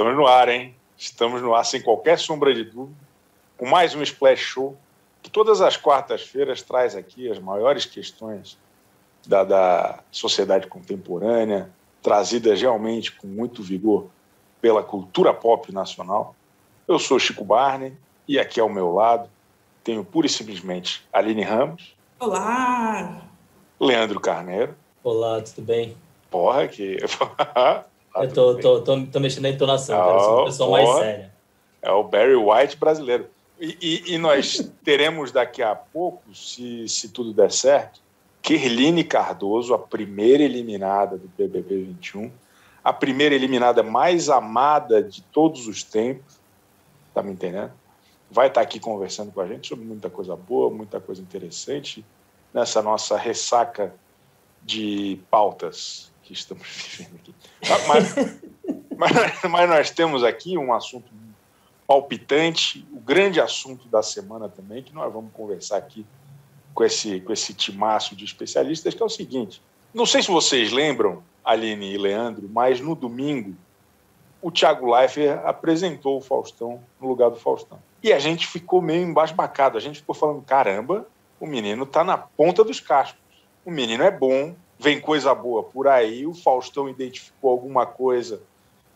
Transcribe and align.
Estamos 0.00 0.16
no 0.16 0.26
ar, 0.26 0.48
hein? 0.48 0.74
Estamos 0.96 1.42
no 1.42 1.54
ar 1.54 1.62
sem 1.62 1.82
qualquer 1.82 2.18
sombra 2.18 2.54
de 2.54 2.64
dúvida, 2.64 2.96
com 3.58 3.68
mais 3.68 3.94
um 3.94 4.00
Splash 4.00 4.40
Show, 4.40 4.74
que 5.22 5.28
todas 5.28 5.60
as 5.60 5.76
quartas-feiras 5.76 6.62
traz 6.62 6.96
aqui 6.96 7.30
as 7.30 7.38
maiores 7.38 7.84
questões 7.84 8.56
da, 9.26 9.44
da 9.44 9.98
sociedade 10.10 10.68
contemporânea, 10.68 11.70
trazidas 12.00 12.62
realmente 12.62 13.12
com 13.12 13.26
muito 13.26 13.62
vigor 13.62 14.06
pela 14.58 14.82
cultura 14.82 15.34
pop 15.34 15.70
nacional. 15.70 16.34
Eu 16.88 16.98
sou 16.98 17.18
Chico 17.18 17.44
Barney 17.44 17.92
e 18.26 18.38
aqui 18.38 18.58
ao 18.58 18.70
meu 18.70 18.94
lado 18.94 19.28
tenho 19.84 20.02
pura 20.02 20.26
e 20.26 20.30
simplesmente 20.30 21.06
Aline 21.12 21.42
Ramos. 21.42 21.94
Olá! 22.18 23.20
Leandro 23.78 24.18
Carneiro. 24.18 24.74
Olá, 25.04 25.42
tudo 25.42 25.60
bem? 25.60 25.94
Porra, 26.30 26.66
que. 26.68 26.96
Eu 28.16 28.32
tô, 28.32 28.56
tô, 28.56 28.80
tô, 28.82 29.06
tô, 29.06 29.20
mexendo 29.20 29.42
na 29.42 29.50
entonação, 29.50 29.98
oh, 29.98 30.04
cara. 30.04 30.20
sou 30.20 30.34
uma 30.34 30.44
pessoa 30.44 30.70
mais 30.70 30.88
séria. 30.98 31.32
É 31.80 31.90
o 31.92 32.02
Barry 32.02 32.34
White 32.34 32.76
brasileiro. 32.76 33.26
E, 33.58 33.76
e, 33.80 34.14
e, 34.14 34.18
nós 34.18 34.70
teremos 34.82 35.30
daqui 35.30 35.62
a 35.62 35.74
pouco, 35.74 36.34
se, 36.34 36.88
se 36.88 37.10
tudo 37.10 37.32
der 37.32 37.52
certo, 37.52 38.00
Kerline 38.42 39.04
Cardoso, 39.04 39.74
a 39.74 39.78
primeira 39.78 40.42
eliminada 40.42 41.16
do 41.18 41.28
BBB 41.36 41.84
21, 41.84 42.30
a 42.82 42.92
primeira 42.92 43.34
eliminada 43.34 43.82
mais 43.82 44.30
amada 44.30 45.02
de 45.02 45.22
todos 45.22 45.68
os 45.68 45.84
tempos, 45.84 46.40
tá 47.14 47.22
me 47.22 47.32
entendendo? 47.32 47.72
Vai 48.30 48.48
estar 48.48 48.60
tá 48.60 48.64
aqui 48.64 48.80
conversando 48.80 49.30
com 49.30 49.40
a 49.40 49.46
gente 49.46 49.68
sobre 49.68 49.84
muita 49.84 50.08
coisa 50.08 50.34
boa, 50.34 50.70
muita 50.70 50.98
coisa 50.98 51.20
interessante 51.20 52.04
nessa 52.52 52.80
nossa 52.80 53.16
ressaca 53.16 53.94
de 54.62 55.20
pautas 55.30 56.09
que 56.30 56.38
estamos 56.38 56.66
vivendo 56.96 57.16
aqui. 57.16 57.34
Mas, 57.88 58.14
mas, 58.96 59.42
mas, 59.50 59.68
nós 59.68 59.90
temos 59.90 60.22
aqui 60.22 60.56
um 60.56 60.72
assunto 60.72 61.10
palpitante, 61.86 62.86
o 62.92 63.00
grande 63.00 63.40
assunto 63.40 63.88
da 63.88 64.02
semana 64.02 64.48
também, 64.48 64.82
que 64.82 64.94
nós 64.94 65.12
vamos 65.12 65.32
conversar 65.32 65.78
aqui 65.78 66.06
com 66.72 66.84
esse, 66.84 67.20
com 67.20 67.32
esse 67.32 67.52
timaço 67.52 68.14
de 68.14 68.24
especialistas, 68.24 68.94
que 68.94 69.02
é 69.02 69.04
o 69.04 69.08
seguinte. 69.08 69.60
Não 69.92 70.06
sei 70.06 70.22
se 70.22 70.30
vocês 70.30 70.70
lembram, 70.70 71.22
Aline 71.44 71.92
e 71.92 71.98
Leandro, 71.98 72.48
mas 72.48 72.80
no 72.80 72.94
domingo 72.94 73.56
o 74.40 74.50
Thiago 74.50 74.94
Leifert 74.94 75.40
apresentou 75.44 76.16
o 76.16 76.20
Faustão 76.20 76.80
no 77.00 77.08
lugar 77.08 77.28
do 77.28 77.36
Faustão. 77.36 77.78
E 78.02 78.12
a 78.12 78.18
gente 78.18 78.46
ficou 78.46 78.80
meio 78.80 79.02
embasbacado, 79.02 79.76
a 79.76 79.80
gente 79.80 79.98
ficou 79.98 80.14
falando, 80.14 80.40
caramba, 80.42 81.06
o 81.38 81.46
menino 81.46 81.82
está 81.82 82.04
na 82.04 82.16
ponta 82.16 82.64
dos 82.64 82.80
cascos. 82.80 83.20
O 83.64 83.70
menino 83.70 84.02
é 84.02 84.10
bom, 84.10 84.54
vem 84.80 84.98
coisa 84.98 85.34
boa 85.34 85.62
por 85.62 85.86
aí. 85.86 86.26
O 86.26 86.34
Faustão 86.34 86.88
identificou 86.88 87.50
alguma 87.50 87.84
coisa 87.84 88.40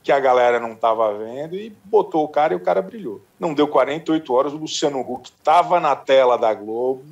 que 0.02 0.10
a 0.10 0.18
galera 0.18 0.58
não 0.58 0.72
estava 0.72 1.16
vendo 1.16 1.54
e 1.56 1.70
botou 1.84 2.24
o 2.24 2.28
cara 2.28 2.54
e 2.54 2.56
o 2.56 2.60
cara 2.60 2.80
brilhou. 2.80 3.20
Não 3.38 3.54
deu 3.54 3.68
48 3.68 4.32
horas, 4.32 4.52
o 4.52 4.56
Luciano 4.56 5.00
Huck 5.00 5.30
estava 5.30 5.78
na 5.78 5.94
tela 5.94 6.36
da 6.36 6.52
Globo 6.54 7.04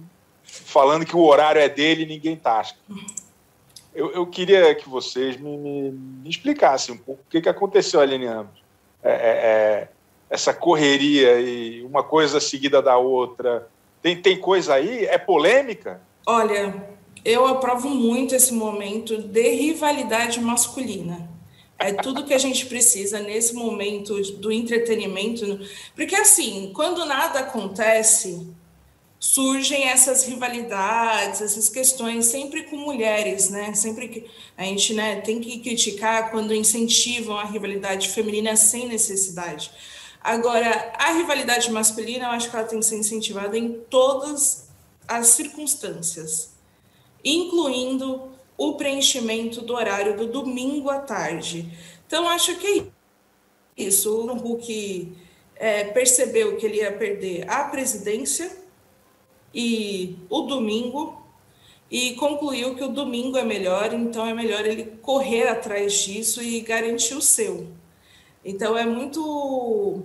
falando 0.43 1.07
que 1.07 1.17
o 1.17 1.23
horário 1.23 1.61
é 1.61 1.69
dele 1.69 2.03
e 2.03 2.07
ninguém 2.07 2.37
tasca. 2.37 2.79
Eu, 3.95 4.11
eu 4.13 4.27
queria 4.27 4.75
que 4.75 4.89
vocês 4.89 5.37
me, 5.37 5.57
me, 5.57 5.91
me, 5.91 6.29
explicassem 6.29 6.95
um 6.95 6.99
pouco 6.99 7.23
o 7.23 7.31
que, 7.31 7.43
que 7.43 7.49
aconteceu 7.49 8.01
ali 8.01 8.17
em 8.17 8.27
ambos. 8.27 8.63
É, 9.03 9.11
é, 9.11 9.15
é, 9.15 9.89
essa 10.31 10.55
correria 10.55 11.41
e 11.41 11.83
uma 11.83 12.03
coisa 12.03 12.41
seguida 12.41 12.81
da 12.81 12.97
outra, 12.97 13.69
tem, 14.03 14.21
tem 14.21 14.39
coisa 14.39 14.75
aí? 14.75 15.05
É 15.05 15.19
polêmica? 15.19 16.01
Olha, 16.27 16.75
eu 17.25 17.47
aprovo 17.47 17.89
muito 17.89 18.35
esse 18.35 18.53
momento 18.53 19.19
de 19.19 19.49
rivalidade 19.55 20.41
masculina. 20.41 21.31
É 21.79 21.93
tudo 21.93 22.25
que 22.25 22.35
a 22.35 22.39
gente 22.39 22.67
precisa 22.67 23.19
nesse 23.19 23.55
momento 23.55 24.21
do 24.39 24.53
entretenimento. 24.53 25.61
Porque, 25.95 26.15
assim, 26.15 26.71
quando 26.75 27.05
nada 27.05 27.41
acontece, 27.41 28.47
surgem 29.19 29.89
essas 29.89 30.27
rivalidades, 30.27 31.41
essas 31.41 31.69
questões, 31.69 32.27
sempre 32.27 32.65
com 32.65 32.77
mulheres, 32.77 33.51
né? 33.51 33.73
Sempre 33.75 34.09
que 34.09 34.31
a 34.57 34.65
gente 34.65 34.95
né, 34.95 35.21
tem 35.21 35.41
que 35.41 35.59
criticar 35.61 36.31
quando 36.31 36.55
incentivam 36.55 37.37
a 37.37 37.45
rivalidade 37.45 38.09
feminina 38.09 38.57
sem 38.57 38.89
necessidade. 38.89 39.71
Agora, 40.23 40.93
a 40.99 41.13
rivalidade 41.13 41.71
masculina, 41.71 42.27
eu 42.27 42.31
acho 42.31 42.49
que 42.49 42.57
ela 42.57 42.67
tem 42.67 42.79
que 42.79 42.87
ser 42.87 42.97
incentivada 42.97 43.59
em 43.59 43.73
todas 43.91 44.69
as 45.07 45.29
circunstâncias, 45.29 46.52
incluindo 47.25 48.31
o 48.57 48.75
preenchimento 48.75 49.61
do 49.63 49.75
horário 49.75 50.17
do 50.17 50.27
domingo 50.27 50.91
à 50.91 50.99
tarde. 50.99 51.69
Então, 52.07 52.29
acho 52.29 52.57
que 52.57 52.81
é 52.81 52.85
isso. 53.77 54.15
O 54.15 54.53
Huck 54.53 55.13
é, 55.57 55.85
percebeu 55.85 56.57
que 56.57 56.67
ele 56.67 56.79
ia 56.79 56.93
perder 56.93 57.49
a 57.49 57.65
presidência 57.65 58.57
e 59.55 60.17
o 60.29 60.43
domingo, 60.43 61.23
e 61.91 62.15
concluiu 62.15 62.75
que 62.75 62.83
o 62.83 62.89
domingo 62.89 63.37
é 63.37 63.45
melhor, 63.45 63.93
então 63.93 64.27
é 64.27 64.33
melhor 64.33 64.65
ele 64.65 64.97
correr 65.03 65.49
atrás 65.49 65.93
disso 65.93 66.43
e 66.43 66.61
garantir 66.61 67.15
o 67.15 67.21
seu. 67.21 67.69
Então 68.43 68.77
é 68.79 68.87
muito. 68.87 70.03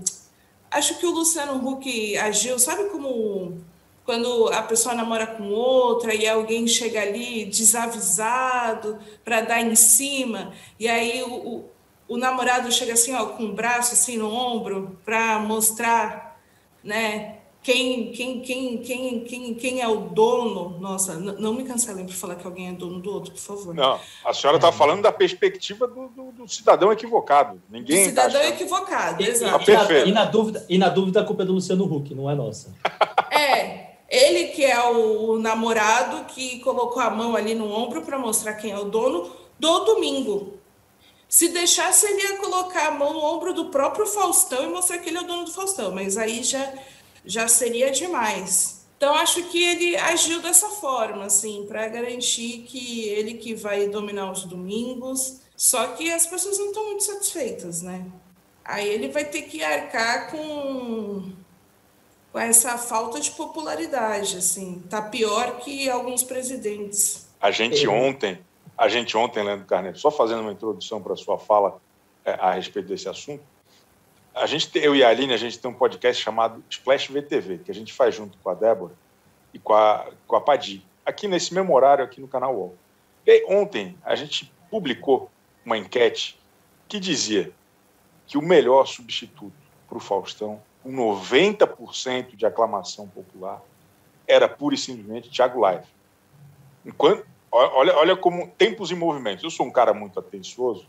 Acho 0.70 1.00
que 1.00 1.06
o 1.06 1.12
Luciano 1.12 1.66
Huck 1.66 2.18
agiu, 2.18 2.60
sabe 2.60 2.90
como 2.90 3.58
quando 4.08 4.48
a 4.54 4.62
pessoa 4.62 4.96
namora 4.96 5.28
com 5.28 5.50
outra 5.50 6.16
e 6.16 6.26
alguém 6.26 6.66
chega 6.66 7.02
ali 7.02 7.44
desavisado 7.44 8.98
para 9.22 9.42
dar 9.42 9.62
em 9.62 9.76
cima, 9.76 10.54
e 10.80 10.88
aí 10.88 11.22
o, 11.24 11.34
o, 11.34 11.70
o, 12.08 12.18
namorado 12.18 12.72
chega 12.72 12.94
assim, 12.94 13.14
ó, 13.14 13.26
com 13.26 13.44
o 13.44 13.52
braço 13.52 13.94
assim 13.94 14.16
no 14.16 14.34
ombro 14.34 14.98
para 15.04 15.40
mostrar, 15.40 16.40
né, 16.82 17.40
quem, 17.62 18.14
quem, 18.14 18.40
quem, 18.40 18.78
quem, 18.78 19.20
quem, 19.26 19.54
quem 19.56 19.82
é 19.82 19.88
o 19.90 19.98
dono. 19.98 20.80
Nossa, 20.80 21.16
não 21.16 21.54
me 21.54 21.66
cancelem 21.66 22.06
por 22.06 22.14
falar 22.14 22.36
que 22.36 22.48
alguém 22.48 22.70
é 22.70 22.72
dono 22.72 23.02
do 23.02 23.12
outro, 23.12 23.34
por 23.34 23.42
favor. 23.42 23.76
Não, 23.76 24.00
a 24.24 24.34
senhora 24.34 24.58
está 24.58 24.70
é. 24.70 24.72
falando 24.72 25.02
da 25.02 25.12
perspectiva 25.12 25.86
do, 25.86 26.08
do, 26.08 26.32
do, 26.32 26.48
cidadão 26.48 26.94
equivocado. 26.94 27.62
Ninguém. 27.70 28.04
Do 28.04 28.06
cidadão 28.06 28.40
tá 28.40 28.48
equivocado, 28.48 29.22
exato. 29.22 29.70
E, 29.70 29.74
na, 29.74 30.00
e, 30.06 30.12
na, 30.14 30.24
dúvida, 30.24 30.66
e 30.70 30.78
na 30.78 30.88
dúvida, 30.88 31.20
a 31.20 31.26
culpa 31.26 31.44
é 31.44 31.46
do 31.46 31.52
Luciano 31.52 31.84
Huck, 31.84 32.16
não 32.16 32.32
é 32.32 32.36
nossa. 32.36 32.74
É. 33.30 33.87
Ele 34.10 34.50
que 34.50 34.64
é 34.64 34.82
o 34.90 35.38
namorado 35.38 36.26
que 36.26 36.60
colocou 36.60 37.02
a 37.02 37.10
mão 37.10 37.36
ali 37.36 37.54
no 37.54 37.70
ombro 37.72 38.02
para 38.04 38.18
mostrar 38.18 38.54
quem 38.54 38.72
é 38.72 38.80
o 38.80 38.86
dono 38.86 39.32
do 39.60 39.80
domingo. 39.80 40.54
Se 41.28 41.50
deixasse, 41.50 42.06
ele 42.06 42.22
ia 42.22 42.38
colocar 42.38 42.88
a 42.88 42.92
mão 42.92 43.14
no 43.14 43.20
ombro 43.20 43.54
do 43.54 43.66
próprio 43.66 44.06
Faustão 44.06 44.64
e 44.64 44.68
mostrar 44.68 45.00
que 45.00 45.10
ele 45.10 45.18
é 45.18 45.22
o 45.22 45.28
dono 45.28 45.44
do 45.44 45.52
Faustão, 45.52 45.92
mas 45.92 46.18
aí 46.18 46.42
já 46.42 46.74
já 47.28 47.48
seria 47.48 47.92
demais. 47.92 48.86
Então, 48.98 49.14
acho 49.14 49.44
que 49.44 49.62
ele 49.62 49.96
agiu 49.98 50.42
dessa 50.42 50.70
forma, 50.70 51.26
assim, 51.26 51.66
para 51.68 51.88
garantir 51.88 52.64
que 52.68 53.08
ele 53.10 53.36
que 53.36 53.54
vai 53.54 53.88
dominar 53.88 54.32
os 54.32 54.44
domingos. 54.46 55.42
Só 55.56 55.88
que 55.88 56.10
as 56.12 56.26
pessoas 56.26 56.58
não 56.58 56.68
estão 56.68 56.86
muito 56.88 57.04
satisfeitas, 57.04 57.82
né? 57.82 58.06
Aí 58.64 58.88
ele 58.88 59.10
vai 59.10 59.26
ter 59.26 59.44
que 59.44 59.64
arcar 59.64 60.32
com, 60.32 61.32
com 62.32 62.40
essa 62.40 62.78
falta 62.78 63.20
de 63.20 63.32
popularidade, 63.32 64.38
assim. 64.38 64.84
Tá 64.90 65.02
pior 65.02 65.58
que 65.60 65.90
alguns 65.90 66.24
presidentes. 66.24 67.28
A 67.40 67.52
gente 67.52 67.88
ontem, 67.88 68.40
a 68.78 68.88
gente 68.88 69.16
ontem, 69.16 69.44
Leandro 69.44 69.66
Carneiro, 69.66 69.98
só 69.98 70.12
fazendo 70.12 70.42
uma 70.42 70.52
introdução 70.52 71.02
para 71.02 71.14
a 71.14 71.18
sua 71.18 71.38
fala 71.38 71.80
é, 72.26 72.32
a 72.34 72.52
respeito 72.52 72.88
desse 72.88 73.08
assunto, 73.08 73.44
a 74.38 74.46
gente, 74.46 74.70
eu 74.78 74.96
e 74.96 75.04
a 75.04 75.10
Aline, 75.10 75.34
a 75.34 75.38
gente 75.38 75.58
tem 75.58 75.70
um 75.70 75.74
podcast 75.74 76.22
chamado 76.22 76.64
Splash 76.70 77.08
VTV, 77.08 77.60
que 77.60 77.72
a 77.72 77.74
gente 77.74 77.92
faz 77.92 78.14
junto 78.14 78.38
com 78.38 78.50
a 78.50 78.54
Débora 78.54 78.94
e 79.52 79.58
com 79.58 79.74
a, 79.74 80.12
com 80.28 80.36
a 80.36 80.42
Padi, 80.42 80.86
aqui 81.06 81.28
nesse 81.28 81.54
mesmo 81.54 81.74
horário, 81.76 82.06
aqui 82.06 82.22
no 82.22 82.28
canal 82.28 82.56
UOL. 82.56 82.76
E 83.26 83.46
ontem 83.48 83.98
a 84.04 84.16
gente 84.16 84.52
publicou 84.70 85.32
uma 85.66 85.78
enquete 85.78 86.40
que 86.88 87.00
dizia 87.00 87.52
que 88.28 88.38
o 88.38 88.42
melhor 88.42 88.86
substituto 88.86 89.56
para 89.88 89.98
o 89.98 90.02
Faustão, 90.02 90.62
com 90.88 90.92
90% 90.94 92.38
de 92.38 92.46
aclamação 92.46 93.10
popular, 93.10 93.62
era 94.26 94.48
pura 94.48 94.74
e 94.74 94.78
simplesmente 94.78 95.30
Thiago 95.30 95.60
Live. 95.60 95.86
Enquanto, 96.86 97.26
olha, 97.52 97.94
olha 97.98 98.16
como 98.16 98.48
tempos 98.58 98.90
e 98.90 98.96
movimentos. 98.96 99.44
Eu 99.44 99.50
sou 99.50 99.66
um 99.66 99.72
cara 99.72 99.94
muito 99.94 100.18
atencioso, 100.18 100.88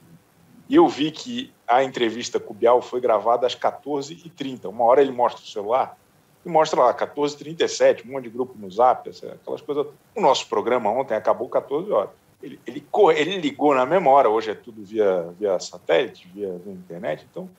e 0.69 0.77
eu 0.77 0.87
vi 0.87 1.11
que 1.11 1.53
a 1.67 1.83
entrevista 1.83 2.39
com 2.39 2.53
o 2.53 2.57
Bial 2.57 2.81
foi 2.81 3.01
gravada 3.01 3.47
às 3.47 3.57
14h30. 3.57 4.67
Uma 4.67 4.85
hora 4.85 5.01
ele 5.01 5.11
mostra 5.11 5.43
o 5.43 5.47
celular 5.47 5.99
e 6.45 6.49
mostra 6.49 6.81
lá 6.81 6.95
14h37, 6.95 8.05
um 8.05 8.13
monte 8.13 8.25
de 8.25 8.31
grupo 8.31 8.55
no 8.57 8.71
Zap, 8.71 9.09
aquelas 9.09 9.63
coisas. 9.63 9.87
O 10.15 10.21
nosso 10.21 10.47
programa 10.47 10.91
ontem 10.91 11.15
acabou 11.15 11.49
14 11.49 11.91
horas. 11.91 12.11
Ele, 12.41 12.61
ele, 12.67 12.87
ele 13.17 13.39
ligou 13.39 13.75
na 13.75 14.11
hora, 14.11 14.29
hoje 14.29 14.51
é 14.51 14.55
tudo 14.55 14.85
via, 14.85 15.35
via 15.41 15.59
satélite, 15.59 16.29
via, 16.33 16.53
via 16.65 16.73
internet. 16.73 17.27
Então, 17.29 17.51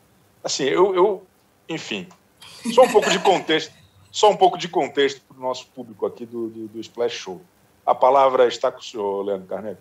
assim, 0.43 0.63
eu, 0.63 0.95
eu, 0.95 1.23
enfim, 1.67 2.07
só 2.73 2.83
um 2.83 2.91
pouco 2.91 3.09
de 3.09 3.19
contexto, 3.19 3.73
só 4.11 4.29
um 4.29 4.35
pouco 4.35 4.57
de 4.57 4.67
contexto 4.67 5.21
para 5.27 5.37
o 5.37 5.41
nosso 5.41 5.67
público 5.67 6.05
aqui 6.05 6.25
do, 6.25 6.49
do, 6.49 6.67
do 6.67 6.79
Splash 6.79 7.13
Show. 7.13 7.41
A 7.85 7.95
palavra 7.95 8.47
está 8.47 8.71
com 8.71 8.79
o 8.79 8.83
senhor, 8.83 9.23
Leandro 9.23 9.47
Carneiro. 9.47 9.77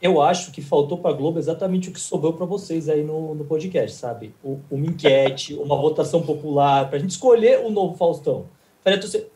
Eu 0.00 0.20
acho 0.20 0.50
que 0.50 0.60
faltou 0.60 0.98
para 0.98 1.12
a 1.12 1.14
Globo 1.14 1.38
exatamente 1.38 1.88
o 1.88 1.92
que 1.92 2.00
sobrou 2.00 2.32
para 2.32 2.44
vocês 2.44 2.88
aí 2.88 3.04
no, 3.04 3.36
no 3.36 3.44
podcast, 3.44 3.96
sabe? 3.96 4.34
O, 4.42 4.58
uma 4.68 4.86
enquete, 4.86 5.54
uma 5.62 5.76
votação 5.76 6.22
popular, 6.22 6.88
para 6.88 6.96
a 6.96 7.00
gente 7.00 7.10
escolher 7.10 7.64
o 7.64 7.70
novo 7.70 7.96
Faustão. 7.96 8.48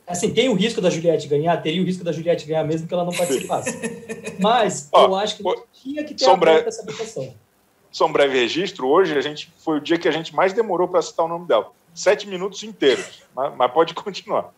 Assim, 0.05 0.35
tem 0.35 0.49
o 0.49 0.55
risco 0.55 0.81
da 0.81 0.91
Juliette 0.91 1.29
ganhar? 1.29 1.57
Teria 1.59 1.81
o 1.81 1.85
risco 1.85 2.03
da 2.03 2.11
Juliette 2.11 2.47
ganhar 2.47 2.65
mesmo 2.65 2.89
que 2.89 2.93
ela 2.93 3.05
não 3.05 3.13
participasse. 3.13 3.71
Mas 4.41 4.89
eu 4.93 5.15
acho 5.15 5.37
que 5.37 5.45
tinha 5.73 6.03
que 6.03 6.15
ter 6.15 6.29
aberto 6.29 6.67
essa 6.67 6.85
votação. 6.85 7.33
Só 7.91 8.07
um 8.07 8.13
breve 8.13 8.39
registro. 8.39 8.89
Hoje 8.89 9.17
a 9.17 9.21
gente 9.21 9.53
foi 9.59 9.79
o 9.79 9.81
dia 9.81 9.99
que 9.99 10.09
a 10.09 10.13
gente 10.13 10.35
mais 10.35 10.53
demorou 10.53 10.89
para 10.89 11.03
citar 11.03 11.25
o 11.25 11.29
nome 11.29 11.47
dela. 11.47 11.71
Sete 11.95 12.29
minutos 12.29 12.63
inteiros. 12.63 13.23
mas, 13.35 13.55
mas 13.57 13.73
pode 13.73 13.95
continuar. 13.95 14.53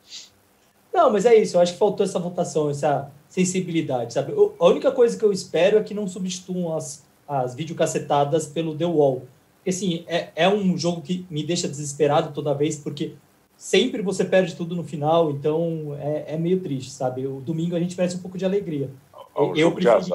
Não, 0.92 1.12
mas 1.12 1.24
é 1.26 1.34
isso. 1.36 1.56
Eu 1.56 1.60
acho 1.60 1.72
que 1.72 1.78
faltou 1.78 2.04
essa 2.04 2.18
votação, 2.18 2.70
essa 2.70 3.10
sensibilidade, 3.28 4.14
sabe? 4.14 4.32
a 4.58 4.66
única 4.66 4.90
coisa 4.90 5.16
que 5.16 5.24
eu 5.24 5.30
espero 5.30 5.78
é 5.78 5.82
que 5.82 5.92
não 5.92 6.08
substituam 6.08 6.74
as, 6.74 7.04
as 7.26 7.54
videocacetadas 7.54 8.46
pelo 8.46 8.76
The 8.76 8.86
Wall. 8.86 9.22
Porque, 9.56 9.70
assim, 9.70 10.04
é, 10.08 10.30
é 10.34 10.48
um 10.48 10.76
jogo 10.76 11.02
que 11.02 11.26
me 11.28 11.44
deixa 11.44 11.68
desesperado 11.68 12.32
toda 12.32 12.54
vez, 12.54 12.76
porque 12.78 13.14
sempre 13.56 14.00
você 14.02 14.24
perde 14.24 14.54
tudo 14.54 14.74
no 14.74 14.82
final, 14.82 15.30
então 15.30 15.96
é, 16.00 16.34
é 16.34 16.38
meio 16.38 16.60
triste, 16.60 16.90
sabe? 16.90 17.26
O 17.26 17.40
domingo 17.40 17.76
a 17.76 17.80
gente 17.80 17.96
merece 17.96 18.16
um 18.16 18.20
pouco 18.20 18.38
de 18.38 18.44
alegria. 18.44 18.88
O 19.34 19.54
eu 19.54 19.72
preferi, 19.72 20.10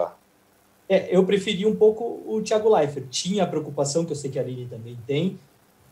é, 0.87 1.15
eu 1.15 1.25
preferi 1.25 1.65
um 1.65 1.75
pouco 1.75 2.23
o 2.25 2.41
Thiago 2.41 2.73
Leifert. 2.73 3.07
Tinha 3.09 3.43
a 3.43 3.47
preocupação, 3.47 4.05
que 4.05 4.11
eu 4.11 4.15
sei 4.15 4.29
que 4.29 4.39
a 4.39 4.41
Aline 4.41 4.65
também 4.65 4.97
tem, 5.07 5.39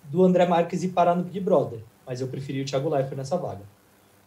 do 0.06 0.24
André 0.24 0.46
Marques 0.46 0.84
ir 0.84 0.90
parar 0.90 1.16
no 1.16 1.24
Big 1.24 1.40
Brother, 1.40 1.80
mas 2.06 2.22
eu 2.22 2.28
preferi 2.28 2.62
o 2.62 2.66
Thiago 2.66 2.90
Leifert 2.90 3.16
nessa 3.16 3.38
vaga. 3.38 3.62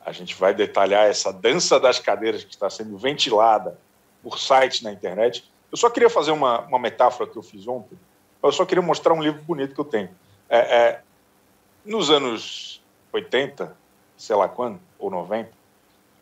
A 0.05 0.13
gente 0.13 0.35
vai 0.35 0.55
detalhar 0.55 1.07
essa 1.07 1.33
dança 1.33 1.81
das 1.81 1.99
cadeiras 1.99 2.45
que 2.45 2.51
está 2.51 2.69
sendo 2.69 2.97
ventilada 2.97 3.79
por 4.23 4.39
sites 4.39 4.83
na 4.83 4.93
internet. 4.93 5.51
Eu 5.71 5.77
só 5.77 5.89
queria 5.91 6.11
fazer 6.11 6.31
uma, 6.31 6.61
uma 6.61 6.79
metáfora 6.79 7.29
que 7.29 7.37
eu 7.37 7.43
fiz 7.43 7.67
ontem. 7.67 7.99
Eu 8.43 8.53
só 8.53 8.65
queria 8.67 8.83
mostrar 8.83 9.15
um 9.15 9.23
livro 9.23 9.43
bonito 9.43 9.75
que 9.75 9.81
eu 9.81 9.85
tenho. 9.85 10.11
É, 10.49 10.59
é, 10.59 11.01
nos 11.85 12.11
anos 12.11 12.83
80, 13.13 13.75
sei 14.17 14.37
lá 14.37 14.49
quando, 14.49 14.79
ou 14.99 15.11
90, 15.11 15.51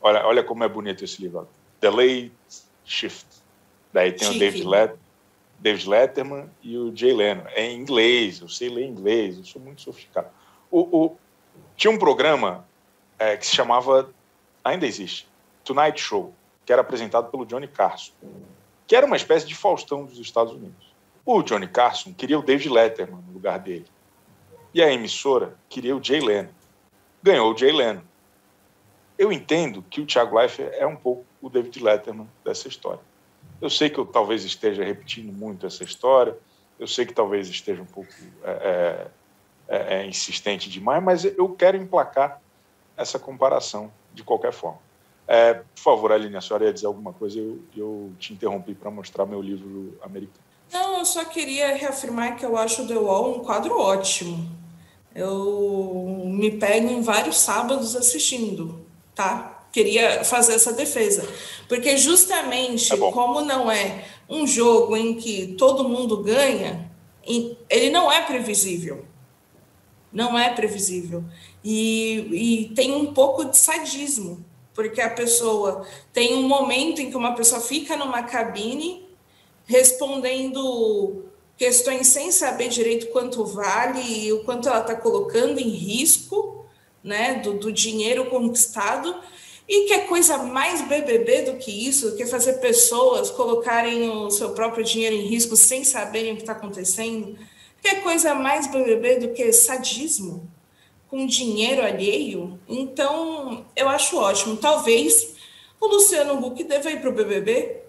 olha, 0.00 0.26
olha 0.26 0.44
como 0.44 0.62
é 0.62 0.68
bonito 0.68 1.04
esse 1.04 1.20
livro. 1.20 1.48
The 1.80 1.90
Late 1.90 2.32
Shift. 2.84 3.41
Daí 3.92 4.12
tem 4.12 4.28
Chique. 4.28 4.36
o 4.36 4.40
David, 4.40 4.66
Let, 4.66 4.94
David 5.58 5.88
Letterman 5.88 6.50
e 6.62 6.76
o 6.76 6.94
Jay 6.96 7.12
Leno. 7.12 7.44
É 7.48 7.66
em 7.66 7.78
inglês, 7.78 8.40
eu 8.40 8.48
sei 8.48 8.68
ler 8.68 8.86
inglês, 8.86 9.36
eu 9.36 9.44
sou 9.44 9.60
muito 9.60 9.82
sofisticado. 9.82 10.28
O, 10.70 10.80
o, 10.80 11.16
tinha 11.76 11.90
um 11.90 11.98
programa 11.98 12.66
é, 13.18 13.36
que 13.36 13.46
se 13.46 13.54
chamava, 13.54 14.10
ainda 14.64 14.86
existe, 14.86 15.28
Tonight 15.64 16.00
Show, 16.00 16.34
que 16.64 16.72
era 16.72 16.82
apresentado 16.82 17.30
pelo 17.30 17.44
Johnny 17.44 17.68
Carson, 17.68 18.12
que 18.86 18.96
era 18.96 19.06
uma 19.06 19.16
espécie 19.16 19.46
de 19.46 19.54
Faustão 19.54 20.04
dos 20.04 20.18
Estados 20.18 20.52
Unidos. 20.52 20.92
O 21.24 21.42
Johnny 21.42 21.68
Carson 21.68 22.12
queria 22.12 22.38
o 22.38 22.42
David 22.42 22.68
Letterman 22.68 23.22
no 23.26 23.32
lugar 23.32 23.58
dele. 23.58 23.86
E 24.74 24.82
a 24.82 24.90
emissora 24.90 25.56
queria 25.68 25.96
o 25.96 26.02
Jay 26.02 26.20
Leno. 26.20 26.48
Ganhou 27.22 27.52
o 27.52 27.56
Jay 27.56 27.72
Leno. 27.72 28.02
Eu 29.16 29.30
entendo 29.30 29.84
que 29.88 30.00
o 30.00 30.06
Thiago 30.06 30.36
Leifert 30.36 30.72
é 30.72 30.86
um 30.86 30.96
pouco 30.96 31.24
o 31.40 31.48
David 31.48 31.80
Letterman 31.80 32.28
dessa 32.44 32.66
história. 32.66 33.00
Eu 33.62 33.70
sei 33.70 33.88
que 33.88 33.98
eu 33.98 34.04
talvez 34.04 34.44
esteja 34.44 34.82
repetindo 34.82 35.32
muito 35.32 35.64
essa 35.64 35.84
história, 35.84 36.36
eu 36.80 36.88
sei 36.88 37.06
que 37.06 37.14
talvez 37.14 37.48
esteja 37.48 37.80
um 37.80 37.86
pouco 37.86 38.10
é, 38.42 38.50
é, 38.50 39.76
é, 39.76 39.94
é 40.00 40.06
insistente 40.06 40.68
demais, 40.68 41.00
mas 41.00 41.24
eu 41.24 41.48
quero 41.50 41.76
emplacar 41.76 42.42
essa 42.96 43.20
comparação 43.20 43.92
de 44.12 44.24
qualquer 44.24 44.52
forma. 44.52 44.80
É, 45.28 45.54
por 45.54 45.80
favor, 45.80 46.10
Aline, 46.12 46.36
a 46.36 46.40
senhora 46.40 46.64
ia 46.64 46.72
dizer 46.72 46.86
alguma 46.86 47.12
coisa, 47.12 47.38
eu, 47.38 47.62
eu 47.76 48.12
te 48.18 48.32
interrompi 48.32 48.74
para 48.74 48.90
mostrar 48.90 49.24
meu 49.26 49.40
livro 49.40 49.96
americano. 50.02 50.42
Não, 50.72 50.98
eu 50.98 51.04
só 51.04 51.24
queria 51.24 51.76
reafirmar 51.76 52.36
que 52.36 52.44
eu 52.44 52.56
acho 52.56 52.88
The 52.88 52.96
Wall 52.96 53.36
um 53.36 53.44
quadro 53.44 53.78
ótimo. 53.78 54.50
Eu 55.14 56.24
me 56.26 56.50
pego 56.50 56.88
em 56.88 57.00
vários 57.00 57.38
sábados 57.38 57.94
assistindo, 57.94 58.84
tá? 59.14 59.51
Queria 59.72 60.22
fazer 60.22 60.54
essa 60.54 60.72
defesa. 60.72 61.26
Porque 61.66 61.96
justamente 61.96 62.92
é 62.92 62.96
como 62.96 63.40
não 63.40 63.70
é 63.70 64.04
um 64.28 64.46
jogo 64.46 64.96
em 64.96 65.14
que 65.14 65.54
todo 65.58 65.88
mundo 65.88 66.18
ganha, 66.18 66.90
ele 67.70 67.90
não 67.90 68.12
é 68.12 68.22
previsível. 68.22 69.06
Não 70.12 70.38
é 70.38 70.50
previsível. 70.50 71.24
E, 71.64 72.68
e 72.68 72.74
tem 72.74 72.94
um 72.94 73.14
pouco 73.14 73.44
de 73.46 73.56
sadismo, 73.56 74.44
porque 74.74 75.00
a 75.00 75.08
pessoa 75.08 75.86
tem 76.12 76.34
um 76.34 76.42
momento 76.42 77.00
em 77.00 77.10
que 77.10 77.16
uma 77.16 77.34
pessoa 77.34 77.60
fica 77.60 77.96
numa 77.96 78.22
cabine 78.22 79.06
respondendo 79.64 81.24
questões 81.56 82.08
sem 82.08 82.32
saber 82.32 82.68
direito 82.68 83.06
quanto 83.06 83.44
vale 83.44 84.00
e 84.02 84.32
o 84.32 84.44
quanto 84.44 84.68
ela 84.68 84.80
está 84.80 84.94
colocando 84.94 85.58
em 85.60 85.68
risco 85.68 86.66
né, 87.02 87.36
do, 87.36 87.54
do 87.54 87.72
dinheiro 87.72 88.26
conquistado. 88.26 89.14
E 89.68 89.86
que 89.86 89.98
coisa 90.00 90.38
mais 90.38 90.82
BBB 90.82 91.42
do 91.42 91.56
que 91.56 91.70
isso, 91.70 92.10
do 92.10 92.16
que 92.16 92.26
fazer 92.26 92.54
pessoas 92.54 93.30
colocarem 93.30 94.10
o 94.10 94.30
seu 94.30 94.50
próprio 94.50 94.84
dinheiro 94.84 95.14
em 95.14 95.26
risco 95.26 95.56
sem 95.56 95.84
saberem 95.84 96.32
o 96.32 96.36
que 96.36 96.42
está 96.42 96.52
acontecendo. 96.52 97.38
Que 97.80 97.96
coisa 97.96 98.34
mais 98.34 98.66
BBB 98.66 99.16
do 99.16 99.28
que 99.32 99.52
sadismo 99.52 100.48
com 101.08 101.26
dinheiro 101.26 101.84
alheio. 101.84 102.58
Então, 102.66 103.66
eu 103.76 103.88
acho 103.88 104.16
ótimo. 104.16 104.56
Talvez 104.56 105.34
o 105.80 105.86
Luciano 105.86 106.44
Huck 106.44 106.64
deva 106.64 106.90
ir 106.90 107.00
para 107.00 107.10
o 107.10 107.12
BBB. 107.12 107.82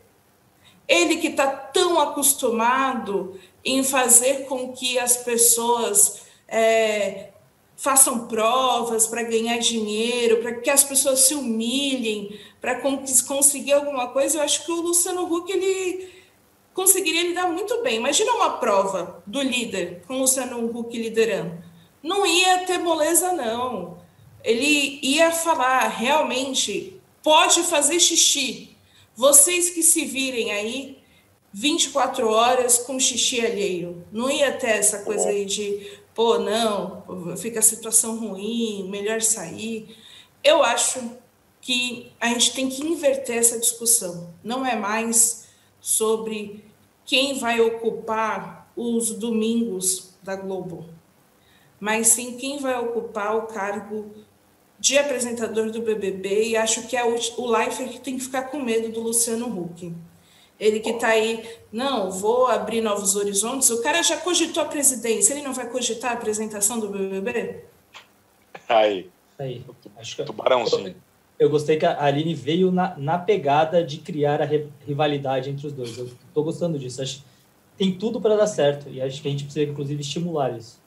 Ele 0.87 1.17
que 1.17 1.27
está 1.27 1.47
tão 1.47 1.99
acostumado 1.99 3.39
em 3.63 3.83
fazer 3.83 4.45
com 4.45 4.73
que 4.73 4.99
as 4.99 5.17
pessoas 5.17 6.23
é, 6.47 7.29
façam 7.75 8.27
provas 8.27 9.07
para 9.07 9.23
ganhar 9.23 9.57
dinheiro, 9.57 10.41
para 10.41 10.53
que 10.55 10.69
as 10.69 10.83
pessoas 10.83 11.21
se 11.21 11.35
humilhem, 11.35 12.39
para 12.61 12.81
conseguir 13.27 13.73
alguma 13.73 14.07
coisa, 14.09 14.37
eu 14.37 14.43
acho 14.43 14.65
que 14.65 14.71
o 14.71 14.81
Luciano 14.81 15.25
Huck 15.25 15.51
ele 15.51 16.09
conseguiria 16.73 17.23
lidar 17.23 17.51
muito 17.51 17.81
bem. 17.83 17.97
Imagina 17.97 18.31
uma 18.33 18.57
prova 18.57 19.21
do 19.25 19.41
líder, 19.41 20.03
com 20.07 20.15
o 20.15 20.19
Luciano 20.19 20.65
Huck 20.65 20.97
liderando 20.97 21.73
não 22.03 22.25
ia 22.25 22.65
ter 22.65 22.77
moleza, 22.77 23.31
não. 23.31 23.97
Ele 24.43 24.99
ia 25.01 25.31
falar, 25.31 25.87
realmente, 25.87 26.99
pode 27.23 27.63
fazer 27.63 27.99
xixi. 27.99 28.75
Vocês 29.15 29.69
que 29.69 29.81
se 29.81 30.03
virem 30.03 30.51
aí 30.51 30.97
24 31.53 32.27
horas 32.27 32.79
com 32.79 32.99
xixi 32.99 33.39
alheio. 33.39 34.05
Não 34.11 34.29
ia 34.29 34.51
ter 34.51 34.71
essa 34.71 34.99
coisa 34.99 35.29
aí 35.29 35.45
de, 35.45 35.99
pô, 36.13 36.39
não, 36.39 37.35
fica 37.37 37.59
a 37.59 37.63
situação 37.63 38.17
ruim, 38.17 38.87
melhor 38.89 39.21
sair. 39.21 39.97
Eu 40.43 40.63
acho 40.63 41.11
que 41.61 42.11
a 42.19 42.27
gente 42.29 42.53
tem 42.53 42.69
que 42.69 42.85
inverter 42.85 43.37
essa 43.37 43.59
discussão. 43.59 44.33
Não 44.43 44.65
é 44.65 44.75
mais 44.75 45.47
sobre 45.79 46.63
quem 47.05 47.39
vai 47.39 47.61
ocupar 47.61 48.71
os 48.75 49.11
domingos 49.11 50.13
da 50.21 50.35
Globo 50.35 50.93
mas 51.83 52.07
sim 52.07 52.37
quem 52.37 52.59
vai 52.59 52.79
ocupar 52.79 53.35
o 53.35 53.41
cargo 53.41 54.09
de 54.79 54.97
apresentador 54.97 55.69
do 55.69 55.81
BBB 55.81 56.47
e 56.47 56.55
acho 56.55 56.87
que 56.87 56.95
é 56.95 57.03
o, 57.03 57.13
o 57.13 57.45
Leifert 57.45 57.89
que 57.89 57.99
tem 57.99 58.15
que 58.15 58.23
ficar 58.23 58.43
com 58.43 58.57
medo 58.57 58.87
do 58.87 59.01
Luciano 59.01 59.47
Huck. 59.47 59.93
Ele 60.59 60.79
que 60.79 60.91
está 60.91 61.09
aí, 61.09 61.43
não, 61.71 62.11
vou 62.11 62.47
abrir 62.47 62.81
novos 62.81 63.15
horizontes. 63.15 63.69
O 63.69 63.81
cara 63.81 64.01
já 64.01 64.17
cogitou 64.17 64.63
a 64.63 64.65
presidência, 64.65 65.33
ele 65.33 65.41
não 65.41 65.53
vai 65.53 65.69
cogitar 65.69 66.11
a 66.11 66.13
apresentação 66.13 66.79
do 66.79 66.87
BBB? 66.87 67.65
Aí. 68.69 69.09
Aí. 69.37 69.65
Acho 69.97 70.15
que 70.15 70.23
Tubarãozinho. 70.23 70.89
Eu, 70.89 70.95
eu 71.39 71.49
gostei 71.49 71.77
que 71.77 71.85
a 71.85 72.03
Aline 72.03 72.33
veio 72.33 72.71
na, 72.71 72.95
na 72.97 73.17
pegada 73.17 73.83
de 73.83 73.97
criar 73.97 74.41
a 74.41 74.47
rivalidade 74.85 75.49
entre 75.49 75.67
os 75.67 75.73
dois. 75.73 75.97
Eu 75.97 76.05
estou 76.05 76.43
gostando 76.43 76.77
disso. 76.79 77.01
Acho 77.01 77.23
tem 77.77 77.91
tudo 77.91 78.21
para 78.21 78.35
dar 78.35 78.47
certo 78.47 78.89
e 78.89 79.01
acho 79.01 79.21
que 79.21 79.27
a 79.27 79.31
gente 79.31 79.45
precisa, 79.45 79.69
inclusive, 79.69 80.01
estimular 80.01 80.55
isso. 80.55 80.81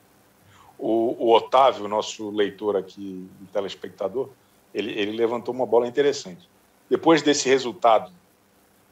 O, 0.79 1.17
o 1.19 1.35
Otávio, 1.35 1.89
nosso 1.89 2.31
leitor 2.31 2.77
aqui, 2.77 3.27
telespectador, 3.53 4.29
ele, 4.75 4.93
ele 4.93 5.13
levantou 5.13 5.55
uma 5.55 5.67
bola 5.67 5.87
interessante. 5.87 6.49
Depois 6.89 7.23
desse 7.23 7.49
resultado 7.49 8.13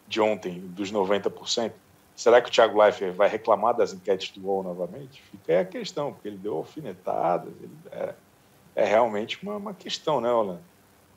de 0.07 0.21
ontem, 0.21 0.61
dos 0.61 0.93
90%, 0.93 1.73
será 2.15 2.41
que 2.41 2.49
o 2.49 2.53
Thiago 2.53 2.81
Leifert 2.81 3.15
vai 3.15 3.29
reclamar 3.29 3.75
das 3.75 3.93
enquetes 3.93 4.31
do 4.31 4.47
UOL 4.47 4.63
novamente? 4.63 5.23
Fica 5.31 5.53
aí 5.53 5.59
a 5.59 5.65
questão, 5.65 6.13
porque 6.13 6.29
ele 6.29 6.37
deu 6.37 6.57
alfinetadas. 6.57 7.53
Ele, 7.61 7.73
é, 7.93 8.15
é, 8.77 8.85
realmente 8.85 9.39
uma, 9.43 9.57
uma 9.57 9.75
questão, 9.75 10.21
né, 10.21 10.31
Orlando? 10.31 10.61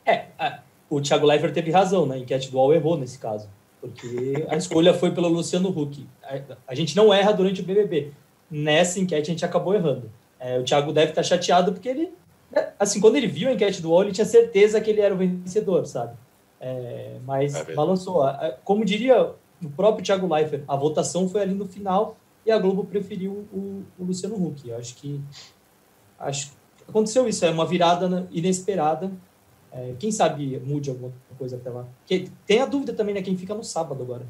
É, 0.06 0.25
a, 0.39 0.60
o 0.89 1.01
Thiago 1.01 1.25
Leifert 1.25 1.53
teve 1.53 1.72
razão, 1.72 2.06
né? 2.06 2.15
A 2.15 2.20
enquete 2.20 2.50
do 2.50 2.58
UOL 2.58 2.74
errou 2.74 2.98
nesse 2.98 3.20
caso. 3.20 3.50
Porque 3.79 4.46
a 4.50 4.56
escolha 4.56 4.94
foi 4.94 5.12
pelo 5.12 5.27
Luciano 5.27 5.70
Huck. 5.70 6.08
A, 6.24 6.39
a 6.67 6.75
gente 6.75 6.96
não 6.96 7.13
erra 7.13 7.32
durante 7.32 7.62
o 7.62 7.63
BBB. 7.63 8.12
Nessa 8.50 9.00
enquete 9.00 9.29
a 9.29 9.34
gente 9.34 9.46
acabou 9.46 9.75
errando. 9.75 10.10
É, 10.39 10.58
o 10.58 10.63
Thiago 10.63 10.94
deve 10.94 11.12
estar 11.12 11.24
chateado 11.24 11.74
porque 11.74 11.89
ele, 11.89 12.13
né, 12.51 12.70
assim, 12.79 13.00
quando 13.00 13.15
ele 13.15 13.27
viu 13.27 13.50
a 13.50 13.53
enquete 13.53 13.82
do 13.82 13.89
UOL, 13.89 14.03
ele 14.03 14.13
tinha 14.13 14.25
certeza 14.25 14.79
que 14.79 14.89
ele 14.89 15.01
era 15.01 15.13
o 15.13 15.17
vencedor, 15.17 15.86
sabe? 15.86 16.15
É, 16.59 17.17
mas 17.25 17.55
é 17.55 17.73
balançou. 17.75 18.23
Como 18.63 18.83
diria 18.83 19.33
o 19.63 19.69
próprio 19.69 20.03
Thiago 20.03 20.31
Leifert. 20.31 20.63
A 20.67 20.75
votação 20.75 21.27
foi 21.27 21.41
ali 21.41 21.53
no 21.53 21.65
final 21.65 22.17
e 22.45 22.51
a 22.51 22.57
Globo 22.57 22.85
preferiu 22.85 23.47
o, 23.51 23.83
o 23.97 24.03
Luciano 24.05 24.35
Huck. 24.35 24.69
Eu 24.69 24.77
acho 24.77 24.95
que 24.95 25.21
acho 26.19 26.55
aconteceu 26.87 27.27
isso, 27.27 27.43
é 27.45 27.49
uma 27.49 27.65
virada 27.65 28.27
inesperada. 28.31 29.11
É, 29.71 29.93
quem 29.99 30.11
sabe 30.11 30.59
mude 30.59 30.89
alguma 30.89 31.11
coisa 31.37 31.57
até 31.57 31.69
lá. 31.69 31.85
Que, 32.05 32.31
tem 32.45 32.61
a 32.61 32.65
dúvida 32.65 32.93
também, 32.93 33.13
né? 33.13 33.21
Quem 33.21 33.37
fica 33.37 33.53
no 33.53 33.63
sábado 33.63 34.01
agora. 34.01 34.25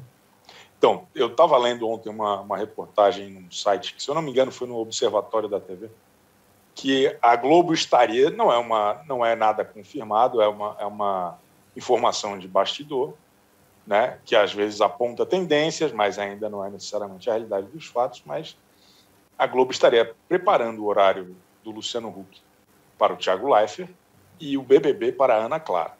Então, 0.76 1.06
eu 1.14 1.28
estava 1.28 1.56
lendo 1.56 1.88
ontem 1.88 2.08
uma, 2.08 2.40
uma 2.40 2.56
reportagem 2.56 3.30
num 3.30 3.50
site, 3.50 3.94
que 3.94 4.02
se 4.02 4.08
eu 4.08 4.14
não 4.14 4.22
me 4.22 4.30
engano 4.30 4.50
foi 4.50 4.66
no 4.66 4.76
Observatório 4.76 5.48
da 5.48 5.60
TV, 5.60 5.88
que 6.74 7.16
a 7.20 7.34
Globo 7.34 7.72
estaria, 7.72 8.30
não 8.30 8.52
é, 8.52 8.58
uma, 8.58 9.02
não 9.08 9.24
é 9.24 9.34
nada 9.34 9.64
confirmado, 9.64 10.40
é 10.40 10.46
uma, 10.46 10.76
é 10.78 10.86
uma 10.86 11.38
informação 11.76 12.38
de 12.38 12.48
bastidor, 12.48 13.14
né, 13.86 14.18
que 14.24 14.36
às 14.36 14.52
vezes 14.52 14.80
aponta 14.80 15.24
tendências, 15.24 15.92
mas 15.92 16.18
ainda 16.18 16.48
não 16.48 16.64
é 16.64 16.70
necessariamente 16.70 17.28
a 17.30 17.32
realidade 17.32 17.68
dos 17.68 17.86
fatos, 17.86 18.22
mas 18.26 18.56
a 19.38 19.46
Globo 19.46 19.72
estaria 19.72 20.14
preparando 20.28 20.82
o 20.82 20.86
horário 20.86 21.36
do 21.64 21.70
Luciano 21.70 22.08
Huck 22.08 22.42
para 22.98 23.14
o 23.14 23.16
Thiago 23.16 23.54
Leifert 23.54 23.90
e 24.40 24.58
o 24.58 24.62
BBB 24.62 25.12
para 25.12 25.36
a 25.36 25.38
Ana 25.38 25.58
Clara. 25.58 25.96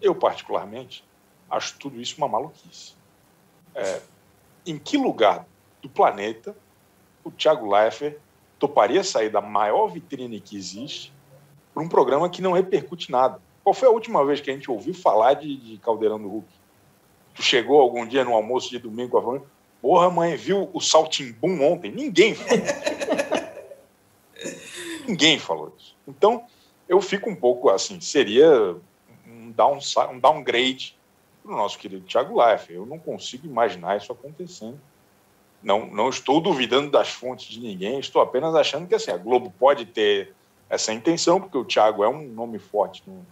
Eu, 0.00 0.14
particularmente, 0.14 1.04
acho 1.50 1.78
tudo 1.78 2.00
isso 2.00 2.16
uma 2.18 2.28
maluquice. 2.28 2.94
É, 3.74 4.00
em 4.64 4.78
que 4.78 4.96
lugar 4.96 5.46
do 5.82 5.88
planeta 5.88 6.56
o 7.24 7.30
Thiago 7.30 7.70
Leifert 7.70 8.18
toparia 8.58 9.04
sair 9.04 9.30
da 9.30 9.40
maior 9.40 9.88
vitrine 9.88 10.40
que 10.40 10.56
existe 10.56 11.12
para 11.74 11.82
um 11.82 11.88
programa 11.88 12.28
que 12.28 12.40
não 12.40 12.52
repercute 12.52 13.10
nada? 13.10 13.40
Qual 13.68 13.74
foi 13.74 13.86
a 13.86 13.90
última 13.90 14.24
vez 14.24 14.40
que 14.40 14.50
a 14.50 14.54
gente 14.54 14.70
ouviu 14.70 14.94
falar 14.94 15.34
de, 15.34 15.54
de 15.54 15.76
Caldeirão 15.76 16.18
do 16.18 16.26
Hulk? 16.26 16.48
Tu 17.34 17.42
chegou 17.42 17.82
algum 17.82 18.06
dia 18.06 18.24
no 18.24 18.32
almoço 18.32 18.70
de 18.70 18.78
domingo 18.78 19.10
com 19.10 19.18
a 19.18 19.22
família? 19.22 19.46
Porra, 19.82 20.08
mãe, 20.08 20.36
viu 20.36 20.70
o 20.72 20.80
Saltimbum 20.80 21.62
ontem? 21.62 21.92
Ninguém 21.92 22.34
falou 22.34 22.64
Ninguém 25.06 25.38
falou 25.38 25.74
isso. 25.78 25.94
Então, 26.08 26.46
eu 26.88 26.98
fico 27.02 27.28
um 27.28 27.36
pouco 27.36 27.68
assim, 27.68 28.00
seria 28.00 28.74
um, 29.26 29.50
down, 29.50 29.78
um 30.12 30.18
downgrade 30.18 30.96
para 31.42 31.52
o 31.52 31.54
nosso 31.54 31.78
querido 31.78 32.06
Thiago 32.06 32.42
Leifert. 32.42 32.70
Eu 32.70 32.86
não 32.86 32.98
consigo 32.98 33.46
imaginar 33.46 33.98
isso 33.98 34.10
acontecendo. 34.10 34.80
Não, 35.62 35.88
não 35.88 36.08
estou 36.08 36.40
duvidando 36.40 36.90
das 36.90 37.10
fontes 37.10 37.48
de 37.48 37.60
ninguém, 37.60 38.00
estou 38.00 38.22
apenas 38.22 38.54
achando 38.54 38.88
que 38.88 38.94
assim, 38.94 39.10
a 39.10 39.18
Globo 39.18 39.52
pode 39.58 39.84
ter 39.84 40.32
essa 40.70 40.90
intenção, 40.90 41.38
porque 41.38 41.58
o 41.58 41.66
Thiago 41.66 42.02
é 42.02 42.08
um 42.08 42.26
nome 42.28 42.58
forte 42.58 43.02
no, 43.06 43.26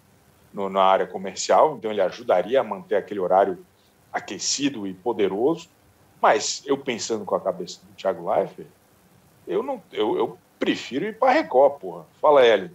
no, 0.57 0.71
na 0.71 0.83
área 0.83 1.07
comercial, 1.07 1.77
então 1.77 1.91
ele 1.91 2.01
ajudaria 2.01 2.59
a 2.59 2.65
manter 2.65 2.97
aquele 2.97 3.21
horário 3.21 3.59
aquecido 4.11 4.87
e 4.87 4.95
poderoso. 4.95 5.69
Mas 6.21 6.63
eu 6.65 6.79
pensando 6.79 7.27
com 7.27 7.35
a 7.35 7.41
cabeça 7.41 7.81
do 7.83 7.95
Thiago 7.95 8.33
Leifert, 8.33 8.67
eu, 9.47 9.63
não, 9.63 9.83
eu, 9.93 10.17
eu 10.17 10.39
prefiro 10.59 11.05
ir 11.05 11.19
para 11.19 11.31
Record, 11.31 11.79
porra. 11.79 12.07
Fala, 12.23 12.43
Hélio. 12.43 12.71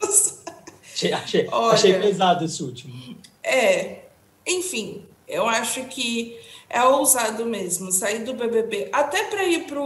Nossa. 0.00 0.42
Achei, 0.82 1.12
achei, 1.12 1.48
Olha, 1.52 1.74
achei 1.74 2.00
pesado 2.00 2.46
esse 2.46 2.62
último. 2.62 3.18
É, 3.42 4.06
enfim, 4.46 5.04
eu 5.28 5.46
acho 5.46 5.84
que 5.84 6.40
é 6.70 6.82
ousado 6.82 7.44
mesmo 7.44 7.92
sair 7.92 8.20
do 8.20 8.32
BBB. 8.32 8.88
Até 8.90 9.24
para 9.24 9.44
ir 9.44 9.66
para 9.66 9.80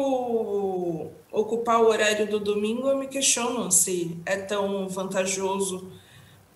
ocupar 1.32 1.80
o 1.80 1.88
horário 1.88 2.28
do 2.28 2.38
domingo, 2.38 2.88
eu 2.88 2.96
me 2.96 3.08
questiono 3.08 3.72
se 3.72 4.16
é 4.24 4.36
tão 4.36 4.88
vantajoso 4.88 5.90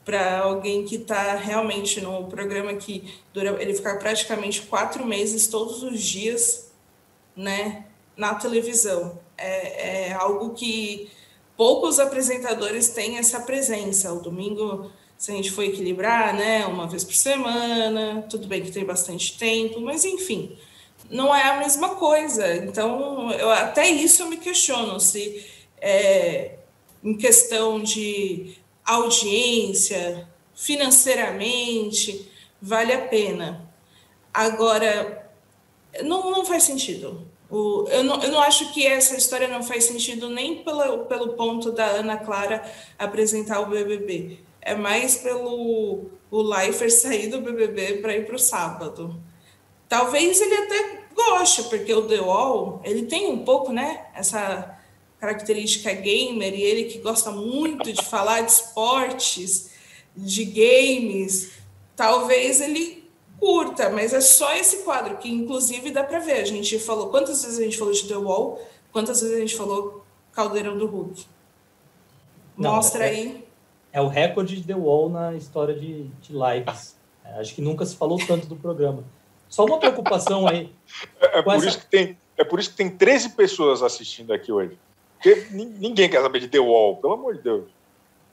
para 0.04 0.40
alguém 0.40 0.84
que 0.84 0.96
está 0.96 1.34
realmente 1.34 2.00
no 2.00 2.24
programa 2.24 2.74
que 2.74 3.14
dura 3.32 3.60
ele 3.60 3.74
ficar 3.74 3.98
praticamente 3.98 4.62
quatro 4.62 5.06
meses 5.06 5.46
todos 5.46 5.82
os 5.82 6.00
dias, 6.00 6.70
né, 7.36 7.86
na 8.16 8.34
televisão. 8.34 9.18
É, 9.36 10.08
é 10.08 10.12
algo 10.12 10.50
que 10.54 11.10
poucos 11.56 11.98
apresentadores 11.98 12.88
têm 12.88 13.18
essa 13.18 13.40
presença. 13.40 14.12
O 14.12 14.20
domingo 14.20 14.90
se 15.16 15.32
a 15.32 15.34
gente 15.34 15.50
for 15.50 15.62
equilibrar, 15.62 16.34
né, 16.34 16.66
uma 16.66 16.86
vez 16.86 17.02
por 17.04 17.14
semana, 17.14 18.26
tudo 18.28 18.46
bem 18.46 18.62
que 18.62 18.70
tem 18.70 18.84
bastante 18.84 19.38
tempo, 19.38 19.80
mas 19.80 20.04
enfim, 20.04 20.56
não 21.08 21.34
é 21.34 21.42
a 21.42 21.58
mesma 21.58 21.94
coisa. 21.94 22.56
Então, 22.56 23.30
eu, 23.32 23.50
até 23.50 23.88
isso 23.88 24.22
eu 24.22 24.28
me 24.28 24.36
questiono 24.36 24.98
se 25.00 25.44
é, 25.80 26.56
em 27.02 27.16
questão 27.16 27.80
de 27.80 28.56
audiência, 28.84 30.28
financeiramente, 30.54 32.30
vale 32.60 32.92
a 32.92 33.06
pena. 33.08 33.72
Agora, 34.32 35.30
não, 36.02 36.30
não 36.30 36.44
faz 36.44 36.64
sentido. 36.64 37.26
O, 37.50 37.86
eu, 37.88 38.02
não, 38.02 38.22
eu 38.22 38.30
não 38.30 38.40
acho 38.40 38.72
que 38.72 38.86
essa 38.86 39.16
história 39.16 39.46
não 39.48 39.62
faz 39.62 39.84
sentido 39.84 40.28
nem 40.28 40.64
pelo, 40.64 41.04
pelo 41.06 41.34
ponto 41.34 41.70
da 41.72 41.86
Ana 41.86 42.16
Clara 42.16 42.64
apresentar 42.98 43.60
o 43.60 43.66
BBB 43.66 44.44
é 44.64 44.74
mais 44.74 45.18
pelo 45.18 46.10
o 46.30 46.42
Leifert 46.42 46.90
sair 46.90 47.28
do 47.28 47.40
BBB 47.40 47.98
para 47.98 48.16
ir 48.16 48.26
para 48.26 48.34
o 48.34 48.38
sábado. 48.38 49.22
Talvez 49.88 50.40
ele 50.40 50.54
até 50.54 51.04
goste, 51.14 51.64
porque 51.64 51.92
o 51.92 52.08
The 52.08 52.20
Wall, 52.20 52.80
ele 52.82 53.04
tem 53.04 53.30
um 53.30 53.44
pouco, 53.44 53.70
né, 53.70 54.06
essa 54.14 54.73
característica 55.24 55.90
gamer, 55.92 56.54
e 56.54 56.62
ele 56.62 56.84
que 56.84 56.98
gosta 56.98 57.30
muito 57.30 57.90
de 57.90 58.04
falar 58.04 58.42
de 58.42 58.52
esportes, 58.52 59.70
de 60.14 60.44
games, 60.44 61.52
talvez 61.96 62.60
ele 62.60 63.08
curta, 63.40 63.88
mas 63.88 64.12
é 64.12 64.20
só 64.20 64.54
esse 64.54 64.84
quadro, 64.84 65.16
que 65.16 65.30
inclusive 65.30 65.90
dá 65.90 66.04
para 66.04 66.18
ver. 66.18 66.40
A 66.40 66.44
gente 66.44 66.78
falou, 66.78 67.08
quantas 67.08 67.42
vezes 67.42 67.58
a 67.58 67.62
gente 67.62 67.78
falou 67.78 67.94
de 67.94 68.06
The 68.06 68.16
Wall, 68.16 68.60
quantas 68.92 69.22
vezes 69.22 69.36
a 69.36 69.40
gente 69.40 69.56
falou 69.56 70.04
Caldeirão 70.32 70.76
do 70.76 70.86
Hulk. 70.86 71.24
Mostra 72.56 73.00
Não, 73.00 73.06
é... 73.06 73.10
aí 73.10 73.44
é 73.92 74.00
o 74.00 74.08
recorde 74.08 74.56
de 74.56 74.66
The 74.66 74.74
Wall 74.74 75.08
na 75.08 75.34
história 75.34 75.74
de, 75.74 76.04
de 76.20 76.32
lives. 76.32 76.96
É, 77.24 77.40
acho 77.40 77.54
que 77.54 77.62
nunca 77.62 77.86
se 77.86 77.96
falou 77.96 78.18
tanto 78.26 78.46
do 78.46 78.56
programa. 78.56 79.04
Só 79.48 79.64
uma 79.64 79.78
preocupação 79.78 80.46
aí. 80.46 80.70
É, 81.20 81.38
é 81.38 81.42
por, 81.42 81.54
essa... 81.54 81.68
isso 81.68 81.78
que 81.78 81.86
tem, 81.86 82.18
é 82.36 82.44
por 82.44 82.58
isso 82.58 82.70
que 82.70 82.76
tem 82.76 82.90
13 82.90 83.30
pessoas 83.30 83.82
assistindo 83.82 84.32
aqui 84.32 84.52
hoje. 84.52 84.76
Porque 85.24 85.46
ninguém 85.50 86.06
quer 86.06 86.20
saber 86.20 86.38
de 86.38 86.48
The 86.48 86.58
Wall, 86.58 86.96
pelo 86.96 87.14
amor 87.14 87.34
de 87.34 87.42
Deus. 87.42 87.64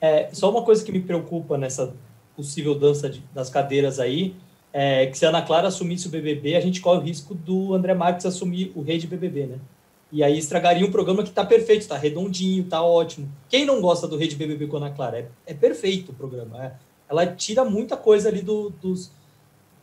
É, 0.02 0.28
só 0.34 0.52
uma 0.52 0.62
coisa 0.64 0.84
que 0.84 0.92
me 0.92 1.00
preocupa 1.00 1.58
nessa 1.58 1.96
possível 2.36 2.76
dança 2.76 3.10
de, 3.10 3.24
das 3.34 3.50
cadeiras 3.50 3.98
aí 3.98 4.36
é 4.74 5.06
que 5.06 5.18
se 5.18 5.26
a 5.26 5.30
Ana 5.30 5.42
Clara 5.42 5.70
assumisse 5.70 6.08
o 6.08 6.10
BBB, 6.10 6.54
a 6.56 6.60
gente 6.60 6.82
corre 6.82 7.00
o 7.00 7.02
risco 7.02 7.34
do 7.34 7.74
André 7.74 7.94
Marques 7.94 8.26
assumir 8.26 8.74
o 8.76 8.82
rei 8.82 8.98
de 8.98 9.08
BBB, 9.08 9.46
né? 9.46 9.60
E 10.12 10.22
aí 10.22 10.38
estragaria 10.38 10.86
um 10.86 10.92
programa 10.92 11.24
que 11.24 11.30
está 11.30 11.46
perfeito, 11.46 11.82
está 11.82 11.96
redondinho, 11.96 12.64
está 12.64 12.84
ótimo. 12.84 13.32
Quem 13.48 13.64
não 13.64 13.80
gosta 13.80 14.06
do 14.06 14.18
Rede 14.18 14.36
BBB 14.36 14.68
com 14.68 14.76
a 14.76 14.80
Ana 14.82 14.92
Clara? 14.92 15.20
É, 15.20 15.52
é 15.52 15.54
perfeito 15.54 16.12
o 16.12 16.16
programa. 16.16 16.62
É, 16.62 16.74
ela 17.10 17.26
tira 17.26 17.64
muita 17.64 17.96
coisa 17.96 18.28
ali 18.28 18.42
do, 18.42 18.70
dos, 18.82 19.10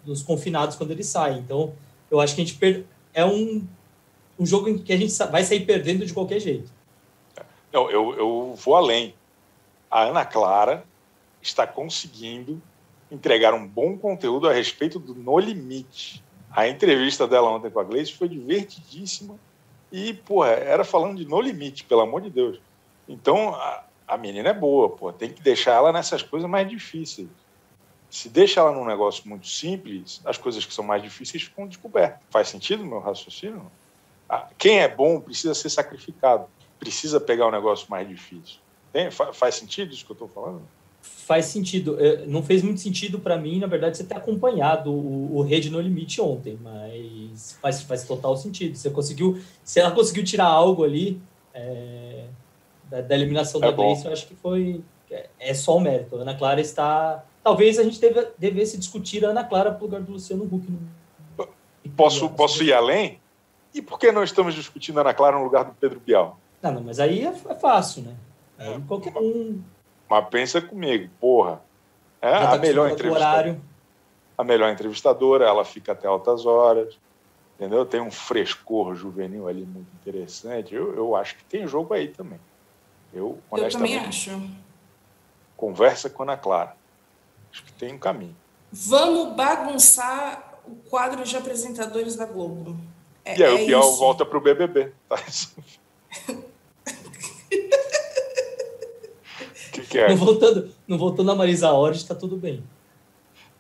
dos 0.05 0.23
confinados 0.23 0.77
quando 0.77 0.91
eles 0.91 1.07
saem. 1.07 1.39
Então, 1.39 1.73
eu 2.11 2.21
acho 2.21 2.35
que 2.35 2.43
a 2.43 2.45
gente 2.45 2.59
per... 2.59 2.85
é 3.15 3.25
um, 3.25 3.67
um 4.39 4.45
jogo 4.45 4.69
em 4.69 4.77
que 4.77 4.93
a 4.93 4.97
gente 4.99 5.15
vai 5.31 5.43
sair 5.43 5.65
perdendo 5.65 6.05
de 6.05 6.13
qualquer 6.13 6.41
jeito. 6.41 6.78
Não, 7.73 7.91
eu, 7.91 8.15
eu 8.17 8.55
vou 8.55 8.77
além. 8.77 9.15
A 9.91 10.03
Ana 10.03 10.25
Clara 10.25 10.85
está 11.41 11.67
conseguindo 11.67 12.61
entregar 13.11 13.55
um 13.55 13.67
bom 13.67 13.97
conteúdo 13.97 14.49
a 14.49 14.53
respeito 14.53 14.99
do 14.99 15.15
No 15.15 15.39
Limite. 15.39 16.23
A 16.51 16.67
entrevista 16.67 17.27
dela 17.27 17.51
ontem 17.51 17.71
com 17.71 17.81
a 17.81 17.85
Gleice 17.85 18.13
foi 18.13 18.29
divertidíssima 18.29 19.39
e, 19.91 20.13
porra, 20.13 20.51
era 20.51 20.85
falando 20.85 21.19
de 21.19 21.27
no 21.27 21.41
limite, 21.41 21.85
pelo 21.85 22.01
amor 22.01 22.21
de 22.21 22.31
Deus. 22.31 22.61
Então, 23.09 23.55
a, 23.55 23.85
a 24.07 24.17
menina 24.17 24.51
é 24.51 24.55
boa, 24.55 24.91
pô, 24.91 25.13
tem 25.13 25.31
que 25.31 25.43
deixar 25.43 25.73
ela 25.73 25.93
nessas 25.93 26.23
coisas 26.23 26.49
mais 26.49 26.69
difíceis. 26.69 27.29
Se 28.11 28.29
deixa 28.29 28.61
ela 28.61 28.73
num 28.73 28.85
negócio 28.85 29.29
muito 29.29 29.47
simples, 29.47 30.21
as 30.25 30.39
coisas 30.39 30.65
que 30.65 30.73
são 30.73 30.85
mais 30.85 31.03
difíceis 31.03 31.43
ficam 31.43 31.67
descobertas. 31.67 32.21
Faz 32.31 32.49
sentido 32.49 32.85
meu 32.85 33.01
raciocínio? 33.01 33.71
Ah, 34.29 34.49
quem 34.57 34.81
é 34.81 34.89
bom 34.89 35.21
precisa 35.21 35.55
ser 35.55 35.71
sacrificado, 35.71 36.47
precisa 36.79 37.21
pegar 37.21 37.47
o 37.47 37.49
um 37.49 37.53
negócio 37.53 37.87
mais 37.91 38.09
difícil. 38.09 38.59
Tem, 38.93 39.11
faz 39.11 39.55
sentido 39.55 39.93
isso 39.93 40.05
que 40.05 40.13
eu 40.13 40.15
estou 40.15 40.29
falando? 40.29 40.63
faz 41.29 41.45
sentido. 41.45 41.97
É, 42.01 42.25
não 42.27 42.43
fez 42.43 42.63
muito 42.63 42.81
sentido 42.81 43.19
para 43.19 43.37
mim, 43.37 43.59
na 43.59 43.67
verdade, 43.67 43.99
você 43.99 44.05
ter 44.05 44.17
acompanhado 44.17 44.91
o, 44.91 45.37
o 45.37 45.43
Rede 45.43 45.71
No 45.71 45.79
Limite 45.79 46.21
ontem, 46.23 46.59
mas 46.63 47.59
faz, 47.61 47.83
faz 47.83 48.05
total 48.05 48.35
sentido. 48.37 48.77
Você 48.77 48.89
conseguiu, 48.89 49.39
se 49.63 49.79
ela 49.79 49.91
conseguiu 49.91 50.25
tirar 50.25 50.47
algo 50.47 50.85
ali 50.85 51.21
é, 51.53 52.25
da, 52.85 53.03
da, 53.03 53.15
eliminação 53.15 53.63
é 53.63 53.67
da 53.67 53.73
Gleice, 53.73 54.07
eu 54.07 54.13
acho 54.13 54.27
que 54.27 54.35
foi 54.35 54.81
é, 55.11 55.29
é 55.39 55.55
só 55.55 55.77
o 55.77 55.81
mérito. 55.81 56.17
A 56.17 56.23
Ana 56.23 56.35
Clara 56.35 56.63
está. 56.63 57.23
Talvez 57.45 57.79
a 57.79 57.83
gente 57.83 58.01
deve, 58.01 58.29
devesse 58.39 58.79
discutir 58.79 59.25
a 59.27 59.29
Ana 59.29 59.45
Clara 59.45 59.71
para 59.71 59.83
o 59.83 59.85
lugar 59.85 60.01
do 60.01 60.13
Luciano 60.13 60.45
Huck. 60.45 60.67
No... 60.71 61.49
Posso, 61.95 62.29
posso 62.31 62.63
ir 62.63 62.73
além? 62.73 63.21
E 63.75 63.83
por 63.83 63.99
que 63.99 64.11
não 64.11 64.23
estamos 64.23 64.55
discutindo 64.55 64.97
a 64.99 65.03
Ana 65.03 65.13
Clara 65.13 65.37
no 65.37 65.45
lugar 65.45 65.65
do 65.65 65.73
Pedro 65.75 66.01
Bial? 66.01 66.39
Não, 66.63 66.73
não 66.73 66.83
mas 66.83 66.99
aí 66.99 67.25
é, 67.25 67.29
é 67.49 67.55
fácil, 67.55 68.03
né? 68.03 68.17
Aí 68.59 68.81
qualquer 68.83 69.17
um 69.17 69.63
mas 70.09 70.29
pensa 70.29 70.61
comigo, 70.61 71.11
porra. 71.21 71.61
É 72.21 72.35
a 72.35 72.49
tá 72.49 72.59
melhor 72.59 72.91
entrevista. 72.91 73.25
Horário. 73.25 73.61
a 74.37 74.43
melhor 74.45 74.73
entrevistadora, 74.73 75.45
ela 75.45 75.65
fica 75.65 75.93
até 75.93 76.09
altas 76.09 76.47
horas, 76.47 76.99
entendeu? 77.55 77.85
Tem 77.85 78.01
um 78.01 78.11
frescor 78.11 78.95
juvenil 78.95 79.47
ali 79.47 79.65
muito 79.65 79.89
interessante. 80.01 80.75
Eu, 80.75 80.97
eu 80.97 81.15
acho 81.15 81.37
que 81.37 81.45
tem 81.45 81.67
jogo 81.67 81.93
aí 81.95 82.09
também. 82.09 82.41
Eu, 83.13 83.39
honestamente, 83.51 83.93
eu 83.93 83.99
também 83.99 84.09
acho. 84.09 84.51
Conversa 85.57 86.09
com 86.09 86.23
a 86.23 86.27
Ana 86.27 86.37
Clara. 86.37 86.77
Acho 87.53 87.65
que 87.65 87.73
tem 87.73 87.95
um 87.95 87.99
caminho. 87.99 88.37
Vamos 88.73 89.35
bagunçar 89.35 90.61
o 90.67 90.77
quadro 90.89 91.25
de 91.25 91.37
apresentadores 91.37 92.17
da 92.17 92.27
Globo. 92.27 92.77
É, 93.25 93.39
e 93.39 93.45
aí 93.45 93.61
é 93.61 93.63
o 93.63 93.67
Biel 93.67 93.93
volta 93.97 94.25
para 94.25 94.39
o 94.39 94.41
BBB. 94.41 94.93
Tá? 95.09 95.17
que, 99.73 99.81
que 99.83 99.99
é? 99.99 100.09
Não 100.09 100.17
voltando, 100.17 100.71
não 100.87 100.99
voltando 100.99 101.31
a 101.31 101.35
Marisa 101.35 101.73
Hort, 101.73 101.97
está 101.97 102.15
tudo 102.15 102.37
bem. 102.37 102.63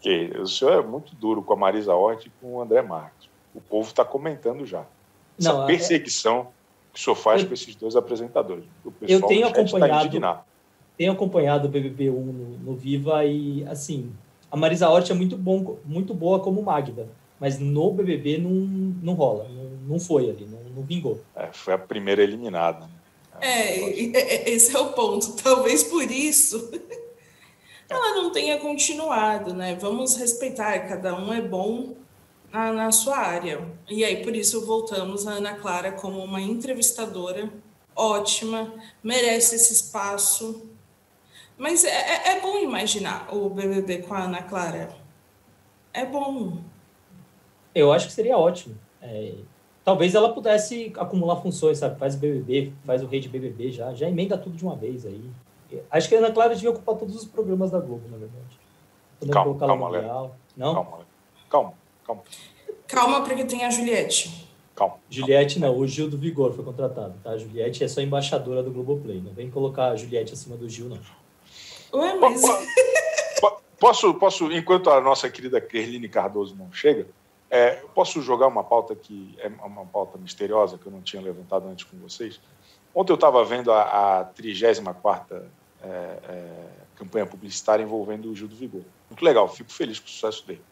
Que, 0.00 0.30
o 0.38 0.46
senhor 0.46 0.72
é 0.72 0.86
muito 0.86 1.14
duro 1.16 1.42
com 1.42 1.52
a 1.52 1.56
Marisa 1.56 1.94
Hort 1.94 2.26
e 2.26 2.30
com 2.40 2.54
o 2.54 2.62
André 2.62 2.82
Marques. 2.82 3.28
O 3.54 3.60
povo 3.60 3.88
está 3.88 4.04
comentando 4.04 4.64
já. 4.64 4.84
Essa 5.38 5.52
não, 5.52 5.64
é- 5.64 5.66
perseguição 5.66 6.40
é... 6.40 6.44
que 6.92 7.00
o 7.00 7.02
senhor 7.02 7.16
faz 7.16 7.42
eu, 7.42 7.48
com 7.48 7.54
esses 7.54 7.74
dois 7.74 7.96
apresentadores. 7.96 8.64
eu 9.02 9.22
tenho 9.22 9.46
acompanhado, 9.46 10.20
tá 10.20 10.44
tenho 10.96 11.12
acompanhado 11.12 11.68
o 11.68 11.70
BBB 11.70 12.10
1 12.10 12.12
no, 12.12 12.58
no, 12.58 12.74
Viva 12.74 13.24
e, 13.24 13.64
assim, 13.68 14.12
a 14.50 14.56
Marisa 14.56 14.88
Hort 14.88 15.08
é 15.10 15.14
muito, 15.14 15.36
bom, 15.36 15.78
muito 15.84 16.12
boa 16.12 16.40
como 16.40 16.60
Magda, 16.60 17.08
mas 17.38 17.60
no 17.60 17.92
BBB 17.92 18.38
não, 18.38 18.50
não 18.50 19.14
rola, 19.14 19.46
não, 19.48 19.92
não 19.92 20.00
foi 20.00 20.28
ali, 20.28 20.44
não, 20.44 20.58
não 20.74 20.82
vingou. 20.82 21.20
É, 21.36 21.50
foi 21.52 21.74
a 21.74 21.78
primeira 21.78 22.22
eliminada. 22.22 22.80
Né? 22.80 22.97
É, 23.40 24.50
esse 24.50 24.74
é 24.74 24.78
o 24.78 24.92
ponto. 24.92 25.34
Talvez 25.42 25.84
por 25.84 26.10
isso 26.10 26.70
ela 27.88 28.14
não 28.14 28.30
tenha 28.30 28.58
continuado, 28.58 29.54
né? 29.54 29.74
Vamos 29.76 30.16
respeitar, 30.16 30.88
cada 30.88 31.14
um 31.14 31.32
é 31.32 31.40
bom 31.40 31.94
na, 32.52 32.72
na 32.72 32.92
sua 32.92 33.16
área. 33.16 33.66
E 33.88 34.04
aí, 34.04 34.22
por 34.22 34.36
isso, 34.36 34.64
voltamos 34.64 35.26
a 35.26 35.32
Ana 35.32 35.54
Clara 35.54 35.92
como 35.92 36.22
uma 36.22 36.40
entrevistadora 36.40 37.50
ótima, 37.96 38.72
merece 39.02 39.56
esse 39.56 39.72
espaço. 39.72 40.70
Mas 41.56 41.82
é, 41.82 41.88
é, 41.88 42.28
é 42.36 42.40
bom 42.40 42.58
imaginar 42.58 43.34
o 43.34 43.50
BBB 43.50 44.02
com 44.02 44.14
a 44.14 44.22
Ana 44.22 44.42
Clara. 44.42 44.94
É 45.92 46.06
bom. 46.06 46.58
Eu 47.74 47.92
acho 47.92 48.06
que 48.06 48.12
seria 48.12 48.38
ótimo. 48.38 48.78
É, 49.02 49.34
talvez 49.88 50.14
ela 50.14 50.34
pudesse 50.34 50.92
acumular 50.98 51.36
funções, 51.36 51.78
sabe? 51.78 51.98
Faz 51.98 52.14
o 52.14 52.18
BBB, 52.18 52.74
faz 52.84 53.02
o 53.02 53.06
rei 53.06 53.20
de 53.20 53.28
BBB 53.30 53.72
já, 53.72 53.94
já 53.94 54.06
emenda 54.06 54.36
tudo 54.36 54.54
de 54.54 54.62
uma 54.62 54.76
vez 54.76 55.06
aí. 55.06 55.30
Acho 55.90 56.10
que 56.10 56.14
a 56.14 56.18
Ana 56.18 56.30
Clara 56.30 56.54
devia 56.54 56.68
ocupar 56.68 56.94
todos 56.96 57.16
os 57.16 57.24
programas 57.24 57.70
da 57.70 57.80
Globo, 57.80 58.02
na 58.10 58.18
verdade. 58.18 59.32
calma, 59.32 59.58
calma, 59.58 59.88
Léo. 59.88 60.30
Não? 60.54 60.74
Calma, 60.74 60.98
calma, 61.48 61.72
calma. 62.04 62.22
Calma, 62.86 63.22
porque 63.22 63.46
tem 63.46 63.64
a 63.64 63.70
Juliette. 63.70 64.46
Calma. 64.76 64.96
Juliette 65.08 65.58
não, 65.58 65.74
o 65.74 65.86
Gil 65.86 66.10
do 66.10 66.18
Vigor 66.18 66.52
foi 66.52 66.66
contratado, 66.66 67.14
tá? 67.24 67.30
A 67.30 67.38
Juliette 67.38 67.82
é 67.82 67.88
só 67.88 68.02
embaixadora 68.02 68.62
do 68.62 68.70
Globoplay. 68.70 69.22
Não 69.22 69.32
vem 69.32 69.50
colocar 69.50 69.92
a 69.92 69.96
Juliette 69.96 70.34
acima 70.34 70.54
do 70.54 70.68
Gil, 70.68 70.90
não. 70.90 70.98
Ué, 71.94 72.14
mas... 72.16 72.42
Posso, 73.80 74.12
posso, 74.14 74.52
enquanto 74.52 74.90
a 74.90 75.00
nossa 75.00 75.30
querida 75.30 75.60
Kerline 75.60 76.08
Cardoso 76.08 76.54
não 76.56 76.70
chega, 76.72 77.06
é, 77.50 77.70
posso 77.94 78.20
jogar 78.20 78.46
uma 78.46 78.62
pauta 78.62 78.94
que 78.94 79.34
é 79.38 79.48
uma 79.48 79.86
pauta 79.86 80.18
misteriosa 80.18 80.76
que 80.76 80.86
eu 80.86 80.92
não 80.92 81.00
tinha 81.00 81.22
levantado 81.22 81.66
antes 81.68 81.84
com 81.84 81.96
vocês. 81.98 82.40
Ontem 82.94 83.12
eu 83.12 83.16
estava 83.16 83.44
vendo 83.44 83.72
a, 83.72 84.20
a 84.20 84.24
34 84.24 85.44
é, 85.82 85.86
é, 85.86 86.68
campanha 86.96 87.26
publicitária 87.26 87.82
envolvendo 87.82 88.30
o 88.30 88.34
Gil 88.34 88.48
do 88.48 88.56
Vigor. 88.56 88.82
Muito 89.08 89.24
legal, 89.24 89.48
fico 89.48 89.72
feliz 89.72 89.98
com 89.98 90.06
o 90.06 90.10
sucesso 90.10 90.46
dele. 90.46 90.62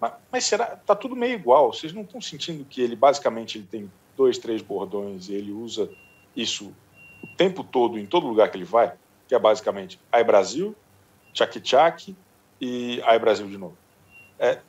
Mas, 0.00 0.12
mas 0.30 0.44
será? 0.44 0.66
Tá 0.76 0.94
tudo 0.94 1.16
meio 1.16 1.34
igual. 1.34 1.72
Vocês 1.72 1.92
não 1.92 2.02
estão 2.02 2.20
sentindo 2.20 2.64
que 2.64 2.80
ele 2.80 2.96
basicamente 2.96 3.58
ele 3.58 3.66
tem 3.66 3.92
dois, 4.16 4.38
três 4.38 4.62
bordões 4.62 5.28
e 5.28 5.34
ele 5.34 5.52
usa 5.52 5.90
isso 6.34 6.74
o 7.22 7.26
tempo 7.36 7.64
todo 7.64 7.98
em 7.98 8.06
todo 8.06 8.26
lugar 8.26 8.50
que 8.50 8.56
ele 8.56 8.64
vai, 8.64 8.94
que 9.26 9.34
é 9.34 9.38
basicamente 9.38 10.00
Ai 10.10 10.22
Brasil, 10.22 10.74
Tchak 11.32 12.16
e 12.60 13.02
Ai 13.04 13.18
Brasil 13.18 13.46
de 13.46 13.58
novo. 13.58 13.76
É, 14.38 14.60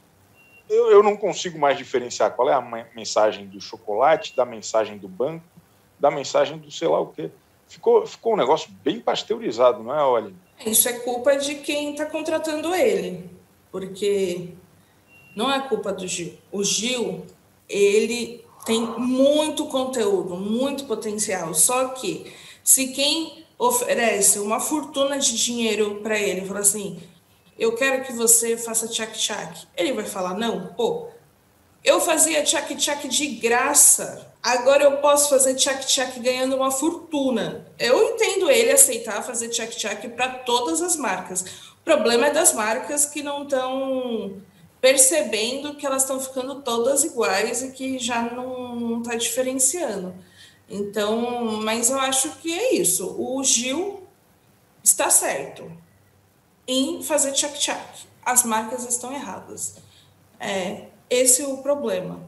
eu, 0.69 0.91
eu 0.91 1.03
não 1.03 1.17
consigo 1.17 1.57
mais 1.57 1.77
diferenciar 1.77 2.35
qual 2.35 2.49
é 2.49 2.53
a 2.53 2.61
mensagem 2.95 3.47
do 3.47 3.59
chocolate, 3.59 4.35
da 4.35 4.45
mensagem 4.45 4.97
do 4.97 5.07
banco, 5.07 5.43
da 5.99 6.11
mensagem 6.11 6.57
do 6.57 6.71
sei 6.71 6.87
lá 6.87 6.99
o 6.99 7.07
quê. 7.07 7.29
Ficou, 7.67 8.05
ficou 8.05 8.33
um 8.33 8.37
negócio 8.37 8.71
bem 8.83 8.99
pasteurizado, 8.99 9.83
não 9.83 9.93
é, 9.93 10.03
Olha? 10.03 10.33
Isso 10.65 10.89
é 10.89 10.93
culpa 10.99 11.37
de 11.37 11.55
quem 11.55 11.91
está 11.91 12.05
contratando 12.05 12.73
ele, 12.75 13.29
porque 13.71 14.49
não 15.35 15.51
é 15.51 15.59
culpa 15.67 15.93
do 15.93 16.07
Gil. 16.07 16.33
O 16.51 16.63
Gil, 16.63 17.25
ele 17.67 18.43
tem 18.65 18.81
muito 18.81 19.65
conteúdo, 19.67 20.35
muito 20.35 20.85
potencial, 20.85 21.53
só 21.53 21.89
que 21.89 22.31
se 22.63 22.89
quem 22.89 23.45
oferece 23.57 24.39
uma 24.39 24.59
fortuna 24.59 25.17
de 25.17 25.35
dinheiro 25.35 25.95
para 26.01 26.17
ele, 26.17 26.45
fala 26.45 26.59
assim, 26.59 26.99
eu 27.59 27.75
quero 27.75 28.03
que 28.05 28.13
você 28.13 28.55
faça 28.57 28.87
tchac-tchac. 28.87 29.67
Ele 29.75 29.91
vai 29.91 30.05
falar, 30.05 30.33
não, 30.33 30.67
pô, 30.67 31.09
eu 31.83 31.99
fazia 31.99 32.41
tchac-tchac 32.41 33.07
de 33.09 33.27
graça, 33.27 34.33
agora 34.41 34.83
eu 34.83 34.97
posso 34.97 35.29
fazer 35.29 35.55
tchac-tchac 35.55 36.17
ganhando 36.21 36.55
uma 36.55 36.71
fortuna. 36.71 37.67
Eu 37.77 38.13
entendo 38.13 38.49
ele 38.49 38.71
aceitar 38.71 39.21
fazer 39.21 39.49
tchac-tchac 39.49 40.07
para 40.09 40.29
todas 40.29 40.81
as 40.81 40.95
marcas. 40.95 41.41
O 41.81 41.83
problema 41.83 42.27
é 42.27 42.31
das 42.31 42.53
marcas 42.53 43.05
que 43.05 43.21
não 43.21 43.43
estão 43.43 44.41
percebendo 44.79 45.75
que 45.75 45.85
elas 45.85 46.03
estão 46.03 46.19
ficando 46.21 46.61
todas 46.61 47.03
iguais 47.03 47.61
e 47.61 47.71
que 47.71 47.99
já 47.99 48.21
não 48.21 49.01
está 49.01 49.15
diferenciando. 49.15 50.15
Então, 50.69 51.57
mas 51.61 51.89
eu 51.89 51.99
acho 51.99 52.29
que 52.37 52.57
é 52.57 52.75
isso. 52.75 53.15
O 53.19 53.43
Gil 53.43 54.03
está 54.81 55.09
certo 55.09 55.69
em 56.69 57.01
fazer 57.01 57.31
tchac-tchac. 57.31 58.05
As 58.23 58.43
marcas 58.43 58.87
estão 58.87 59.11
erradas. 59.11 59.77
É, 60.39 60.85
esse 61.09 61.41
é 61.41 61.47
o 61.47 61.57
problema. 61.57 62.21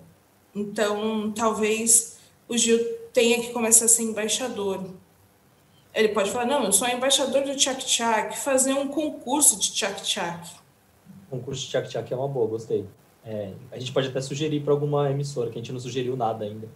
Então, 0.53 1.31
talvez 1.31 2.17
o 2.49 2.57
Gil 2.57 2.79
tenha 3.13 3.39
que 3.39 3.51
começar 3.53 3.85
a 3.85 3.87
ser 3.87 4.01
embaixador. 4.01 4.83
Ele 5.93 6.07
pode 6.09 6.31
falar, 6.31 6.45
não, 6.45 6.63
eu 6.63 6.73
sou 6.73 6.87
embaixador 6.87 7.43
do 7.43 7.55
tchac-tchac, 7.55 8.35
fazer 8.35 8.73
um 8.73 8.87
concurso 8.87 9.59
de 9.59 9.71
tchac-tchac. 9.73 10.49
Concurso 11.29 11.61
de 11.61 11.69
tchac-tchac 11.69 12.11
é 12.11 12.15
uma 12.15 12.27
boa, 12.27 12.47
gostei. 12.47 12.85
É, 13.23 13.51
a 13.71 13.77
gente 13.77 13.91
pode 13.91 14.07
até 14.07 14.19
sugerir 14.21 14.61
para 14.61 14.73
alguma 14.73 15.11
emissora, 15.11 15.51
que 15.51 15.59
a 15.59 15.61
gente 15.61 15.71
não 15.71 15.79
sugeriu 15.79 16.17
nada 16.17 16.45
ainda. 16.45 16.67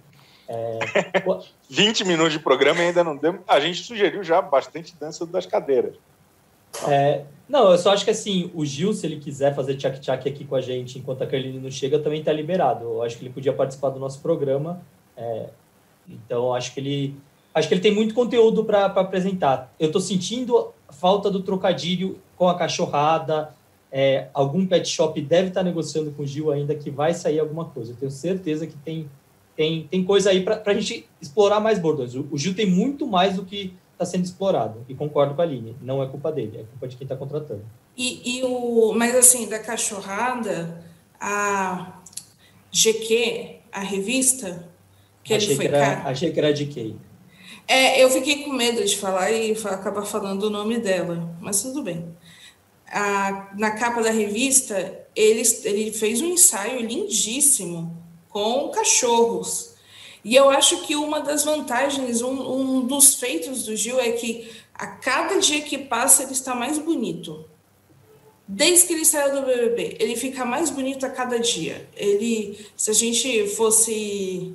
É... 0.48 0.78
20 1.68 2.06
minutos 2.06 2.34
de 2.34 2.40
programa 2.40 2.80
e 2.82 2.90
ainda 2.90 3.04
não 3.04 3.18
deu. 3.18 3.44
A 3.48 3.60
gente 3.60 3.82
sugeriu 3.82 4.24
já 4.24 4.40
bastante 4.40 4.96
dança 4.96 5.26
das 5.26 5.48
cadeiras. 5.48 5.96
É, 6.88 7.24
não, 7.48 7.72
eu 7.72 7.78
só 7.78 7.92
acho 7.92 8.04
que 8.04 8.12
assim, 8.12 8.50
o 8.54 8.66
Gil, 8.66 8.94
se 8.94 9.06
ele 9.06 9.20
quiser 9.20 9.54
fazer 9.54 9.76
tchac-tchac 9.76 10.28
aqui 10.28 10.44
com 10.44 10.56
a 10.56 10.62
gente 10.62 10.98
enquanto 10.98 11.22
a 11.22 11.28
Carline 11.28 11.60
não 11.60 11.70
chega, 11.70 12.00
também 12.00 12.20
está 12.20 12.34
liberado. 12.34 12.86
Eu 12.86 13.04
acho 13.04 13.18
que 13.18 13.24
ele 13.24 13.34
podia 13.34 13.54
participar 13.54 13.90
do 13.90 14.00
nosso 14.00 14.20
programa. 14.20 14.82
É, 15.16 15.50
então, 16.08 16.54
acho 16.54 16.74
que 16.74 16.80
ele 16.80 17.16
acho 17.54 17.68
que 17.68 17.74
ele 17.74 17.82
tem 17.82 17.94
muito 17.94 18.14
conteúdo 18.14 18.66
para 18.66 18.86
apresentar. 18.86 19.74
Eu 19.80 19.88
estou 19.88 20.02
sentindo 20.02 20.74
falta 20.90 21.30
do 21.30 21.42
trocadilho 21.42 22.20
com 22.36 22.50
a 22.50 22.58
cachorrada. 22.58 23.54
É, 23.92 24.28
algum 24.34 24.66
pet 24.66 24.90
shop 24.90 25.22
deve 25.22 25.50
estar 25.50 25.62
tá 25.62 25.64
negociando 25.64 26.12
com 26.12 26.24
o 26.24 26.28
Gil 26.28 26.52
ainda 26.52 26.76
que 26.76 26.90
vai 26.90 27.14
sair 27.14 27.40
alguma 27.40 27.66
coisa. 27.66 27.94
Eu 27.94 27.96
tenho 27.96 28.12
certeza 28.12 28.68
que 28.68 28.76
tem, 28.78 29.08
tem, 29.56 29.88
tem 29.88 30.04
coisa 30.04 30.32
aí 30.32 30.42
para 30.42 30.62
a 30.66 30.74
gente 30.74 31.08
explorar 31.22 31.60
mais 31.60 31.80
bordões. 31.80 32.16
O, 32.16 32.28
o 32.32 32.38
Gil 32.38 32.56
tem 32.56 32.66
muito 32.66 33.08
mais 33.08 33.36
do 33.36 33.46
que 33.46 33.74
está 33.96 34.06
sendo 34.06 34.26
explorado. 34.26 34.86
E 34.88 34.94
concordo 34.94 35.34
com 35.34 35.42
a 35.42 35.46
Aline, 35.46 35.76
não 35.82 36.04
é 36.04 36.08
culpa 36.08 36.32
dele, 36.32 36.60
é 36.60 36.64
culpa 36.64 36.88
de 36.88 36.98
quem 36.98 37.06
está 37.06 37.16
contratando. 37.16 37.66
E, 37.98 38.40
e, 38.40 38.44
o, 38.44 38.94
mas 38.94 39.16
assim, 39.16 39.48
da 39.48 39.60
cachorrada, 39.60 40.84
a 41.20 42.02
GQ, 42.72 43.56
a 43.72 43.80
revista, 43.80 44.68
que 45.24 45.34
achei 45.34 45.50
ele 45.50 45.56
foi. 45.56 45.68
Que 45.68 45.76
era, 45.76 46.04
achei 46.04 46.32
que 46.32 46.40
era 46.40 46.50
a 46.50 46.52
GQ. 46.52 46.96
É, 47.68 48.04
eu 48.04 48.10
fiquei 48.12 48.44
com 48.44 48.54
medo 48.54 48.84
de 48.84 48.96
falar 48.96 49.32
e 49.32 49.54
acabar 49.54 50.06
falando 50.06 50.44
o 50.44 50.50
nome 50.50 50.78
dela, 50.78 51.36
mas 51.42 51.64
tudo 51.64 51.82
bem. 51.82 52.06
A, 52.88 53.50
na 53.58 53.72
capa 53.72 54.04
da 54.04 54.12
revista, 54.12 55.08
ele, 55.16 55.42
ele 55.64 55.92
fez 55.92 56.22
um 56.22 56.28
ensaio 56.28 56.86
lindíssimo 56.86 57.98
com 58.30 58.70
cachorros. 58.70 59.75
E 60.26 60.36
eu 60.36 60.50
acho 60.50 60.82
que 60.82 60.96
uma 60.96 61.20
das 61.22 61.46
vantagens, 61.46 62.24
um, 62.24 62.80
um 62.80 62.82
dos 62.82 63.14
feitos 63.14 63.64
do 63.64 63.76
Gil 63.76 64.00
é 64.00 64.12
que 64.12 64.50
a 64.74 64.88
cada 64.88 65.38
dia 65.40 65.62
que 65.62 65.78
passa 65.78 66.24
ele 66.24 66.32
está 66.32 66.56
mais 66.56 66.80
bonito. 66.80 67.46
Desde 68.48 68.88
que 68.88 68.94
ele 68.94 69.06
saiu 69.06 69.36
do 69.36 69.46
BBB, 69.46 69.98
ele 70.00 70.16
fica 70.16 70.44
mais 70.44 70.72
bonito 70.72 71.06
a 71.06 71.10
cada 71.10 71.40
dia. 71.40 71.88
Ele, 71.96 72.58
se 72.76 72.90
a 72.90 72.94
gente 72.94 73.50
fosse 73.50 74.52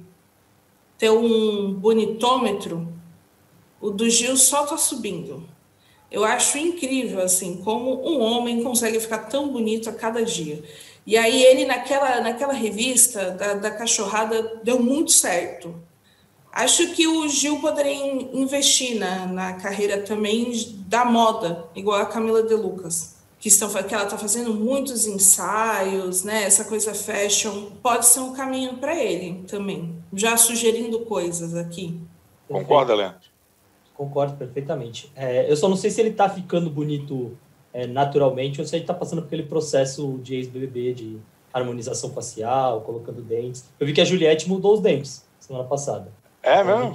ter 0.99 1.11
um 1.11 1.73
bonitômetro, 1.73 2.93
o 3.81 3.91
do 3.91 4.11
Gil 4.11 4.37
só 4.37 4.65
está 4.65 4.77
subindo. 4.77 5.49
Eu 6.11 6.25
acho 6.25 6.59
incrível 6.59 7.21
assim 7.21 7.59
como 7.59 8.05
um 8.05 8.21
homem 8.21 8.65
consegue 8.65 8.99
ficar 8.99 9.19
tão 9.19 9.49
bonito 9.49 9.89
a 9.89 9.93
cada 9.93 10.25
dia. 10.25 10.65
E 11.07 11.17
aí 11.17 11.43
ele, 11.43 11.65
naquela, 11.65 12.21
naquela 12.21 12.53
revista 12.53 13.31
da, 13.31 13.55
da 13.55 13.71
cachorrada, 13.71 14.61
deu 14.63 14.79
muito 14.81 15.13
certo. 15.13 15.75
Acho 16.53 16.93
que 16.93 17.07
o 17.07 17.29
Gil 17.29 17.61
poderia 17.61 17.95
investir 18.33 18.99
na, 18.99 19.27
na 19.27 19.53
carreira 19.55 20.03
também 20.03 20.53
da 20.87 21.05
moda, 21.05 21.65
igual 21.77 22.01
a 22.01 22.07
Camila 22.07 22.43
De 22.43 22.55
Lucas, 22.55 23.17
que, 23.39 23.49
estão, 23.49 23.71
que 23.71 23.95
ela 23.95 24.05
está 24.05 24.19
fazendo 24.19 24.53
muitos 24.53 25.07
ensaios, 25.07 26.25
né? 26.25 26.43
Essa 26.43 26.65
coisa 26.65 26.93
fashion 26.93 27.71
pode 27.81 28.07
ser 28.07 28.21
um 28.21 28.33
caminho 28.33 28.79
para 28.79 28.95
ele 28.97 29.45
também. 29.47 29.95
Já 30.13 30.37
sugerindo 30.37 31.01
coisas 31.01 31.55
aqui. 31.55 31.99
Concorda, 32.49 32.95
Leandro? 32.95 33.31
Concordo 33.95 34.37
perfeitamente. 34.37 35.11
É, 35.15 35.51
eu 35.51 35.57
só 35.57 35.69
não 35.69 35.77
sei 35.77 35.91
se 35.91 36.01
ele 36.01 36.11
está 36.11 36.29
ficando 36.29 36.69
bonito 36.69 37.37
é, 37.73 37.87
naturalmente 37.87 38.61
ou 38.61 38.67
se 38.67 38.77
ele 38.77 38.85
está 38.85 38.95
passando 38.95 39.23
por 39.23 39.27
aquele 39.27 39.45
processo 39.45 40.19
de 40.23 40.35
ex-BBB, 40.37 40.95
de 40.95 41.19
harmonização 41.53 42.11
facial, 42.11 42.81
colocando 42.83 43.23
dentes. 43.23 43.69
Eu 43.79 43.87
vi 43.87 43.93
que 43.93 44.01
a 44.01 44.05
Juliette 44.05 44.49
mudou 44.49 44.75
os 44.75 44.81
dentes 44.81 45.29
semana 45.39 45.65
passada. 45.65 46.13
É 46.43 46.63
mesmo? 46.63 46.95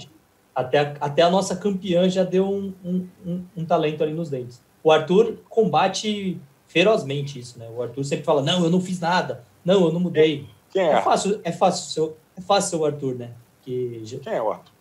Até, 0.54 0.80
a, 0.80 0.96
até 1.02 1.22
a 1.22 1.30
nossa 1.30 1.56
campeã 1.56 2.10
já 2.10 2.24
deu 2.24 2.50
um, 2.50 2.74
um, 2.84 3.08
um, 3.26 3.46
um, 3.58 3.66
talento 3.66 4.02
ali 4.02 4.14
nos 4.14 4.30
dentes. 4.30 4.62
O 4.82 4.92
Arthur 4.92 5.40
combate 5.50 6.40
ferozmente 6.68 7.38
isso, 7.40 7.60
né? 7.60 7.70
O 7.76 7.82
Arthur 7.82 8.06
sempre 8.06 8.24
fala: 8.24 8.42
não, 8.42 8.64
eu 8.64 8.70
não 8.70 8.80
fiz 8.80 9.00
nada, 9.00 9.44
não, 9.64 9.86
eu 9.86 9.92
não 9.92 10.00
mudei. 10.00 10.48
Quem 10.72 10.84
é? 10.84 10.92
É 10.94 11.02
fácil, 11.02 11.42
é 11.44 11.52
fácil, 11.52 11.92
seu, 11.92 12.18
é 12.38 12.42
fácil 12.42 12.80
o 12.80 12.86
Arthur, 12.86 13.16
né? 13.16 13.32
Que 13.62 14.02
já... 14.06 14.20
Quem 14.20 14.34
é 14.34 14.42
o 14.42 14.50
Arthur? 14.50 14.76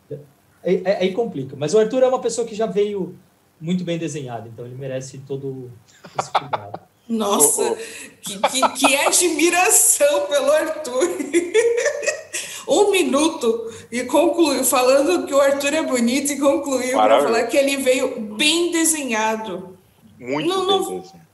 Aí, 0.64 0.82
aí, 0.86 1.12
complica. 1.12 1.54
Mas 1.58 1.74
o 1.74 1.78
Arthur 1.78 2.02
é 2.02 2.08
uma 2.08 2.20
pessoa 2.20 2.46
que 2.46 2.54
já 2.54 2.64
veio 2.64 3.18
muito 3.60 3.84
bem 3.84 3.98
desenhado, 3.98 4.48
então 4.48 4.64
ele 4.64 4.74
merece 4.74 5.18
todo 5.18 5.70
esse 6.18 6.30
cuidado. 6.30 6.80
Nossa, 7.08 7.62
oh, 7.62 7.72
oh. 7.72 7.76
Que, 8.22 8.38
que, 8.38 8.68
que 8.70 8.96
admiração 8.96 10.26
pelo 10.26 10.50
Arthur! 10.50 11.04
um 12.66 12.90
minuto 12.90 13.72
e 13.92 14.04
concluiu 14.04 14.64
falando 14.64 15.26
que 15.26 15.34
o 15.34 15.40
Arthur 15.40 15.74
é 15.74 15.82
bonito 15.82 16.32
e 16.32 16.38
concluiu 16.38 16.96
para 16.96 17.22
falar 17.22 17.44
que 17.44 17.56
ele 17.56 17.76
veio 17.76 18.20
bem 18.36 18.70
desenhado. 18.72 19.78
Muito 20.18 20.48
não, 20.48 20.60
bem 20.60 20.66
não, 20.66 21.00
desenhado. 21.00 21.24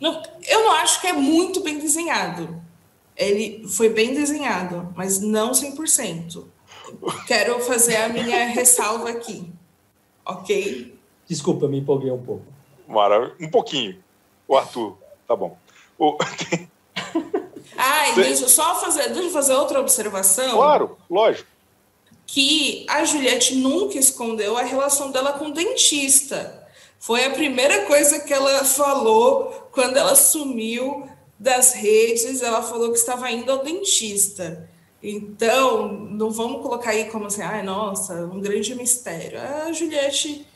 Não, 0.00 0.22
eu 0.48 0.60
não 0.64 0.72
acho 0.72 1.00
que 1.00 1.06
é 1.06 1.12
muito 1.12 1.60
bem 1.60 1.78
desenhado. 1.78 2.60
Ele 3.16 3.66
foi 3.68 3.88
bem 3.88 4.14
desenhado, 4.14 4.92
mas 4.96 5.20
não 5.20 5.52
100%. 5.52 6.44
Quero 7.26 7.60
fazer 7.60 7.96
a 7.96 8.08
minha 8.08 8.46
ressalva 8.46 9.10
aqui. 9.10 9.50
Ok? 10.24 10.91
Desculpa, 11.28 11.68
me 11.68 11.78
empolguei 11.78 12.10
um 12.10 12.22
pouco. 12.22 12.44
Maravilha. 12.86 13.34
Um 13.40 13.50
pouquinho. 13.50 14.02
O 14.46 14.56
Arthur, 14.56 14.96
tá 15.26 15.36
bom. 15.36 15.56
O... 15.98 16.16
Ah, 17.76 18.12
deixa 18.14 18.48
só 18.48 18.78
fazer, 18.80 19.08
deixa 19.08 19.28
eu 19.28 19.30
fazer 19.30 19.54
outra 19.54 19.80
observação. 19.80 20.56
Claro, 20.56 20.96
lógico. 21.10 21.48
Que 22.26 22.86
a 22.88 23.04
Juliette 23.04 23.54
nunca 23.56 23.98
escondeu 23.98 24.56
a 24.56 24.62
relação 24.62 25.10
dela 25.10 25.32
com 25.32 25.46
o 25.46 25.52
dentista. 25.52 26.68
Foi 26.98 27.24
a 27.24 27.30
primeira 27.30 27.86
coisa 27.86 28.20
que 28.20 28.32
ela 28.32 28.64
falou 28.64 29.68
quando 29.72 29.96
ela 29.96 30.14
sumiu 30.14 31.08
das 31.38 31.72
redes. 31.72 32.42
Ela 32.42 32.62
falou 32.62 32.92
que 32.92 32.98
estava 32.98 33.30
indo 33.30 33.50
ao 33.50 33.64
dentista. 33.64 34.68
Então, 35.02 35.88
não 35.92 36.30
vamos 36.30 36.62
colocar 36.62 36.90
aí 36.90 37.06
como 37.06 37.26
assim, 37.26 37.42
ai, 37.42 37.62
nossa, 37.64 38.14
um 38.26 38.40
grande 38.40 38.74
mistério. 38.76 39.40
A 39.40 39.72
Juliette 39.72 40.46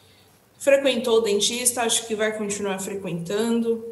frequentou 0.58 1.18
o 1.18 1.20
dentista, 1.20 1.82
acho 1.82 2.06
que 2.06 2.14
vai 2.14 2.36
continuar 2.36 2.78
frequentando. 2.78 3.84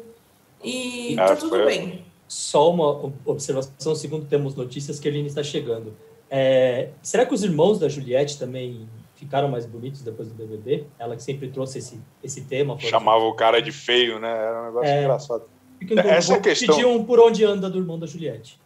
E 0.63 1.15
ah, 1.19 1.27
tá 1.27 1.35
tudo 1.35 1.49
foi... 1.49 1.65
bem. 1.65 2.05
Só 2.27 2.71
uma 2.71 3.11
observação, 3.25 3.95
segundo 3.95 4.25
temos 4.25 4.55
notícias 4.55 4.99
que 4.99 5.07
a 5.07 5.11
Eline 5.11 5.27
está 5.27 5.43
chegando. 5.43 5.95
É, 6.29 6.89
será 7.03 7.25
que 7.25 7.33
os 7.33 7.43
irmãos 7.43 7.77
da 7.77 7.87
Juliette 7.87 8.39
também 8.39 8.89
ficaram 9.15 9.47
mais 9.47 9.65
bonitos 9.65 10.01
depois 10.01 10.27
do 10.27 10.33
BBB? 10.33 10.85
Ela 10.97 11.15
que 11.15 11.21
sempre 11.21 11.49
trouxe 11.49 11.77
esse, 11.77 11.99
esse 12.23 12.41
tema. 12.41 12.79
Chamava 12.79 13.23
o 13.25 13.33
cara 13.33 13.61
de 13.61 13.71
feio, 13.71 14.19
né? 14.19 14.29
Era 14.29 14.61
um 14.61 14.65
negócio 14.65 14.89
é, 14.89 15.03
engraçado. 15.03 15.43
Essa 15.97 16.39
questão... 16.39 16.75
Pediam 16.75 17.05
por 17.05 17.19
onde 17.19 17.43
anda 17.43 17.69
do 17.69 17.77
irmão 17.77 17.99
da 17.99 18.07
Juliette. 18.07 18.59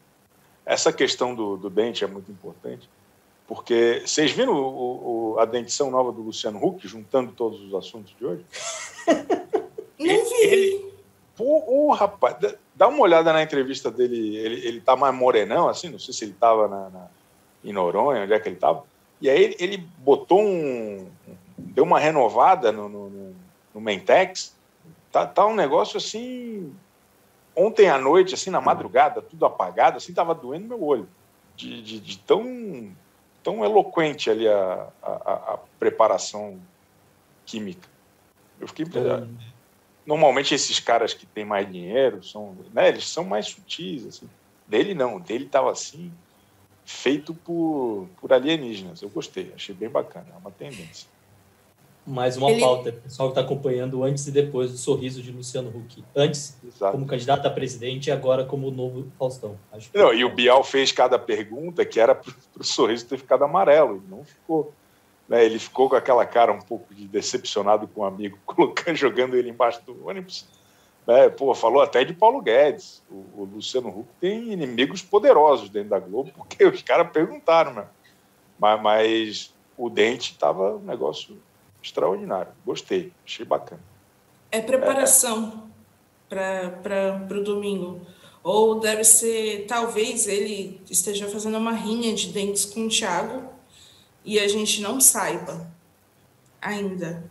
Essa 0.65 0.93
questão 0.93 1.35
do, 1.35 1.57
do 1.57 1.69
dente 1.69 2.03
é 2.03 2.07
muito 2.07 2.31
importante, 2.31 2.87
porque 3.49 4.03
vocês 4.05 4.31
viram 4.31 4.53
o, 4.53 5.33
o, 5.33 5.39
a 5.39 5.45
dentição 5.45 5.89
nova 5.89 6.11
do 6.11 6.21
Luciano 6.21 6.63
Huck, 6.63 6.87
juntando 6.87 7.31
todos 7.31 7.59
os 7.59 7.73
assuntos 7.73 8.15
de 8.15 8.23
hoje? 8.23 8.45
Não 9.97 10.29
vi. 10.29 10.43
Ele, 10.43 10.93
pô, 11.35 11.63
oh, 11.67 11.91
rapaz, 11.91 12.37
Dá 12.75 12.87
uma 12.87 13.01
olhada 13.01 13.33
na 13.33 13.41
entrevista 13.41 13.89
dele, 13.89 14.37
ele, 14.37 14.67
ele 14.67 14.79
tá 14.79 14.95
mais 14.95 15.13
morenão, 15.15 15.67
assim, 15.67 15.89
não 15.89 15.97
sei 15.99 16.13
se 16.13 16.23
ele 16.23 16.31
estava 16.31 16.67
na, 16.67 16.89
na, 16.91 17.07
em 17.61 17.73
Noronha, 17.73 18.23
onde 18.23 18.31
é 18.31 18.39
que 18.39 18.47
ele 18.47 18.55
estava. 18.55 18.85
E 19.19 19.27
aí 19.29 19.43
ele, 19.43 19.55
ele, 19.59 19.77
botou 19.97 20.39
um. 20.39 21.09
deu 21.57 21.83
uma 21.83 21.99
renovada 21.99 22.71
no, 22.71 22.87
no, 22.87 23.35
no 23.73 23.81
Mentex. 23.81 24.55
Tá, 25.11 25.25
tá 25.25 25.45
um 25.45 25.55
negócio 25.55 25.97
assim. 25.97 26.73
Ontem 27.53 27.89
à 27.89 27.97
noite, 27.97 28.35
assim, 28.35 28.51
na 28.51 28.61
madrugada, 28.61 29.21
tudo 29.23 29.45
apagado, 29.45 29.97
assim, 29.97 30.13
tava 30.13 30.35
doendo 30.35 30.67
meu 30.67 30.81
olho. 30.81 31.09
De, 31.57 31.81
de, 31.81 31.99
de 31.99 32.17
tão, 32.19 32.95
tão 33.49 33.65
eloquente 33.65 34.29
ali 34.29 34.47
a, 34.47 34.87
a, 35.01 35.33
a 35.53 35.59
preparação 35.79 36.59
química. 37.45 37.89
Eu 38.59 38.67
fiquei 38.67 38.85
impressionado 38.85 39.29
normalmente 40.09 40.55
esses 40.55 40.79
caras 40.79 41.13
que 41.13 41.27
têm 41.27 41.45
mais 41.45 41.71
dinheiro 41.71 42.23
são, 42.23 42.57
né, 42.73 42.87
eles 42.87 43.07
são 43.07 43.23
mais 43.23 43.47
sutis, 43.47 44.07
assim. 44.07 44.27
Dele 44.67 44.95
não, 44.95 45.19
dele 45.19 45.45
estava 45.45 45.71
assim, 45.71 46.11
feito 46.83 47.31
por, 47.31 48.07
por 48.19 48.33
alienígenas. 48.33 49.03
Eu 49.03 49.09
gostei, 49.09 49.51
achei 49.55 49.75
bem 49.75 49.87
bacana, 49.87 50.25
é 50.33 50.37
uma 50.37 50.49
tendência. 50.49 51.07
Mais 52.05 52.37
uma 52.37 52.49
Ele... 52.49 52.59
pauta, 52.59 52.91
pessoal 52.91 53.29
que 53.29 53.39
está 53.39 53.41
acompanhando 53.41 54.03
antes 54.03 54.25
e 54.27 54.31
depois 54.31 54.71
do 54.71 54.77
sorriso 54.77 55.21
de 55.21 55.31
Luciano 55.31 55.69
Huck. 55.69 56.03
Antes, 56.15 56.57
Exato. 56.65 56.93
como 56.93 57.05
candidato 57.05 57.45
a 57.45 57.51
presidente, 57.51 58.07
e 58.07 58.11
agora 58.11 58.43
como 58.43 58.71
novo 58.71 59.07
Faustão. 59.17 59.57
Acho 59.71 59.89
não, 59.93 60.13
e 60.13 60.25
o 60.25 60.33
Bial 60.33 60.63
fez 60.63 60.91
cada 60.91 61.19
pergunta 61.19 61.85
que 61.85 61.99
era 61.99 62.15
para 62.15 62.33
o 62.59 62.63
sorriso 62.63 63.05
ter 63.05 63.17
ficado 63.17 63.43
amarelo, 63.43 64.01
e 64.05 64.09
não 64.09 64.23
ficou. 64.23 64.73
Né, 65.27 65.45
ele 65.45 65.59
ficou 65.59 65.87
com 65.87 65.95
aquela 65.95 66.25
cara 66.25 66.51
um 66.51 66.59
pouco 66.59 66.91
de 66.91 67.07
decepcionado 67.07 67.87
com 67.87 68.01
o 68.01 68.03
um 68.03 68.07
amigo, 68.07 68.39
colocando, 68.45 68.95
jogando 68.95 69.35
ele 69.35 69.49
embaixo 69.49 69.81
do 69.85 70.07
ônibus. 70.07 70.47
Né, 71.05 71.29
pô, 71.29 71.53
falou 71.53 71.81
até 71.81 72.03
de 72.03 72.13
Paulo 72.13 72.41
Guedes. 72.41 73.03
O, 73.09 73.41
o, 73.41 73.49
Luciano 73.53 73.89
Huck 73.89 74.09
tem 74.19 74.51
inimigos 74.51 75.03
poderosos 75.03 75.69
dentro 75.69 75.89
da 75.89 75.99
Globo, 75.99 76.31
porque 76.35 76.65
os 76.65 76.81
caras 76.81 77.11
perguntaram, 77.11 77.73
né? 77.73 77.85
Mas, 78.57 78.81
mas 78.81 79.53
o 79.77 79.89
dente 79.89 80.31
estava 80.31 80.75
um 80.75 80.81
negócio 80.81 81.37
extraordinário. 81.81 82.51
Gostei, 82.65 83.11
achei 83.25 83.45
bacana. 83.45 83.81
É 84.51 84.61
preparação 84.61 85.69
é. 86.29 86.67
para 86.67 87.37
o 87.37 87.43
domingo. 87.43 88.01
Ou 88.43 88.79
deve 88.79 89.03
ser, 89.03 89.65
talvez 89.67 90.27
ele 90.27 90.81
esteja 90.89 91.27
fazendo 91.27 91.57
uma 91.57 91.73
rinha 91.73 92.13
de 92.13 92.31
dentes 92.31 92.65
com 92.65 92.85
o 92.85 92.89
Thiago 92.89 93.49
e 94.23 94.39
a 94.39 94.47
gente 94.47 94.81
não 94.81 94.99
saiba 95.01 95.69
ainda. 96.61 97.29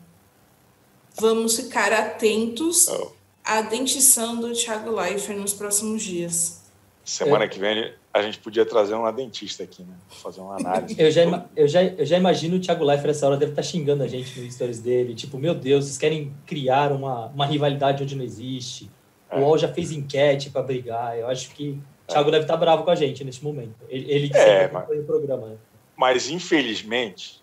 Vamos 1.18 1.56
ficar 1.56 1.92
atentos 1.92 2.88
oh. 2.88 3.12
à 3.42 3.62
dentição 3.62 4.37
do 4.37 4.52
Thiago 4.52 4.90
Leifert 4.90 5.38
nos 5.38 5.52
próximos 5.52 6.02
dias. 6.02 6.62
Semana 7.04 7.44
é. 7.44 7.48
que 7.48 7.58
vem 7.58 7.94
a 8.18 8.22
gente 8.22 8.38
podia 8.38 8.64
trazer 8.64 8.94
uma 8.94 9.12
dentista 9.12 9.62
aqui, 9.64 9.83
né? 9.83 9.94
Fazer 10.09 10.40
uma 10.40 10.57
análise. 10.57 10.94
eu, 11.00 11.11
já, 11.11 11.46
eu, 11.57 11.68
já, 11.68 11.85
eu 11.85 12.04
já 12.04 12.16
imagino 12.16 12.57
o 12.57 12.61
Thiago 12.61 12.85
Leifert 12.85 13.11
essa 13.11 13.26
hora 13.26 13.37
deve 13.37 13.52
estar 13.52 13.62
xingando 13.62 14.02
a 14.02 14.09
gente 14.09 14.40
nos 14.40 14.54
stories 14.54 14.81
dele. 14.81 15.14
Tipo, 15.14 15.38
meu 15.38 15.54
Deus, 15.54 15.85
vocês 15.85 15.98
querem 15.98 16.35
criar 16.46 16.92
uma, 16.92 17.26
uma 17.26 17.46
rivalidade 17.46 18.02
onde 18.02 18.16
não 18.16 18.24
existe. 18.24 18.90
É. 19.31 19.38
O 19.38 19.42
UOL 19.42 19.59
já 19.59 19.68
fez 19.68 19.92
enquete 19.92 20.50
para 20.50 20.62
brigar. 20.62 21.18
Eu 21.18 21.28
acho 21.28 21.50
que 21.50 21.81
o 22.09 22.12
Thiago 22.12 22.28
é. 22.28 22.33
deve 22.33 22.44
estar 22.44 22.57
bravo 22.57 22.85
com 22.85 22.90
a 22.90 22.94
gente 22.94 23.24
nesse 23.24 23.42
momento. 23.42 23.74
Ele, 23.88 24.11
ele 24.11 24.28
que 24.28 24.37
é, 24.37 24.62
sempre 24.62 24.72
mas... 24.74 25.00
o 25.00 25.04
programa, 25.04 25.46
né? 25.48 25.57
Mas, 25.96 26.31
infelizmente, 26.31 27.42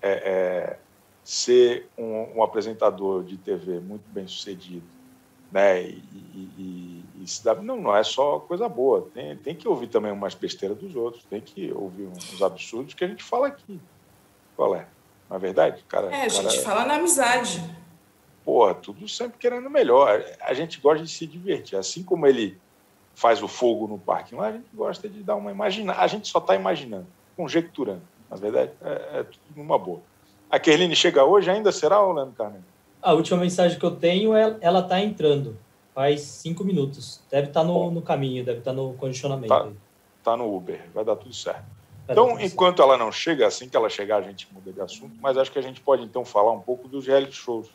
é, 0.00 0.10
é, 0.10 0.76
ser 1.24 1.88
um, 1.98 2.36
um, 2.36 2.42
apresentador 2.42 3.24
de 3.24 3.36
TV 3.36 3.80
muito 3.80 4.04
bem 4.10 4.26
sucedido, 4.28 4.86
né? 5.50 5.82
E, 5.82 6.02
e, 6.34 7.04
e 7.16 7.42
dá, 7.42 7.54
não, 7.54 7.76
não 7.80 7.96
é 7.96 8.02
só 8.04 8.38
coisa 8.40 8.68
boa. 8.68 9.08
Tem, 9.12 9.36
tem 9.36 9.54
que 9.54 9.66
ouvir 9.66 9.88
também 9.88 10.12
umas 10.12 10.34
besteiras 10.34 10.76
dos 10.76 10.94
outros, 10.94 11.24
tem 11.24 11.40
que 11.40 11.72
ouvir 11.72 12.06
uns 12.06 12.42
absurdos 12.42 12.94
que 12.94 13.04
a 13.04 13.08
gente 13.08 13.22
fala 13.22 13.48
aqui. 13.48 13.80
Qual 14.54 14.74
é? 14.74 14.86
Na 15.28 15.36
é 15.36 15.38
verdade, 15.38 15.82
cara. 15.88 16.14
É, 16.14 16.24
a 16.24 16.28
gente 16.28 16.46
cara, 16.46 16.62
fala 16.62 16.84
na 16.84 16.94
amizade. 16.96 17.62
Porra, 18.44 18.74
tudo 18.74 19.08
sempre 19.08 19.38
querendo 19.38 19.68
melhor. 19.68 20.24
A 20.40 20.54
gente 20.54 20.80
gosta 20.80 21.04
de 21.04 21.10
se 21.10 21.26
divertir. 21.26 21.76
Assim 21.76 22.02
como 22.02 22.26
ele 22.26 22.56
faz 23.14 23.42
o 23.42 23.48
fogo 23.48 23.88
no 23.88 23.98
parque 23.98 24.34
lá, 24.34 24.48
a 24.48 24.52
gente 24.52 24.68
gosta 24.72 25.08
de 25.08 25.22
dar 25.22 25.34
uma 25.34 25.50
imaginar. 25.50 25.98
A 25.98 26.06
gente 26.06 26.28
só 26.28 26.38
está 26.38 26.54
imaginando 26.54 27.06
conjecturando. 27.36 28.02
Na 28.30 28.36
verdade, 28.36 28.72
é, 28.82 29.20
é 29.20 29.22
tudo 29.22 29.56
numa 29.56 29.78
boa. 29.78 30.00
A 30.50 30.58
Kerline 30.58 30.96
chega 30.96 31.24
hoje 31.24 31.50
ainda, 31.50 31.70
será, 31.70 32.00
Leandro 32.00 32.34
Carneiro? 32.34 32.64
A 33.06 33.12
última 33.12 33.38
mensagem 33.38 33.78
que 33.78 33.86
eu 33.86 33.92
tenho 33.92 34.34
é 34.34 34.56
ela 34.60 34.80
está 34.80 35.00
entrando. 35.00 35.56
Faz 35.94 36.22
cinco 36.22 36.64
minutos. 36.64 37.22
Deve 37.30 37.46
estar 37.46 37.60
tá 37.60 37.66
no, 37.66 37.88
no 37.88 38.02
caminho, 38.02 38.44
deve 38.44 38.58
estar 38.58 38.72
tá 38.72 38.76
no 38.76 38.94
condicionamento. 38.94 39.48
Tá, 39.48 39.68
tá 40.24 40.36
no 40.36 40.52
Uber, 40.52 40.82
vai 40.92 41.04
dar 41.04 41.14
tudo 41.14 41.32
certo. 41.32 41.62
Vai 42.04 42.16
então, 42.16 42.30
tudo 42.30 42.42
enquanto 42.42 42.78
certo. 42.78 42.82
ela 42.82 42.98
não 42.98 43.12
chega, 43.12 43.46
assim 43.46 43.68
que 43.68 43.76
ela 43.76 43.88
chegar, 43.88 44.16
a 44.16 44.22
gente 44.22 44.52
muda 44.52 44.72
de 44.72 44.80
assunto, 44.80 45.14
mas 45.20 45.38
acho 45.38 45.52
que 45.52 45.58
a 45.60 45.62
gente 45.62 45.80
pode 45.80 46.02
então 46.02 46.24
falar 46.24 46.50
um 46.50 46.58
pouco 46.58 46.88
dos 46.88 47.06
reality 47.06 47.36
shows 47.36 47.68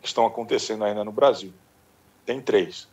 que 0.00 0.08
estão 0.08 0.26
acontecendo 0.26 0.82
ainda 0.82 1.04
no 1.04 1.12
Brasil. 1.12 1.52
Tem 2.26 2.40
três. 2.40 2.88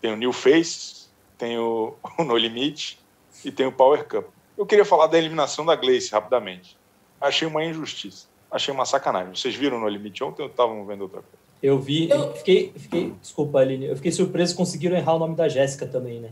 Tem 0.00 0.10
o 0.10 0.16
New 0.16 0.32
Face, 0.32 1.08
tem 1.36 1.58
o, 1.58 1.96
o 2.18 2.24
No 2.24 2.34
Limite 2.34 2.98
e 3.44 3.52
tem 3.52 3.66
o 3.66 3.72
Power 3.72 4.08
Cup. 4.08 4.24
Eu 4.56 4.64
queria 4.64 4.86
falar 4.86 5.08
da 5.08 5.18
eliminação 5.18 5.66
da 5.66 5.76
Gleice 5.76 6.12
rapidamente. 6.12 6.78
Achei 7.20 7.46
uma 7.46 7.62
injustiça. 7.62 8.26
Achei 8.54 8.72
uma 8.72 8.86
sacanagem. 8.86 9.34
Vocês 9.34 9.56
viram 9.56 9.80
No 9.80 9.88
Limite 9.88 10.22
ontem 10.22 10.42
ou 10.42 10.48
estavam 10.48 10.86
vendo 10.86 11.00
outra 11.00 11.22
coisa? 11.22 11.44
Eu 11.60 11.76
vi, 11.76 12.08
eu 12.08 12.32
fiquei, 12.34 12.72
fiquei, 12.76 13.12
desculpa, 13.20 13.58
Aline, 13.58 13.86
eu 13.86 13.96
fiquei 13.96 14.12
surpreso 14.12 14.52
que 14.52 14.58
conseguiram 14.58 14.96
errar 14.96 15.14
o 15.14 15.18
nome 15.18 15.34
da 15.34 15.48
Jéssica 15.48 15.86
também, 15.86 16.20
né? 16.20 16.30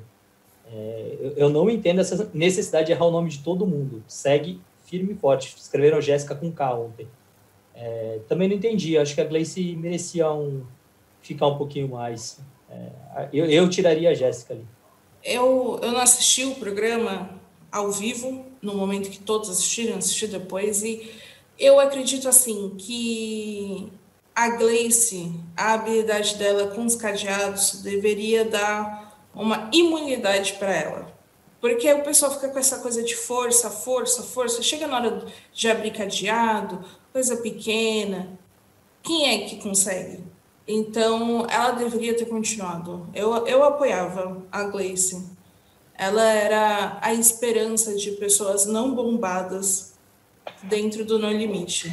É, 0.72 1.16
eu, 1.20 1.32
eu, 1.32 1.50
não 1.50 1.68
entendo 1.68 2.00
essa 2.00 2.30
necessidade 2.32 2.86
de 2.86 2.92
errar 2.92 3.06
o 3.06 3.10
nome 3.10 3.28
de 3.28 3.40
todo 3.40 3.66
mundo. 3.66 4.04
Segue 4.06 4.60
firme 4.84 5.14
e 5.14 5.16
forte. 5.16 5.52
Escreveram 5.56 6.00
Jéssica 6.00 6.36
com 6.36 6.52
K 6.52 6.74
ontem. 6.76 7.08
É, 7.74 8.20
também 8.28 8.48
não 8.48 8.54
entendi. 8.54 8.96
Acho 8.96 9.16
que 9.16 9.20
a 9.20 9.24
Gleice 9.24 9.74
merecia 9.74 10.30
um, 10.30 10.62
ficar 11.22 11.48
um 11.48 11.58
pouquinho 11.58 11.88
mais. 11.88 12.38
É, 12.70 13.28
eu, 13.32 13.46
eu 13.46 13.68
tiraria 13.68 14.10
a 14.10 14.14
Jéssica 14.14 14.54
ali. 14.54 14.64
Eu, 15.24 15.80
eu 15.82 15.90
não 15.90 16.00
assisti 16.00 16.44
o 16.44 16.54
programa 16.54 17.30
ao 17.72 17.90
vivo, 17.90 18.44
no 18.60 18.74
momento 18.76 19.10
que 19.10 19.18
todos 19.18 19.50
assistiram, 19.50 19.96
assisti 19.96 20.28
depois, 20.28 20.84
e 20.84 21.10
eu 21.62 21.78
acredito 21.78 22.28
assim 22.28 22.74
que 22.76 23.88
a 24.34 24.48
Gleice, 24.56 25.32
a 25.56 25.74
habilidade 25.74 26.34
dela 26.34 26.74
com 26.74 26.84
os 26.84 26.96
cadeados, 26.96 27.82
deveria 27.82 28.44
dar 28.44 29.16
uma 29.32 29.70
imunidade 29.72 30.54
para 30.54 30.74
ela. 30.74 31.12
Porque 31.60 31.90
o 31.92 32.02
pessoal 32.02 32.32
fica 32.32 32.48
com 32.48 32.58
essa 32.58 32.80
coisa 32.80 33.04
de 33.04 33.14
força, 33.14 33.70
força, 33.70 34.24
força. 34.24 34.60
Chega 34.60 34.88
na 34.88 34.96
hora 34.96 35.24
de 35.52 35.68
abrir 35.68 35.92
cadeado, 35.92 36.84
coisa 37.12 37.36
pequena. 37.36 38.36
Quem 39.00 39.28
é 39.28 39.48
que 39.48 39.62
consegue? 39.62 40.24
Então, 40.66 41.46
ela 41.48 41.70
deveria 41.70 42.16
ter 42.16 42.26
continuado. 42.26 43.08
Eu, 43.14 43.46
eu 43.46 43.62
apoiava 43.62 44.42
a 44.50 44.64
Gleice. 44.64 45.30
Ela 45.94 46.24
era 46.24 46.98
a 47.00 47.14
esperança 47.14 47.94
de 47.94 48.10
pessoas 48.12 48.66
não 48.66 48.92
bombadas 48.92 49.91
dentro 50.62 51.04
do 51.04 51.18
No 51.18 51.30
Limite. 51.30 51.92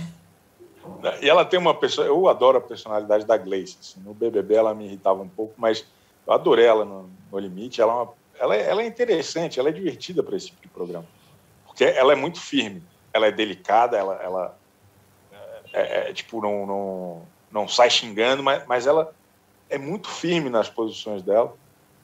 E 1.22 1.30
ela 1.30 1.46
tem 1.46 1.60
uma 1.60 1.74
pessoa. 1.74 2.08
Eu 2.08 2.28
adoro 2.28 2.58
a 2.58 2.62
personalidade 2.62 3.26
da 3.26 3.38
Gleice. 3.38 3.78
Assim, 3.80 4.00
no 4.02 4.14
BBB 4.14 4.56
ela 4.56 4.74
me 4.74 4.86
irritava 4.86 5.22
um 5.22 5.30
pouco, 5.30 5.54
mas 5.58 5.86
eu 6.26 6.34
adorei 6.34 6.66
ela 6.66 6.86
no, 6.86 7.10
no 7.32 7.40
Limite. 7.40 7.82
Ela 7.82 7.92
é, 7.92 7.96
uma, 7.96 8.14
ela, 8.40 8.56
é, 8.56 8.70
ela 8.70 8.82
é 8.82 8.86
interessante, 8.86 9.60
ela 9.60 9.70
é 9.70 9.72
divertida 9.72 10.24
para 10.24 10.36
esse 10.36 10.48
tipo 10.48 10.62
de 10.62 10.68
programa. 10.70 11.06
Porque 11.66 11.84
ela 11.84 12.14
é 12.14 12.16
muito 12.16 12.40
firme, 12.40 12.84
ela 13.14 13.28
é 13.28 13.32
delicada, 13.32 13.98
ela, 13.98 14.16
ela 14.16 14.58
é, 15.74 16.10
é, 16.10 16.14
tipo, 16.14 16.42
não, 16.42 16.66
não, 16.66 17.22
não 17.52 17.68
sai 17.68 17.90
xingando, 17.90 18.44
mas, 18.44 18.66
mas 18.68 18.88
ela 18.88 19.14
é 19.70 19.78
muito 19.78 20.10
firme 20.10 20.50
nas 20.50 20.70
posições 20.70 21.22
dela. 21.22 21.56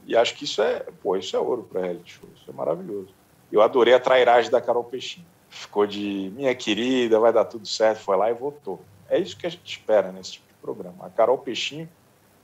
E 0.05 0.15
acho 0.15 0.35
que 0.35 0.43
isso 0.43 0.61
é, 0.61 0.85
pô, 1.01 1.15
isso 1.15 1.35
é 1.35 1.39
ouro 1.39 1.63
para 1.63 1.81
reality 1.81 2.13
show, 2.13 2.29
isso 2.35 2.49
é 2.49 2.53
maravilhoso. 2.53 3.09
Eu 3.51 3.61
adorei 3.61 3.93
a 3.93 3.99
trairagem 3.99 4.51
da 4.51 4.61
Carol 4.61 4.83
Peixinho. 4.83 5.25
Ficou 5.55 5.87
de 5.87 6.33
minha 6.35 6.53
querida, 6.53 7.17
vai 7.17 7.31
dar 7.31 7.45
tudo 7.45 7.65
certo, 7.65 7.99
foi 7.99 8.17
lá 8.17 8.29
e 8.29 8.33
votou. 8.33 8.81
É 9.09 9.17
isso 9.17 9.37
que 9.37 9.47
a 9.47 9.49
gente 9.49 9.65
espera 9.65 10.11
nesse 10.11 10.33
tipo 10.33 10.47
de 10.47 10.53
programa. 10.55 11.05
A 11.05 11.09
Carol 11.09 11.37
Peixinho, 11.37 11.89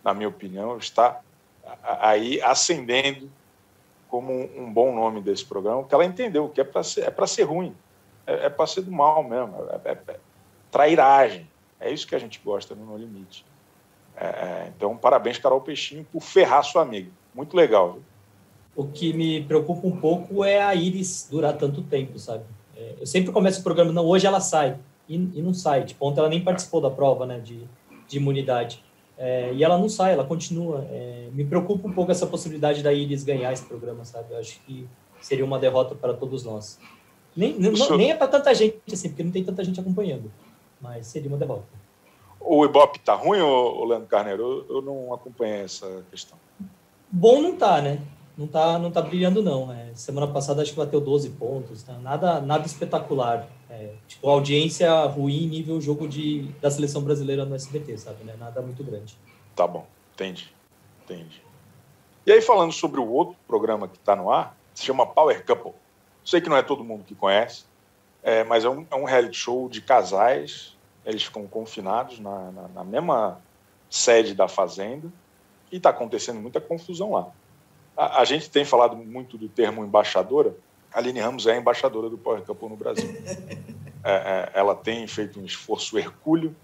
na 0.02 0.14
minha 0.14 0.30
opinião, 0.30 0.78
está 0.78 1.20
aí 1.84 2.42
ascendendo 2.42 3.30
como 4.08 4.34
um 4.58 4.72
bom 4.72 4.96
nome 4.96 5.22
desse 5.22 5.44
programa, 5.44 5.82
porque 5.82 5.94
ela 5.94 6.06
entendeu 6.06 6.48
que 6.48 6.62
é 6.62 6.64
para 6.64 6.84
ser, 6.84 7.02
é 7.02 7.28
ser 7.28 7.44
ruim, 7.44 7.76
é, 8.26 8.46
é 8.46 8.50
para 8.50 8.66
ser 8.66 8.82
do 8.82 8.92
mal 8.92 9.22
mesmo, 9.24 9.56
é, 9.84 9.92
é, 9.92 9.98
é 10.08 10.20
trairagem. 10.72 11.50
É 11.82 11.92
isso 11.92 12.08
que 12.08 12.16
a 12.16 12.20
gente 12.20 12.40
gosta 12.44 12.74
no 12.74 12.86
No 12.86 12.98
Limite. 12.98 13.46
É, 14.16 14.26
é, 14.26 14.72
então, 14.74 14.96
parabéns, 14.96 15.38
Carol 15.38 15.60
Peixinho, 15.60 16.08
por 16.10 16.22
ferrar 16.22 16.64
sua 16.64 16.82
amiga. 16.82 17.12
Muito 17.36 17.58
legal. 17.58 17.94
Viu? 17.94 18.04
O 18.74 18.88
que 18.88 19.12
me 19.12 19.44
preocupa 19.44 19.86
um 19.86 19.98
pouco 19.98 20.46
é 20.46 20.62
a 20.62 20.74
Iris 20.74 21.28
durar 21.30 21.58
tanto 21.58 21.82
tempo, 21.82 22.18
sabe? 22.18 22.46
É, 22.82 22.96
eu 23.02 23.06
sempre 23.06 23.32
começo 23.32 23.60
o 23.60 23.64
programa, 23.64 23.92
não, 23.92 24.06
hoje 24.06 24.26
ela 24.26 24.40
sai, 24.40 24.78
e, 25.08 25.16
e 25.16 25.42
não 25.42 25.54
sai. 25.54 25.86
Tipo, 25.86 26.06
ontem 26.06 26.20
ela 26.20 26.30
nem 26.30 26.44
participou 26.44 26.82
da 26.82 26.90
prova 26.90 27.26
né, 27.26 27.40
de, 27.40 27.64
de 28.08 28.18
imunidade. 28.18 28.84
É, 29.18 29.54
e 29.54 29.64
ela 29.64 29.78
não 29.78 29.88
sai, 29.90 30.14
ela 30.14 30.24
continua. 30.24 30.86
É, 30.90 31.30
me 31.32 31.46
preocupa 31.46 31.88
um 31.88 31.94
pouco 31.94 32.12
essa 32.12 32.26
possibilidade 32.26 32.82
da 32.82 32.92
Iris 32.92 33.24
ganhar 33.24 33.54
esse 33.54 33.66
programa, 33.66 34.04
sabe? 34.04 34.34
Eu 34.34 34.40
acho 34.40 34.60
que 34.66 34.88
seria 35.20 35.46
uma 35.46 35.60
derrota 35.60 35.94
para 35.94 36.14
todos 36.14 36.44
nós. 36.44 36.80
Nem, 37.36 37.58
não, 37.60 37.98
nem 37.98 38.12
é 38.12 38.16
para 38.16 38.28
tanta 38.28 38.54
gente, 38.54 38.82
assim, 38.92 39.10
porque 39.10 39.24
não 39.24 39.32
tem 39.32 39.44
tanta 39.44 39.64
gente 39.64 39.80
acompanhando 39.80 40.32
mas 40.82 41.08
seria 41.08 41.30
uma 41.30 41.38
derrota. 41.38 41.68
O 42.40 42.66
Ibope 42.66 43.00
tá 43.00 43.14
ruim, 43.14 43.40
ou 43.40 43.86
Leandro 43.86 44.08
Carneiro? 44.08 44.66
Eu, 44.68 44.78
eu, 44.78 44.82
não 44.82 45.14
acompanhei 45.14 45.62
essa 45.62 46.04
questão. 46.10 46.38
Bom 47.10 47.42
não 47.42 47.56
tá, 47.56 47.82
né? 47.82 48.02
Não 48.42 48.48
tá, 48.48 48.80
não 48.80 48.90
tá 48.90 49.04
brilhando, 49.04 49.44
não. 49.44 49.72
É, 49.72 49.92
semana 49.94 50.28
passada 50.28 50.64
acho 50.64 50.72
que 50.72 50.78
bateu 50.78 51.00
12 51.00 51.30
pontos, 51.30 51.84
tá? 51.84 51.94
nada, 52.00 52.42
nada 52.42 52.66
espetacular. 52.66 53.48
É, 53.70 53.94
tipo, 54.08 54.28
audiência 54.28 54.92
ruim 55.06 55.46
nível 55.46 55.80
jogo 55.80 56.08
de, 56.08 56.48
da 56.60 56.72
seleção 56.72 57.04
brasileira 57.04 57.46
no 57.46 57.54
SBT, 57.54 58.00
sabe? 58.00 58.24
Né? 58.24 58.36
Nada 58.40 58.60
muito 58.64 58.84
grande. 58.84 59.16
Tá 59.56 59.68
bom, 59.68 59.86
entendi. 60.16 60.52
Entendi. 61.04 61.44
E 62.26 62.32
aí, 62.32 62.42
falando 62.42 62.72
sobre 62.72 63.00
o 63.00 63.08
outro 63.08 63.36
programa 63.48 63.88
que 63.88 63.98
está 63.98 64.16
no 64.16 64.32
ar, 64.32 64.58
se 64.74 64.86
chama 64.86 65.06
Power 65.06 65.46
Couple. 65.46 65.74
Sei 66.26 66.42
que 66.42 66.50
não 66.50 66.58
é 66.58 66.64
todo 66.64 66.84
mundo 66.84 67.04
que 67.04 67.14
conhece, 67.14 67.66
é, 68.24 68.44
mas 68.44 68.66
é 68.66 68.70
um, 68.70 68.88
é 68.90 68.96
um 68.96 69.04
reality 69.04 69.38
show 69.38 69.70
de 69.70 69.82
casais, 69.82 70.76
eles 71.06 71.24
ficam 71.24 71.46
confinados 71.46 72.20
na, 72.20 72.52
na, 72.52 72.68
na 72.70 72.84
mesma 72.84 73.40
sede 73.88 74.34
da 74.34 74.48
fazenda 74.48 75.08
e 75.72 75.78
está 75.78 75.92
acontecendo 75.92 76.40
muita 76.40 76.60
confusão 76.60 77.12
lá. 77.12 77.32
A, 77.96 78.22
a, 78.22 78.26
gente 78.26 78.50
tem 78.50 78.66
falado 78.66 78.96
muito 78.96 79.38
do 79.38 79.48
termo 79.48 79.84
embaixadora. 79.84 80.56
A 80.94 81.00
Aline 81.00 81.20
Ramos 81.20 81.48
é 81.48 81.54
a 81.54 81.58
embaixadora 81.58 82.10
do 82.10 82.18
Power 82.18 82.42
Couple 82.42 82.70
no 82.70 82.76
Brasil. 82.76 83.10
É, 84.04 84.14
é, 84.56 84.60
ela 84.60 84.74
tem 84.74 85.06
feito 85.06 85.40
um 85.40 85.46
esforço 85.46 85.96
hercúleo 85.96 86.56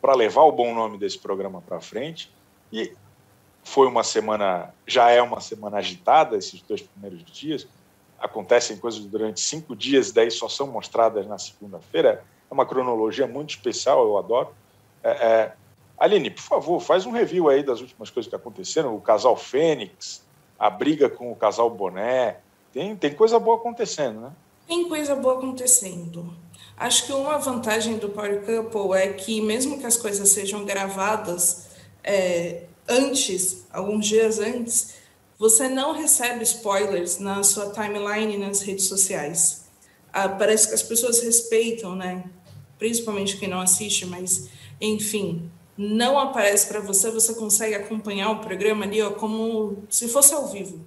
para 0.00 0.14
levar 0.14 0.42
o 0.42 0.52
bom 0.52 0.72
nome 0.72 0.96
desse 0.96 1.18
programa 1.18 1.60
para 1.60 1.80
frente 1.80 2.32
e 2.72 2.94
foi 3.64 3.88
uma 3.88 4.04
semana, 4.04 4.72
já 4.86 5.10
é 5.10 5.20
uma 5.20 5.40
semana 5.40 5.78
agitada 5.78 6.36
esses 6.36 6.60
dois 6.62 6.82
primeiros 6.82 7.24
dias, 7.24 7.66
acontecem 8.18 8.76
coisas 8.76 9.04
durante 9.04 9.40
cinco 9.40 9.74
dias, 9.76 10.12
daí 10.12 10.30
só 10.30 10.48
são 10.48 10.66
mostradas 10.66 11.26
na 11.26 11.38
segunda-feira. 11.38 12.24
É 12.50 12.54
uma 12.54 12.64
cronologia 12.64 13.26
muito 13.26 13.50
especial, 13.50 14.02
eu 14.04 14.18
adoro. 14.18 14.48
É, 15.02 15.10
é... 15.10 15.52
Aline, 15.98 16.30
por 16.30 16.42
favor, 16.42 16.80
faz 16.80 17.06
um 17.06 17.10
review 17.10 17.48
aí 17.48 17.62
das 17.62 17.80
últimas 17.80 18.10
coisas 18.10 18.28
que 18.28 18.34
aconteceram. 18.34 18.94
O 18.94 19.00
casal 19.00 19.36
Fênix, 19.36 20.23
a 20.58 20.70
briga 20.70 21.08
com 21.08 21.30
o 21.30 21.36
casal 21.36 21.70
Boné. 21.70 22.38
Tem, 22.72 22.96
tem 22.96 23.14
coisa 23.14 23.38
boa 23.38 23.56
acontecendo, 23.56 24.20
né? 24.20 24.32
Tem 24.66 24.88
coisa 24.88 25.14
boa 25.14 25.38
acontecendo. 25.38 26.34
Acho 26.76 27.06
que 27.06 27.12
uma 27.12 27.38
vantagem 27.38 27.98
do 27.98 28.08
Power 28.08 28.42
Couple 28.44 28.98
é 28.98 29.12
que, 29.12 29.40
mesmo 29.40 29.78
que 29.78 29.86
as 29.86 29.96
coisas 29.96 30.30
sejam 30.30 30.64
gravadas 30.64 31.68
é, 32.02 32.64
antes, 32.88 33.66
alguns 33.70 34.06
dias 34.06 34.38
antes, 34.38 34.94
você 35.38 35.68
não 35.68 35.92
recebe 35.92 36.42
spoilers 36.42 37.18
na 37.18 37.42
sua 37.42 37.70
timeline 37.70 38.36
nas 38.38 38.62
redes 38.62 38.86
sociais. 38.86 39.64
Ah, 40.12 40.28
parece 40.28 40.68
que 40.68 40.74
as 40.74 40.82
pessoas 40.82 41.22
respeitam, 41.22 41.94
né? 41.94 42.24
Principalmente 42.78 43.36
quem 43.36 43.48
não 43.48 43.60
assiste, 43.60 44.06
mas 44.06 44.48
enfim, 44.80 45.50
não 45.76 46.18
aparece 46.18 46.68
para 46.68 46.80
você, 46.80 47.10
você 47.10 47.34
consegue 47.34 47.74
acompanhar 47.74 48.30
o 48.30 48.40
programa 48.40 48.84
ali 48.84 49.02
ó, 49.02 49.10
como 49.10 49.78
se 49.88 50.08
fosse 50.08 50.32
ao 50.34 50.46
vivo. 50.46 50.80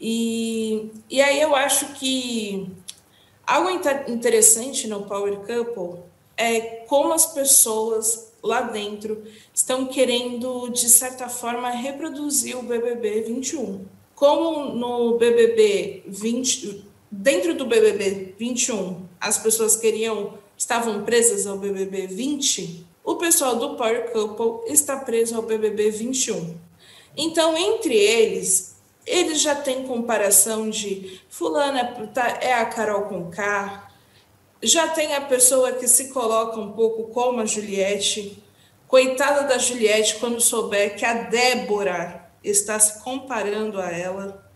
E, 0.00 0.90
e 1.10 1.20
aí 1.20 1.40
eu 1.40 1.54
acho 1.54 1.94
que 1.94 2.70
algo 3.46 3.68
interessante 4.08 4.86
no 4.86 5.02
Power 5.02 5.38
Couple 5.38 6.00
é 6.36 6.60
como 6.86 7.12
as 7.12 7.26
pessoas 7.26 8.32
lá 8.42 8.62
dentro 8.62 9.22
estão 9.52 9.86
querendo, 9.86 10.68
de 10.68 10.88
certa 10.88 11.28
forma, 11.28 11.68
reproduzir 11.70 12.56
o 12.56 12.62
BBB 12.62 13.22
21. 13.22 13.84
Como 14.14 14.74
no 14.74 15.18
BBB 15.18 16.04
20, 16.06 16.84
dentro 17.10 17.54
do 17.54 17.66
BBB 17.66 18.34
21, 18.38 19.02
as 19.20 19.38
pessoas 19.38 19.76
queriam, 19.76 20.34
estavam 20.56 21.04
presas 21.04 21.46
ao 21.46 21.58
BBB 21.58 22.06
20, 22.06 22.86
o 23.08 23.16
pessoal 23.16 23.56
do 23.56 23.74
Power 23.74 24.12
Couple 24.12 24.70
está 24.70 24.98
preso 24.98 25.34
ao 25.34 25.40
BBB 25.40 25.90
21. 25.90 26.54
Então, 27.16 27.56
entre 27.56 27.96
eles, 27.96 28.76
eles 29.06 29.40
já 29.40 29.54
têm 29.54 29.86
comparação 29.86 30.68
de 30.68 31.18
fulana 31.30 32.06
tá, 32.12 32.38
é 32.42 32.52
a 32.52 32.66
Carol 32.66 33.04
com 33.04 33.30
K, 33.30 33.90
já 34.62 34.88
tem 34.88 35.14
a 35.14 35.22
pessoa 35.22 35.72
que 35.72 35.88
se 35.88 36.10
coloca 36.10 36.60
um 36.60 36.72
pouco 36.72 37.04
como 37.04 37.40
a 37.40 37.46
Juliette. 37.46 38.42
Coitada 38.86 39.48
da 39.48 39.56
Juliette 39.56 40.16
quando 40.16 40.38
souber 40.38 40.94
que 40.94 41.04
a 41.06 41.14
Débora 41.14 42.30
está 42.44 42.78
se 42.78 43.02
comparando 43.02 43.80
a 43.80 43.90
ela, 43.90 44.46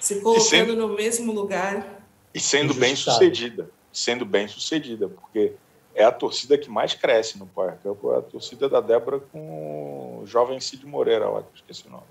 se 0.00 0.22
colocando 0.22 0.48
sendo, 0.48 0.76
no 0.76 0.94
mesmo 0.94 1.30
lugar. 1.30 2.02
E 2.32 2.40
sendo 2.40 2.72
bem 2.72 2.96
sucedida. 2.96 3.70
Sendo 3.92 4.24
bem 4.24 4.48
sucedida, 4.48 5.08
porque 5.08 5.52
é 5.98 6.04
a 6.04 6.12
torcida 6.12 6.56
que 6.56 6.70
mais 6.70 6.94
cresce 6.94 7.36
no 7.36 7.46
Power 7.46 7.76
Cup, 7.82 8.04
é 8.12 8.18
a 8.18 8.22
torcida 8.22 8.68
da 8.68 8.80
Débora 8.80 9.18
com 9.18 10.20
o 10.22 10.26
jovem 10.26 10.60
Cid 10.60 10.86
Moreira 10.86 11.28
lá, 11.28 11.42
que 11.42 11.48
eu 11.48 11.56
esqueci 11.56 11.88
o 11.88 11.90
nome. 11.90 12.04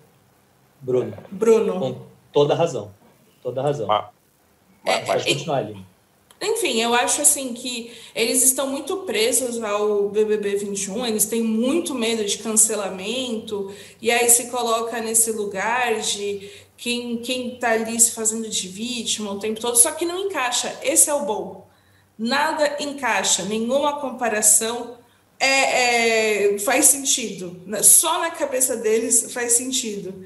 Bruno. 0.82 1.14
É. 1.14 1.24
Bruno. 1.32 1.80
Com 1.80 2.02
toda 2.34 2.54
razão. 2.54 2.94
Toda 3.42 3.62
razão. 3.62 3.90
Ah, 3.90 4.10
mas, 4.84 5.08
mas 5.08 5.26
é, 5.26 5.30
continuar 5.30 5.60
ali. 5.60 5.86
Enfim, 6.42 6.82
eu 6.82 6.94
acho 6.94 7.22
assim 7.22 7.54
que 7.54 7.94
eles 8.14 8.44
estão 8.44 8.68
muito 8.68 8.98
presos 8.98 9.64
ao 9.64 10.10
BBB 10.10 10.58
21, 10.58 11.06
eles 11.06 11.26
têm 11.26 11.42
muito 11.42 11.96
medo 11.96 12.26
de 12.26 12.38
cancelamento, 12.40 13.74
e 14.02 14.12
aí 14.12 14.30
se 14.30 14.52
coloca 14.52 15.00
nesse 15.00 15.32
lugar 15.32 16.02
de 16.02 16.52
quem, 16.76 17.18
quem 17.18 17.58
tá 17.58 17.72
ali 17.72 17.98
se 18.00 18.12
fazendo 18.12 18.50
de 18.50 18.68
vítima 18.68 19.32
o 19.32 19.40
tempo 19.40 19.62
todo, 19.62 19.78
só 19.78 19.92
que 19.92 20.06
não 20.06 20.26
encaixa. 20.26 20.78
Esse 20.84 21.10
é 21.10 21.14
o 21.14 21.26
bom. 21.26 21.67
Nada 22.18 22.78
encaixa, 22.80 23.44
nenhuma 23.44 24.00
comparação 24.00 24.98
é, 25.40 26.54
é, 26.56 26.60
faz 26.60 26.86
sentido. 26.86 27.62
Só 27.84 28.20
na 28.20 28.32
cabeça 28.32 28.76
deles 28.76 29.32
faz 29.32 29.54
sentido. 29.54 30.26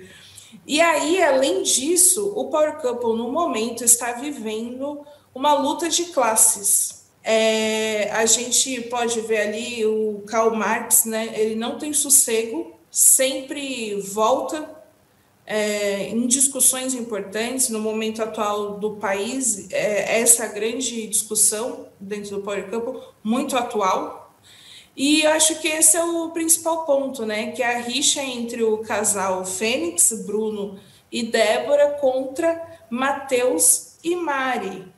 E 0.66 0.80
aí, 0.80 1.22
além 1.22 1.64
disso, 1.64 2.34
o 2.36 2.50
Power 2.50 2.78
Couple, 2.78 3.18
no 3.18 3.32
momento, 3.32 3.84
está 3.84 4.14
vivendo 4.14 5.06
uma 5.34 5.54
luta 5.54 5.90
de 5.90 6.06
classes. 6.06 7.06
É, 7.24 8.10
a 8.12 8.26
gente 8.26 8.82
pode 8.82 9.20
ver 9.22 9.42
ali 9.42 9.86
o 9.86 10.24
Karl 10.28 10.56
Marx, 10.56 11.06
né? 11.06 11.30
Ele 11.34 11.56
não 11.56 11.78
tem 11.78 11.94
sossego, 11.94 12.74
sempre 12.90 13.96
volta 14.02 14.81
é, 15.46 16.10
em 16.10 16.28
discussões 16.28 16.94
importantes. 16.94 17.70
No 17.70 17.80
momento 17.80 18.22
atual 18.22 18.80
do 18.80 18.96
país, 18.96 19.72
é, 19.72 20.22
essa 20.22 20.48
grande 20.48 21.08
discussão 21.08 21.88
dentro 22.00 22.38
do 22.38 22.42
Power 22.42 22.70
Couple, 22.70 23.02
muito 23.24 23.56
atual. 23.58 24.36
E 24.96 25.26
acho 25.26 25.60
que 25.60 25.68
esse 25.68 25.96
é 25.96 26.04
o 26.04 26.30
principal 26.32 26.86
ponto, 26.86 27.26
né? 27.26 27.52
Que 27.52 27.64
é 27.64 27.76
a 27.76 27.80
rixa 27.80 28.22
entre 28.22 28.64
o 28.64 28.80
casal 28.80 29.46
Fênix, 29.46 30.12
Bruno 30.26 30.80
e 31.12 31.24
Débora 31.24 31.92
contra 32.00 32.80
Matheus 32.90 33.96
e 34.04 34.16
Mari. 34.16 34.92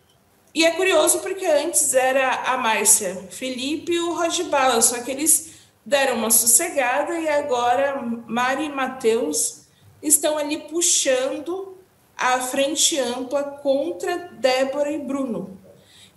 E 0.53 0.65
é 0.65 0.71
curioso 0.71 1.19
porque 1.19 1.45
antes 1.45 1.93
era 1.93 2.53
a 2.53 2.57
Márcia 2.57 3.27
Felipe 3.31 3.93
e 3.93 3.99
o 3.99 4.13
Roger 4.13 4.45
Bala, 4.47 4.81
só 4.81 5.01
que 5.01 5.09
eles 5.09 5.53
deram 5.83 6.15
uma 6.17 6.29
sossegada 6.29 7.19
e 7.19 7.27
agora 7.27 8.01
Mari 8.27 8.65
e 8.65 8.69
Matheus 8.69 9.62
estão 10.03 10.37
ali 10.37 10.57
puxando 10.57 11.77
a 12.15 12.39
frente 12.41 12.99
ampla 12.99 13.43
contra 13.43 14.29
Débora 14.33 14.91
e 14.91 14.99
Bruno. 14.99 15.59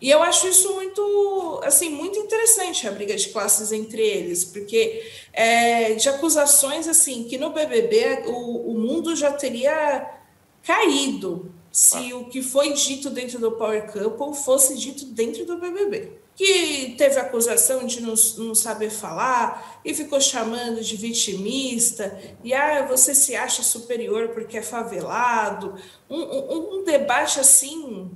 E 0.00 0.10
eu 0.10 0.22
acho 0.22 0.46
isso 0.46 0.74
muito, 0.74 1.60
assim, 1.64 1.88
muito 1.88 2.18
interessante 2.18 2.86
a 2.86 2.92
briga 2.92 3.16
de 3.16 3.28
classes 3.28 3.72
entre 3.72 4.02
eles, 4.02 4.44
porque 4.44 5.10
é, 5.32 5.94
de 5.94 6.06
acusações 6.08 6.86
assim 6.86 7.24
que 7.24 7.38
no 7.38 7.50
BBB 7.50 8.24
o, 8.26 8.72
o 8.72 8.78
mundo 8.78 9.16
já 9.16 9.32
teria 9.32 10.06
caído 10.62 11.50
se 11.76 12.14
o 12.14 12.24
que 12.24 12.40
foi 12.40 12.72
dito 12.72 13.10
dentro 13.10 13.38
do 13.38 13.52
Power 13.52 13.92
Couple 13.92 14.34
fosse 14.34 14.78
dito 14.78 15.04
dentro 15.04 15.44
do 15.44 15.58
BBB. 15.58 16.10
Que 16.34 16.94
teve 16.96 17.20
acusação 17.20 17.84
de 17.84 18.00
não, 18.00 18.14
não 18.38 18.54
saber 18.54 18.88
falar 18.88 19.78
e 19.84 19.92
ficou 19.92 20.18
chamando 20.18 20.82
de 20.82 20.96
vitimista, 20.96 22.18
e 22.42 22.54
ah, 22.54 22.86
você 22.86 23.14
se 23.14 23.36
acha 23.36 23.62
superior 23.62 24.30
porque 24.30 24.56
é 24.56 24.62
favelado. 24.62 25.74
Um, 26.08 26.22
um, 26.22 26.78
um 26.78 26.84
debate 26.84 27.40
assim 27.40 28.10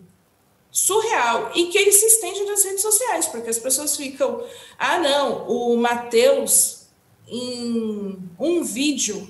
surreal 0.71 1.53
e 1.55 1.67
que 1.67 1.77
ele 1.77 1.93
se 1.93 2.07
estende 2.07 2.43
nas 2.45 2.65
redes 2.65 2.81
sociais, 2.81 3.27
porque 3.27 3.51
as 3.51 3.59
pessoas 3.59 3.95
ficam, 3.95 4.43
ah, 4.79 4.99
não, 4.99 5.47
o 5.47 5.77
Matheus 5.77 6.87
em 7.29 8.19
um 8.39 8.65
vídeo 8.65 9.29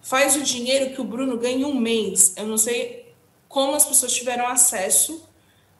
faz 0.00 0.36
o 0.36 0.42
dinheiro 0.42 0.94
que 0.94 1.02
o 1.02 1.04
Bruno 1.04 1.36
ganha 1.36 1.58
em 1.58 1.64
um 1.66 1.78
mês. 1.78 2.32
Eu 2.34 2.46
não 2.46 2.56
sei 2.56 2.97
como 3.48 3.74
as 3.74 3.84
pessoas 3.84 4.12
tiveram 4.12 4.46
acesso 4.46 5.28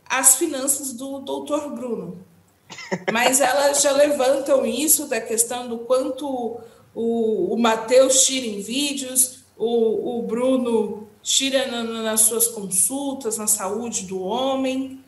às 0.09 0.37
finanças 0.37 0.93
do 0.93 1.21
doutor 1.21 1.71
Bruno. 1.71 2.25
Mas 3.13 3.41
elas 3.41 3.83
já 3.83 3.93
levantam 3.93 4.65
isso 4.65 5.07
da 5.07 5.21
questão 5.21 5.69
do 5.69 5.79
quanto 5.81 6.61
o, 6.95 7.55
o 7.55 7.57
Matheus 7.59 8.25
tira 8.25 8.47
em 8.47 8.61
vídeos, 8.61 9.45
o, 9.57 10.19
o 10.19 10.23
Bruno 10.23 11.09
tira 11.23 11.67
na, 11.67 11.83
nas 11.85 12.23
suas 12.23 12.49
consultas, 12.49 13.37
na 13.37 13.47
saúde 13.47 14.07
do 14.07 14.23
homem. 14.23 15.05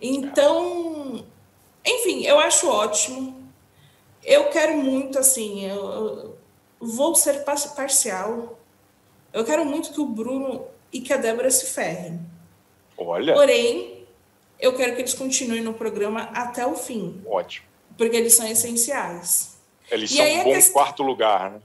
Então, 0.00 1.24
enfim, 1.84 2.24
eu 2.24 2.38
acho 2.38 2.68
ótimo. 2.68 3.42
Eu 4.22 4.50
quero 4.50 4.76
muito, 4.76 5.18
assim, 5.18 5.64
eu, 5.64 5.76
eu 5.76 6.38
vou 6.80 7.14
ser 7.14 7.44
parcial. 7.44 8.58
Eu 9.32 9.44
quero 9.44 9.64
muito 9.64 9.92
que 9.92 10.00
o 10.00 10.06
Bruno 10.06 10.66
e 10.94 11.00
que 11.00 11.12
a 11.12 11.16
Débora 11.16 11.50
se 11.50 11.66
ferre. 11.66 12.18
Olha. 12.96 13.34
Porém, 13.34 14.06
eu 14.60 14.74
quero 14.76 14.94
que 14.94 15.02
eles 15.02 15.12
continuem 15.12 15.60
no 15.60 15.74
programa 15.74 16.30
até 16.32 16.64
o 16.64 16.76
fim. 16.76 17.20
Ótimo. 17.26 17.66
Porque 17.98 18.16
eles 18.16 18.34
são 18.34 18.46
essenciais. 18.46 19.56
Eles 19.90 20.12
e 20.12 20.16
são 20.16 20.24
um 20.24 20.44
bom 20.44 20.52
questão... 20.52 20.72
quarto 20.72 21.02
lugar, 21.02 21.50
né? 21.50 21.60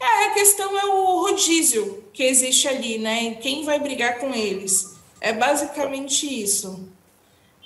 É, 0.00 0.26
a 0.26 0.30
questão 0.34 0.78
é 0.78 0.84
o 0.86 1.22
rodízio 1.22 2.04
que 2.12 2.22
existe 2.22 2.66
ali, 2.66 2.98
né? 2.98 3.34
Quem 3.34 3.64
vai 3.64 3.78
brigar 3.78 4.18
com 4.18 4.32
eles? 4.32 4.96
É 5.20 5.32
basicamente 5.32 6.26
isso. 6.26 6.88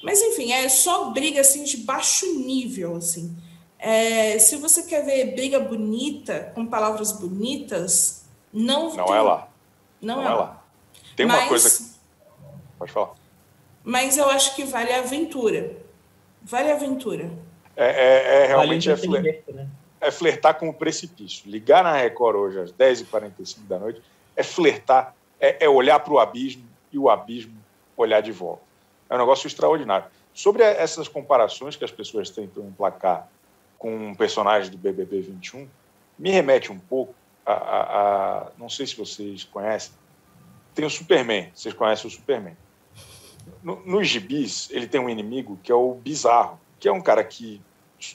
Mas 0.03 0.21
enfim, 0.21 0.53
é 0.53 0.69
só 0.69 1.11
briga 1.11 1.41
assim 1.41 1.63
de 1.63 1.77
baixo 1.77 2.27
nível, 2.41 2.97
assim. 2.97 3.37
É, 3.79 4.39
se 4.39 4.57
você 4.57 4.85
quer 4.85 5.05
ver 5.05 5.35
briga 5.35 5.61
bonita, 5.61 6.53
com 6.55 6.67
palavras 6.67 7.13
bonitas, 7.13 8.25
não. 8.53 8.95
Não 8.95 9.07
tem... 9.07 9.15
é 9.15 9.21
lá. 9.21 9.49
Não, 10.01 10.17
não 10.17 10.23
é, 10.23 10.27
é 10.27 10.29
lá. 10.31 10.35
lá. 10.37 10.62
Tem 11.17 11.27
uma 11.27 11.37
mas, 11.37 11.49
coisa. 11.49 11.95
Pode 12.79 12.93
falar. 12.93 13.15
Mas 13.85 14.17
eu 14.17 14.29
acho 14.31 14.55
que 14.55 14.65
vale 14.65 14.93
a 14.93 15.01
aventura. 15.01 15.77
Vale 16.43 16.71
a 16.71 16.75
aventura. 16.75 17.31
É, 17.77 17.87
é, 17.87 18.45
é 18.45 18.47
realmente 18.47 18.89
vale 18.93 19.29
é, 19.29 19.43
fler, 19.43 19.55
né? 19.55 19.69
é 20.01 20.11
flertar 20.11 20.59
com 20.59 20.69
o 20.69 20.75
precipício. 20.75 21.49
Ligar 21.51 21.85
na 21.85 21.93
Record 21.93 22.37
hoje 22.37 22.61
às 22.61 22.73
10h45 22.73 23.67
da 23.69 23.79
noite 23.79 24.03
é 24.37 24.43
flertar, 24.43 25.15
é, 25.41 25.65
é 25.65 25.69
olhar 25.69 26.01
para 26.01 26.13
o 26.13 26.19
abismo 26.19 26.65
e 26.93 26.99
o 26.99 27.09
abismo 27.09 27.57
olhar 27.97 28.21
de 28.21 28.33
volta. 28.33 28.63
É 29.09 29.15
um 29.15 29.19
negócio 29.19 29.47
extraordinário. 29.47 30.07
Sobre 30.35 30.63
essas 30.63 31.07
comparações 31.07 31.77
que 31.77 31.85
as 31.85 31.91
pessoas 31.91 32.31
tentam 32.31 32.65
emplacar 32.65 33.29
com 33.79 33.95
um 33.95 34.15
personagem 34.15 34.71
do 34.71 34.79
BBB 34.79 35.21
21, 35.21 35.69
me 36.19 36.31
remete 36.31 36.73
um 36.73 36.79
pouco 36.79 37.15
a, 37.45 37.53
a, 37.53 38.39
a 38.39 38.47
não 38.57 38.69
sei 38.69 38.87
se 38.87 38.97
vocês 38.97 39.45
conhecem, 39.45 39.93
tem 40.75 40.85
o 40.85 40.91
Superman. 40.91 41.51
Vocês 41.55 41.75
conhecem 41.75 42.07
o 42.07 42.11
Superman. 42.11 42.57
No, 43.63 43.85
nos 43.85 44.09
gibis, 44.09 44.69
ele 44.71 44.87
tem 44.87 45.01
um 45.01 45.09
inimigo 45.09 45.59
que 45.63 45.71
é 45.71 45.75
o 45.75 45.95
Bizarro, 45.95 46.59
que 46.79 46.89
é 46.89 46.93
um 46.93 47.01
cara 47.01 47.23
que, 47.23 47.61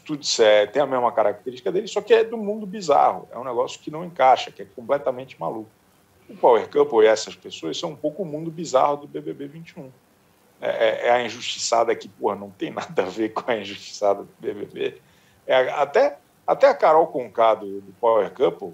tudo 0.05 0.19
disser, 0.19 0.69
tem 0.71 0.81
a 0.81 0.85
mesma 0.85 1.11
característica 1.11 1.71
dele, 1.71 1.87
só 1.87 2.01
que 2.01 2.13
é 2.13 2.23
do 2.23 2.37
mundo 2.37 2.65
bizarro. 2.65 3.27
É 3.31 3.37
um 3.37 3.43
negócio 3.43 3.79
que 3.79 3.89
não 3.89 4.03
encaixa, 4.03 4.51
que 4.51 4.61
é 4.61 4.65
completamente 4.75 5.39
maluco. 5.39 5.69
O 6.29 6.35
Power 6.35 6.69
Couple 6.69 7.05
e 7.05 7.07
essas 7.07 7.35
pessoas 7.35 7.79
são 7.79 7.91
um 7.91 7.95
pouco 7.95 8.23
o 8.23 8.25
mundo 8.25 8.51
bizarro 8.51 8.97
do 8.97 9.07
BBB 9.07 9.47
21. 9.47 9.89
É, 10.59 10.69
é, 10.69 11.07
é 11.07 11.11
a 11.11 11.23
injustiçada 11.23 11.95
que, 11.95 12.09
porra, 12.09 12.35
não 12.35 12.49
tem 12.49 12.71
nada 12.71 13.03
a 13.03 13.05
ver 13.05 13.29
com 13.29 13.49
a 13.49 13.55
injustiçada 13.55 14.23
do 14.23 14.29
BBB. 14.39 14.99
É, 15.45 15.69
até, 15.69 16.17
até 16.45 16.67
a 16.67 16.73
Carol 16.73 17.07
Conká 17.07 17.55
do 17.55 17.81
Power 18.01 18.29
Couple 18.31 18.73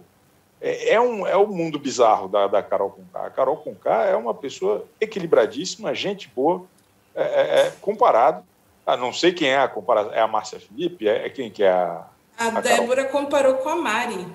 é, 0.64 0.94
é, 0.94 1.02
um, 1.02 1.28
é 1.28 1.36
o 1.36 1.44
um 1.44 1.54
mundo 1.54 1.78
bizarro 1.78 2.30
da, 2.30 2.48
da 2.48 2.64
Carol 2.64 2.90
Conká. 2.90 3.28
A 3.28 3.30
Carol 3.30 3.58
Conká 3.58 4.06
é 4.06 4.16
uma 4.16 4.34
pessoa 4.34 4.86
equilibradíssima, 5.00 5.94
gente 5.94 6.32
boa, 6.34 6.66
é, 7.14 7.22
é, 7.24 7.68
é 7.68 7.74
comparado. 7.82 8.46
Ah, 8.86 8.96
não 8.96 9.12
sei 9.12 9.34
quem 9.34 9.50
é 9.50 9.60
a 9.60 9.68
comparação. 9.68 10.14
É 10.14 10.22
a 10.22 10.28
Márcia 10.28 10.62
Felipe? 10.62 11.06
É, 11.06 11.26
é, 11.26 11.30
quem 11.30 11.52
que 11.52 11.64
é 11.64 11.72
a. 11.72 12.08
A, 12.38 12.48
a 12.48 12.62
Débora 12.62 13.04
Carol? 13.04 13.24
comparou 13.24 13.56
com 13.56 13.68
a 13.68 13.76
Mari. 13.76 14.26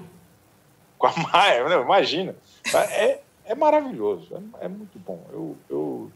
Com 0.98 1.06
a 1.06 1.14
Mari, 1.16 1.64
não, 1.70 1.82
imagina. 1.82 2.36
É, 2.74 3.20
é 3.46 3.54
maravilhoso, 3.54 4.28
é, 4.60 4.66
é 4.66 4.68
muito 4.68 4.98
bom. 4.98 5.24
Eu, 5.32 5.56
eu, 5.70 6.12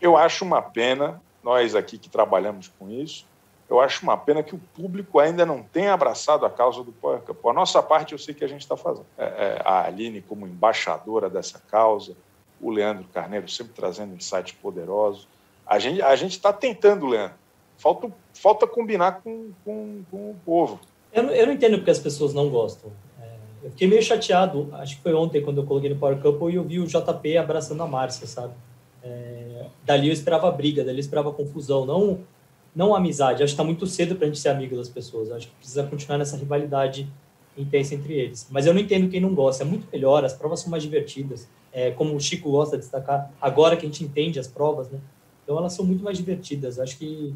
eu 0.00 0.16
acho 0.16 0.44
uma 0.44 0.60
pena, 0.60 1.22
nós 1.40 1.76
aqui 1.76 1.96
que 1.98 2.08
trabalhamos 2.08 2.66
com 2.76 2.90
isso, 2.90 3.24
eu 3.70 3.78
acho 3.78 4.02
uma 4.02 4.16
pena 4.16 4.42
que 4.42 4.52
o 4.52 4.60
público 4.74 5.20
ainda 5.20 5.46
não 5.46 5.62
tenha 5.62 5.94
abraçado 5.94 6.44
a 6.44 6.50
causa 6.50 6.82
do 6.82 6.90
Power. 6.90 7.22
A 7.44 7.52
nossa 7.52 7.80
parte 7.80 8.12
eu 8.12 8.18
sei 8.18 8.34
que 8.34 8.44
a 8.44 8.48
gente 8.48 8.62
está 8.62 8.76
fazendo. 8.76 9.06
É, 9.16 9.24
é, 9.24 9.62
a 9.64 9.86
Aline 9.86 10.20
como 10.20 10.44
embaixadora 10.44 11.30
dessa 11.30 11.60
causa, 11.70 12.16
o 12.60 12.68
Leandro 12.68 13.04
Carneiro 13.14 13.48
sempre 13.48 13.72
trazendo 13.72 14.12
insights 14.12 14.52
poderosos. 14.52 15.28
A 15.64 15.78
gente 15.78 16.02
a 16.02 16.12
está 16.14 16.52
tentando, 16.52 17.06
Leandro. 17.06 17.36
Falta, 17.78 18.12
falta 18.34 18.66
combinar 18.66 19.20
com, 19.22 19.52
com, 19.64 20.02
com 20.10 20.30
o 20.32 20.36
povo. 20.44 20.80
Eu, 21.12 21.28
eu 21.28 21.46
não 21.46 21.52
entendo 21.52 21.76
porque 21.76 21.92
as 21.92 22.00
pessoas 22.00 22.34
não 22.34 22.50
gostam. 22.50 22.90
É, 23.22 23.26
eu 23.62 23.70
fiquei 23.70 23.86
meio 23.86 24.02
chateado, 24.02 24.68
acho 24.72 24.96
que 24.96 25.02
foi 25.02 25.14
ontem 25.14 25.42
quando 25.42 25.58
eu 25.58 25.64
coloquei 25.64 25.90
no 25.90 25.96
Power 25.96 26.20
Couple 26.20 26.52
e 26.52 26.56
eu 26.56 26.64
vi 26.64 26.80
o 26.80 26.86
JP 26.86 27.36
abraçando 27.36 27.84
a 27.84 27.86
Márcia, 27.86 28.26
sabe? 28.26 28.52
É, 29.00 29.66
dali 29.84 30.08
eu 30.08 30.12
esperava 30.12 30.50
briga, 30.50 30.82
dali 30.82 30.98
eu 30.98 31.00
esperava 31.00 31.32
confusão, 31.32 31.86
não, 31.86 32.18
não 32.74 32.94
amizade. 32.94 33.42
Acho 33.42 33.52
que 33.52 33.54
está 33.54 33.64
muito 33.64 33.86
cedo 33.86 34.14
para 34.14 34.24
a 34.24 34.28
gente 34.28 34.38
ser 34.38 34.50
amigo 34.50 34.76
das 34.76 34.88
pessoas. 34.88 35.30
Acho 35.30 35.48
que 35.48 35.54
precisa 35.54 35.84
continuar 35.84 36.18
nessa 36.18 36.36
rivalidade 36.36 37.10
intensa 37.56 37.94
entre 37.94 38.14
eles. 38.14 38.46
Mas 38.50 38.66
eu 38.66 38.72
não 38.72 38.80
entendo 38.80 39.08
quem 39.08 39.20
não 39.20 39.34
gosta. 39.34 39.62
É 39.62 39.66
muito 39.66 39.86
melhor, 39.92 40.24
as 40.24 40.32
provas 40.32 40.60
são 40.60 40.70
mais 40.70 40.82
divertidas. 40.82 41.48
É, 41.72 41.90
como 41.92 42.14
o 42.14 42.20
Chico 42.20 42.50
gosta 42.50 42.76
de 42.76 42.82
destacar, 42.82 43.32
agora 43.40 43.76
que 43.76 43.86
a 43.86 43.88
gente 43.88 44.02
entende 44.02 44.38
as 44.38 44.46
provas, 44.46 44.88
né? 44.88 44.98
Então 45.44 45.56
elas 45.56 45.72
são 45.72 45.84
muito 45.84 46.02
mais 46.02 46.16
divertidas. 46.16 46.78
Acho 46.78 46.96
que 46.96 47.34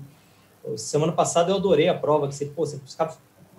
semana 0.76 1.12
passada 1.12 1.50
eu 1.50 1.56
adorei 1.56 1.88
a 1.88 1.94
prova, 1.94 2.26
que 2.28 2.34
você, 2.34 2.46
pô, 2.46 2.64
você 2.64 2.78
ficava 2.78 3.16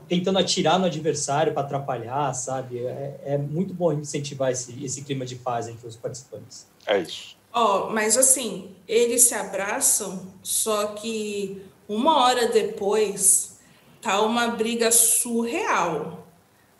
tentando 0.08 0.40
atirar 0.40 0.80
no 0.80 0.86
adversário 0.86 1.54
para 1.54 1.64
atrapalhar, 1.64 2.34
sabe? 2.34 2.80
É, 2.80 3.22
é, 3.26 3.38
muito 3.38 3.74
bom 3.74 3.92
incentivar 3.94 4.52
esse, 4.52 4.84
esse 4.84 5.04
clima 5.04 5.26
de 5.26 5.36
paz 5.36 5.68
entre 5.68 5.88
os 5.88 5.96
participantes. 5.96 6.68
É 6.86 7.00
isso. 7.00 7.35
Ó, 7.58 7.88
oh, 7.88 7.90
mas 7.90 8.18
assim, 8.18 8.76
eles 8.86 9.30
se 9.30 9.34
abraçam, 9.34 10.34
só 10.44 10.88
que 10.88 11.66
uma 11.88 12.18
hora 12.18 12.50
depois 12.50 13.58
tá 14.02 14.22
uma 14.22 14.50
briga 14.50 14.92
surreal. 14.92 16.28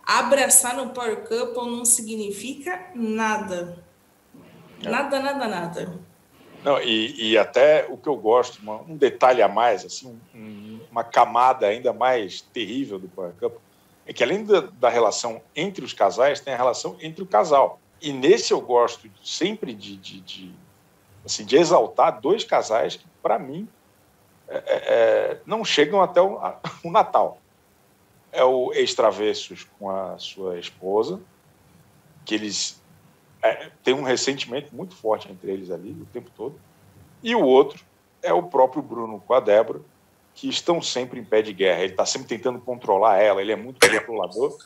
Abraçar 0.04 0.76
no 0.76 0.90
Power 0.90 1.26
Couple 1.26 1.70
não 1.70 1.86
significa 1.86 2.90
nada. 2.94 3.82
Nada, 4.82 5.18
nada, 5.18 5.48
nada. 5.48 6.00
Não, 6.62 6.78
e, 6.82 7.30
e 7.30 7.38
até 7.38 7.86
o 7.88 7.96
que 7.96 8.08
eu 8.08 8.16
gosto, 8.16 8.60
uma, 8.60 8.82
um 8.82 8.98
detalhe 8.98 9.40
a 9.40 9.48
mais, 9.48 9.82
assim, 9.82 10.20
um, 10.34 10.78
uma 10.90 11.02
camada 11.02 11.68
ainda 11.68 11.94
mais 11.94 12.42
terrível 12.42 12.98
do 12.98 13.08
Power 13.08 13.32
Couple, 13.40 13.60
é 14.04 14.12
que 14.12 14.22
além 14.22 14.44
da, 14.44 14.60
da, 14.60 14.90
relação 14.90 15.40
entre 15.54 15.82
os 15.82 15.94
casais, 15.94 16.38
tem 16.38 16.52
a 16.52 16.56
relação 16.58 16.98
entre 17.00 17.22
o 17.22 17.26
casal. 17.26 17.80
E 17.98 18.12
nesse 18.12 18.52
eu 18.52 18.60
gosto 18.60 19.10
sempre 19.24 19.72
de, 19.72 19.96
de, 19.96 20.20
de 20.20 20.65
assim, 21.26 21.44
de 21.44 21.56
exaltar 21.56 22.20
dois 22.20 22.44
casais 22.44 22.96
que, 22.96 23.04
para 23.20 23.38
mim, 23.38 23.68
é, 24.48 24.56
é, 24.56 24.62
é, 24.66 25.40
não 25.44 25.64
chegam 25.64 26.00
até 26.00 26.22
o, 26.22 26.38
a, 26.38 26.58
o 26.82 26.90
Natal. 26.90 27.38
É 28.32 28.44
o 28.44 28.72
ex-travessos 28.72 29.66
com 29.78 29.90
a 29.90 30.16
sua 30.18 30.58
esposa, 30.58 31.20
que 32.24 32.34
eles 32.34 32.80
é, 33.42 33.70
têm 33.82 33.94
um 33.94 34.02
ressentimento 34.02 34.74
muito 34.74 34.94
forte 34.94 35.30
entre 35.30 35.50
eles 35.50 35.70
ali 35.70 35.90
o 35.90 36.06
tempo 36.06 36.30
todo. 36.36 36.58
E 37.22 37.34
o 37.34 37.42
outro 37.42 37.84
é 38.22 38.32
o 38.32 38.42
próprio 38.42 38.82
Bruno 38.82 39.20
com 39.20 39.34
a 39.34 39.40
Débora, 39.40 39.80
que 40.34 40.48
estão 40.48 40.82
sempre 40.82 41.18
em 41.18 41.24
pé 41.24 41.42
de 41.42 41.52
guerra. 41.52 41.80
Ele 41.80 41.92
está 41.92 42.04
sempre 42.04 42.28
tentando 42.28 42.60
controlar 42.60 43.18
ela, 43.18 43.40
ele 43.40 43.52
é 43.52 43.56
muito 43.56 43.80
controlador. 43.80 44.56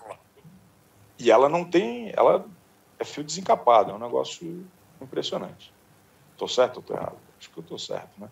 E 1.18 1.30
ela 1.30 1.48
não 1.48 1.64
tem. 1.64 2.12
Ela 2.16 2.44
é 2.98 3.04
fio 3.04 3.22
desencapado, 3.22 3.92
é 3.92 3.94
um 3.94 3.98
negócio 3.98 4.66
impressionante. 5.00 5.72
Estou 6.40 6.48
certo 6.48 6.76
ou 6.76 6.80
estou 6.80 6.96
errado? 6.96 7.16
Acho 7.38 7.50
que 7.50 7.58
eu 7.58 7.60
estou 7.60 7.78
certo, 7.78 8.18
né? 8.18 8.30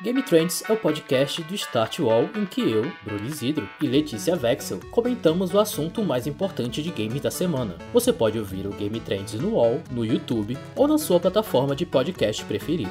Game 0.00 0.22
Trends 0.22 0.62
é 0.70 0.72
o 0.72 0.76
podcast 0.78 1.42
do 1.42 1.54
Start 1.54 1.98
Wall 1.98 2.22
em 2.34 2.46
que 2.46 2.62
eu, 2.62 2.90
Bruno 3.04 3.26
Isidro 3.26 3.68
e 3.78 3.86
Letícia 3.86 4.34
Vexel 4.34 4.80
comentamos 4.90 5.52
o 5.52 5.58
assunto 5.58 6.02
mais 6.02 6.26
importante 6.26 6.82
de 6.82 6.90
games 6.90 7.20
da 7.20 7.30
semana. 7.30 7.76
Você 7.92 8.10
pode 8.10 8.38
ouvir 8.38 8.66
o 8.66 8.70
Game 8.70 8.98
Trends 9.00 9.34
no 9.34 9.56
Wall, 9.56 9.82
no 9.90 10.02
YouTube 10.02 10.56
ou 10.74 10.88
na 10.88 10.96
sua 10.96 11.20
plataforma 11.20 11.76
de 11.76 11.84
podcast 11.84 12.42
preferida. 12.46 12.90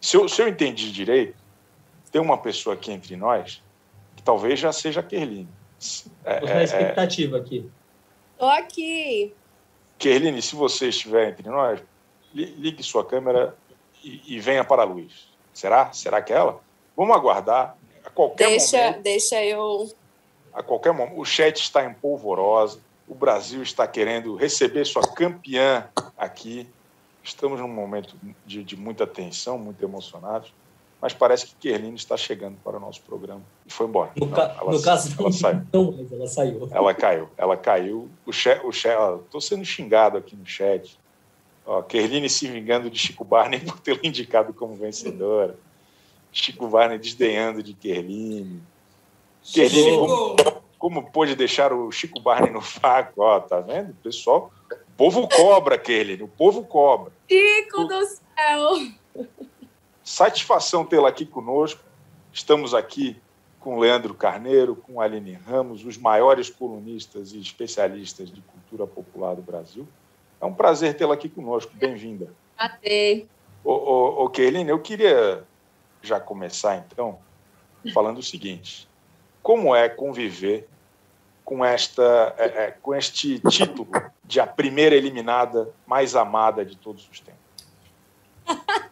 Se 0.00 0.16
eu, 0.16 0.26
se 0.30 0.40
eu 0.40 0.48
entendi 0.48 0.90
direito, 0.90 1.36
tem 2.10 2.22
uma 2.22 2.38
pessoa 2.38 2.72
aqui 2.72 2.90
entre 2.90 3.16
nós 3.16 3.62
que 4.16 4.22
talvez 4.22 4.58
já 4.58 4.72
seja 4.72 5.00
a 5.00 5.02
Kerline. 5.02 5.58
É, 6.24 6.40
na 6.40 6.60
é, 6.60 6.64
expectativa 6.64 7.36
é... 7.36 7.40
aqui. 7.40 7.70
Tô 8.36 8.46
aqui. 8.46 9.34
Kerline, 9.98 10.40
se 10.42 10.54
você 10.54 10.88
estiver 10.88 11.30
entre 11.30 11.48
nós, 11.48 11.80
ligue 12.32 12.82
sua 12.82 13.04
câmera 13.04 13.56
e, 14.02 14.36
e, 14.36 14.40
venha 14.40 14.64
para 14.64 14.82
a 14.82 14.84
luz. 14.84 15.28
Será? 15.52 15.92
Será 15.92 16.22
que 16.22 16.32
é 16.32 16.36
ela? 16.36 16.60
Vamos 16.96 17.16
aguardar. 17.16 17.76
A 18.04 18.10
qualquer 18.10 18.48
deixa, 18.48 18.76
momento. 18.76 19.02
Deixa 19.02 19.44
eu. 19.44 19.90
A 20.52 20.62
qualquer 20.62 20.92
momento. 20.92 21.18
O 21.18 21.24
chat 21.24 21.60
está 21.60 21.84
em 21.84 21.92
polvorosa. 21.92 22.80
O 23.08 23.14
Brasil 23.14 23.62
está 23.62 23.86
querendo 23.88 24.36
receber 24.36 24.84
sua 24.84 25.02
campeã 25.02 25.88
aqui. 26.16 26.68
Estamos 27.24 27.58
num 27.60 27.68
momento 27.68 28.16
de, 28.46 28.62
de 28.62 28.76
muita 28.76 29.06
tensão, 29.06 29.58
muito 29.58 29.82
emocionados 29.84 30.52
mas 31.00 31.14
parece 31.14 31.46
que 31.46 31.54
Kerline 31.54 31.96
está 31.96 32.16
chegando 32.16 32.56
para 32.64 32.76
o 32.76 32.80
nosso 32.80 33.00
programa 33.02 33.42
e 33.64 33.72
foi 33.72 33.86
embora. 33.86 34.10
No, 34.16 34.26
não, 34.26 34.34
ca 34.34 34.56
ela, 34.60 34.72
no 34.72 34.82
caso, 34.82 35.14
ela 35.16 35.22
não, 35.22 35.32
saiu. 35.32 35.62
Não, 35.72 35.92
mas 35.92 36.12
ela 36.12 36.26
saiu. 36.26 36.68
Ela 36.70 36.94
caiu, 36.94 37.28
ela 37.36 37.56
caiu. 37.56 38.08
O 38.26 38.32
chat, 38.32 38.64
o 38.64 38.72
chat, 38.72 39.20
estou 39.24 39.40
sendo 39.40 39.64
xingado 39.64 40.18
aqui 40.18 40.34
no 40.34 40.44
chat. 40.44 40.98
Ó, 41.64 41.82
Kerline 41.82 42.28
se 42.28 42.48
vingando 42.48 42.90
de 42.90 42.98
Chico 42.98 43.24
Barney 43.24 43.60
por 43.64 43.78
tê-la 43.78 44.00
indicado 44.02 44.52
como 44.52 44.74
vencedora. 44.74 45.56
Chico 46.32 46.66
Barney 46.66 46.98
desdenhando 46.98 47.62
de 47.62 47.74
Kerline. 47.74 48.60
Kerline, 49.52 49.96
como, 49.98 50.36
como 50.78 51.10
pôde 51.12 51.36
deixar 51.36 51.72
o 51.72 51.92
Chico 51.92 52.20
Barney 52.20 52.50
no 52.50 52.60
faco? 52.60 53.22
Ó, 53.22 53.38
tá 53.38 53.60
vendo? 53.60 53.94
Pessoal, 54.02 54.50
o 54.70 54.96
povo 54.96 55.28
cobra, 55.28 55.78
Kerline, 55.78 56.24
o 56.24 56.28
povo 56.28 56.64
cobra. 56.64 57.12
Chico 57.28 57.82
o... 57.82 57.84
do 57.86 58.04
céu! 58.04 59.28
Satisfação 60.08 60.86
tê-la 60.86 61.10
aqui 61.10 61.26
conosco. 61.26 61.84
Estamos 62.32 62.72
aqui 62.72 63.20
com 63.60 63.78
Leandro 63.78 64.14
Carneiro, 64.14 64.74
com 64.74 65.02
Aline 65.02 65.34
Ramos, 65.34 65.84
os 65.84 65.98
maiores 65.98 66.48
colunistas 66.48 67.32
e 67.32 67.38
especialistas 67.38 68.32
de 68.32 68.40
cultura 68.40 68.86
popular 68.86 69.36
do 69.36 69.42
Brasil. 69.42 69.86
É 70.40 70.46
um 70.46 70.54
prazer 70.54 70.96
tê-la 70.96 71.12
aqui 71.12 71.28
conosco. 71.28 71.70
Bem-vinda. 71.74 72.32
Até. 72.56 73.26
Ô, 73.62 73.70
ô, 73.72 74.24
ô 74.24 74.30
Kerline, 74.30 74.70
eu 74.70 74.78
queria 74.78 75.44
já 76.00 76.18
começar, 76.18 76.78
então, 76.78 77.18
falando 77.92 78.16
o 78.16 78.22
seguinte. 78.22 78.88
Como 79.42 79.76
é 79.76 79.90
conviver 79.90 80.66
com, 81.44 81.62
esta, 81.62 82.34
é, 82.38 82.44
é, 82.44 82.70
com 82.70 82.94
este 82.94 83.38
título 83.40 83.86
de 84.24 84.40
a 84.40 84.46
primeira 84.46 84.96
eliminada 84.96 85.70
mais 85.86 86.16
amada 86.16 86.64
de 86.64 86.78
todos 86.78 87.06
os 87.12 87.20
tempos? 87.20 87.38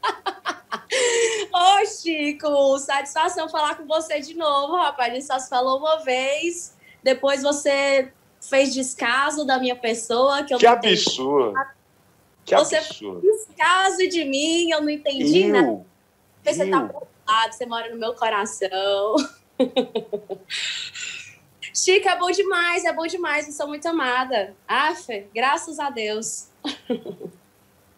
Chico, 2.01 2.79
satisfação 2.79 3.49
falar 3.49 3.77
com 3.77 3.87
você 3.87 4.21
de 4.21 4.35
novo, 4.35 4.77
rapaz. 4.77 5.13
A 5.13 5.15
gente 5.15 5.27
só 5.27 5.39
se 5.39 5.49
falou 5.49 5.79
uma 5.79 5.99
vez. 5.99 6.77
Depois 7.03 7.43
você 7.43 8.13
fez 8.41 8.75
descaso 8.75 9.45
da 9.45 9.59
minha 9.59 9.77
pessoa. 9.77 10.43
Que, 10.45 10.55
eu 10.55 10.59
que 10.59 10.67
absurdo. 10.67 11.55
Que 12.45 12.55
você 12.57 12.77
absurdo. 12.77 13.21
fez 13.21 13.47
descaso 13.47 14.09
de 14.09 14.25
mim, 14.25 14.71
eu 14.71 14.81
não 14.81 14.91
entendi 14.91 15.43
eu, 15.43 15.53
nada. 15.53 15.87
Você 16.45 16.71
tá 16.71 16.91
lado, 17.27 17.53
você 17.53 17.67
mora 17.67 17.91
no 17.91 17.99
meu 17.99 18.15
coração. 18.15 19.17
Chico, 21.75 22.09
é 22.09 22.19
bom 22.19 22.31
demais, 22.31 22.85
é 22.85 22.93
bom 22.93 23.07
demais. 23.07 23.47
Eu 23.47 23.53
sou 23.53 23.69
muito 23.69 23.87
amada. 23.87 24.55
Aff, 24.67 25.27
graças 25.35 25.79
a 25.79 25.91
Deus. 25.91 26.49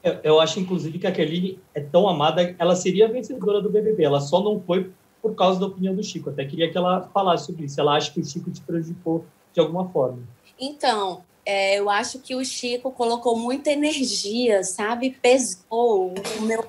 Eu, 0.09 0.20
eu, 0.22 0.40
acho, 0.40 0.59
inclusive, 0.59 0.98
que 0.98 1.06
a 1.06 1.12
Kerline 1.12 1.61
é 1.74 1.80
tão 1.80 2.09
amada, 2.09 2.54
ela 2.59 2.74
seria 2.74 3.09
vencedora 3.09 3.61
do 3.61 3.68
BBB. 3.68 4.04
Ela 4.04 4.20
só 4.20 4.42
não 4.42 4.61
foi 4.61 4.90
por 5.20 5.34
causa 5.34 5.61
da 5.61 5.66
opinião 5.66 5.94
do 5.94 6.02
Chico. 6.02 6.30
Até 6.30 6.44
queria 6.44 6.70
que 6.70 6.78
ela 6.78 7.09
falasse 7.12 7.46
sobre 7.46 7.66
isso. 7.66 7.80
Ela 7.80 7.96
acha 7.96 8.11
que 8.12 8.20
o 8.20 8.24
Chico 8.24 8.50
te 8.50 8.61
prejudicou 8.61 9.24
de 9.52 9.61
alguma 9.61 9.88
forma. 9.90 10.22
Então, 10.59 11.22
é, 11.44 11.78
eu 11.78 11.90
acho 11.90 12.20
que 12.20 12.34
o 12.34 12.44
Chico 12.44 12.90
colocou 12.90 13.36
muita 13.36 13.70
energia, 13.70 14.62
sabe? 14.64 15.11
Pesou 15.20 16.14
o 16.38 16.42
meu. 16.42 16.64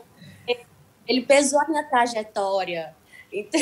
Ele 1.08 1.22
pesou 1.22 1.60
a 1.60 1.68
minha 1.68 1.84
trajetória. 1.84 2.96
Então... 3.32 3.60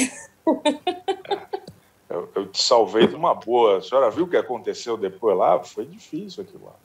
Eu, 2.09 2.29
eu, 2.35 2.47
te 2.47 2.61
salvei 2.61 3.05
de 3.05 3.15
uma 3.15 3.35
boa. 3.35 3.79
A 3.79 3.81
senhora 3.81 4.09
viu 4.09 4.23
o 4.23 4.29
que 4.29 4.37
aconteceu 4.37 4.95
depois 4.95 5.37
lá? 5.37 5.61
Foi 5.61 5.85
difícil 5.85 6.43
aquilo 6.43 6.65
lá. 6.65 6.75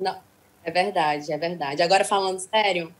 Não, 0.00 0.18
é 0.68 0.70
verdade, 0.70 1.32
é 1.32 1.38
verdade. 1.38 1.82
Agora, 1.82 2.04
falando 2.04 2.38
sério, 2.38 2.94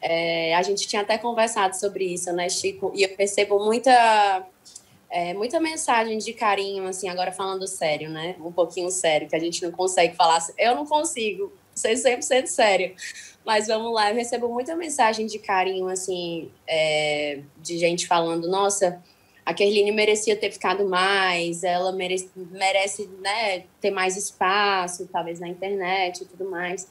é, 0.00 0.54
a 0.54 0.62
gente 0.62 0.86
tinha 0.86 1.02
até 1.02 1.16
conversado 1.16 1.76
sobre 1.76 2.04
isso, 2.04 2.32
né, 2.32 2.48
Chico? 2.48 2.92
E 2.94 3.02
eu 3.02 3.08
percebo 3.16 3.64
muita, 3.64 4.46
é, 5.08 5.32
muita 5.32 5.60
mensagem 5.60 6.18
de 6.18 6.32
carinho, 6.32 6.86
assim, 6.86 7.08
agora 7.08 7.30
falando 7.32 7.66
sério, 7.66 8.10
né? 8.10 8.34
Um 8.40 8.52
pouquinho 8.52 8.90
sério, 8.90 9.28
que 9.28 9.36
a 9.36 9.38
gente 9.38 9.62
não 9.62 9.70
consegue 9.70 10.16
falar. 10.16 10.44
Eu 10.58 10.74
não 10.74 10.84
consigo 10.84 11.52
ser 11.74 11.94
100% 11.94 12.46
sério. 12.46 12.94
Mas 13.44 13.66
vamos 13.66 13.92
lá, 13.92 14.10
eu 14.10 14.14
recebo 14.14 14.48
muita 14.48 14.76
mensagem 14.76 15.26
de 15.26 15.38
carinho, 15.38 15.88
assim, 15.88 16.50
é, 16.66 17.40
de 17.58 17.78
gente 17.78 18.06
falando: 18.06 18.48
nossa, 18.48 19.02
a 19.44 19.52
Kerline 19.52 19.90
merecia 19.90 20.36
ter 20.36 20.52
ficado 20.52 20.88
mais, 20.88 21.64
ela 21.64 21.90
merece, 21.92 22.30
merece 22.36 23.08
né, 23.20 23.64
ter 23.80 23.90
mais 23.90 24.16
espaço, 24.16 25.08
talvez 25.12 25.40
na 25.40 25.48
internet 25.48 26.22
e 26.22 26.26
tudo 26.26 26.48
mais. 26.48 26.88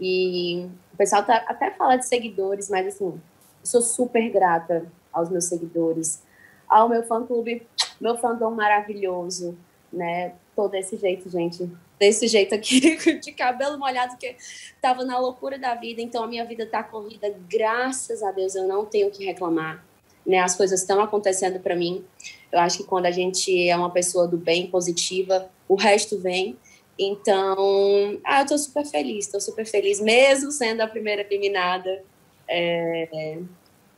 E 0.00 0.68
o 0.92 0.96
pessoal 0.96 1.24
tá, 1.24 1.44
até 1.46 1.70
fala 1.70 1.96
de 1.96 2.06
seguidores, 2.06 2.68
mas 2.68 2.86
assim, 2.86 3.20
sou 3.62 3.82
super 3.82 4.28
grata 4.30 4.86
aos 5.12 5.30
meus 5.30 5.44
seguidores, 5.44 6.22
ao 6.68 6.88
meu 6.88 7.02
fã-clube, 7.02 7.66
meu 8.00 8.16
fandom 8.16 8.50
maravilhoso, 8.50 9.56
né? 9.92 10.34
Tô 10.54 10.68
desse 10.68 10.96
jeito, 10.96 11.28
gente. 11.30 11.70
Desse 11.98 12.28
jeito 12.28 12.54
aqui, 12.54 12.96
de 13.18 13.32
cabelo 13.32 13.78
molhado, 13.78 14.16
que 14.16 14.36
tava 14.80 15.04
na 15.04 15.18
loucura 15.18 15.58
da 15.58 15.74
vida. 15.74 16.00
Então, 16.00 16.22
a 16.22 16.26
minha 16.26 16.44
vida 16.44 16.66
tá 16.66 16.82
corrida, 16.82 17.34
graças 17.48 18.22
a 18.22 18.30
Deus, 18.30 18.54
eu 18.54 18.66
não 18.66 18.84
tenho 18.84 19.10
que 19.10 19.24
reclamar. 19.24 19.84
Né? 20.24 20.38
As 20.38 20.54
coisas 20.54 20.80
estão 20.80 21.00
acontecendo 21.00 21.58
para 21.58 21.74
mim. 21.74 22.04
Eu 22.52 22.60
acho 22.60 22.78
que 22.78 22.84
quando 22.84 23.06
a 23.06 23.10
gente 23.10 23.68
é 23.68 23.76
uma 23.76 23.90
pessoa 23.90 24.28
do 24.28 24.36
bem, 24.36 24.68
positiva, 24.68 25.50
o 25.66 25.74
resto 25.74 26.18
vem. 26.18 26.56
Então, 26.98 28.18
ah, 28.24 28.40
eu 28.40 28.46
tô 28.46 28.58
super 28.58 28.84
feliz, 28.84 29.28
tô 29.28 29.40
super 29.40 29.64
feliz, 29.64 30.00
mesmo 30.00 30.50
sendo 30.50 30.80
a 30.80 30.86
primeira 30.86 31.22
eliminada. 31.22 32.02
É, 32.48 33.38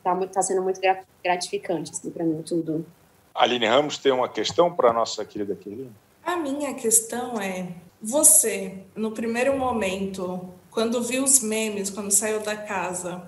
tá, 0.05 0.15
muito, 0.15 0.33
tá 0.33 0.43
sendo 0.43 0.63
muito 0.63 0.81
gratificante, 1.25 1.93
assim, 1.93 2.11
para 2.11 2.25
mim, 2.25 2.43
tudo. 2.43 2.85
Aline 3.35 3.67
Ramos 3.67 3.97
tem 3.97 4.13
uma 4.13 4.29
questão 4.29 4.75
para 4.75 4.91
a 4.91 4.93
nossa 4.93 5.25
querida 5.25 5.55
Kelly? 5.55 5.91
A 6.23 6.37
minha 6.37 6.75
questão 6.75 7.41
é: 7.41 7.69
você, 8.03 8.83
no 8.95 9.13
primeiro 9.13 9.57
momento, 9.59 10.51
quando 10.71 11.03
viu 11.03 11.25
os 11.25 11.41
memes, 11.43 11.89
quando 11.89 12.11
saiu 12.11 12.41
da 12.41 12.57
casa, 12.57 13.23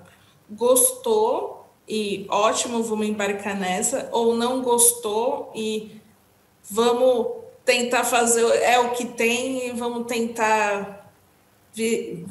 gostou 0.49 1.67
e 1.87 2.25
ótimo, 2.29 2.83
vamos 2.83 3.07
embarcar 3.07 3.59
nessa, 3.59 4.09
ou 4.11 4.35
não 4.35 4.61
gostou 4.61 5.51
e 5.55 5.99
vamos 6.69 7.42
tentar 7.65 8.03
fazer, 8.03 8.45
é 8.61 8.79
o 8.79 8.91
que 8.91 9.05
tem 9.05 9.67
e 9.67 9.71
vamos 9.71 10.07
tentar 10.07 11.11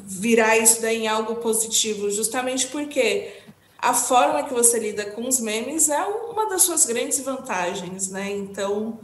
virar 0.05 0.57
isso 0.57 0.81
daí 0.81 1.03
em 1.03 1.07
algo 1.07 1.35
positivo, 1.35 2.09
justamente 2.09 2.67
porque 2.67 3.33
a 3.77 3.93
forma 3.93 4.43
que 4.43 4.53
você 4.53 4.79
lida 4.79 5.05
com 5.07 5.27
os 5.27 5.39
memes 5.41 5.89
é 5.89 6.01
uma 6.05 6.47
das 6.47 6.61
suas 6.61 6.85
grandes 6.85 7.19
vantagens, 7.19 8.09
né? 8.09 8.31
Então, 8.31 8.97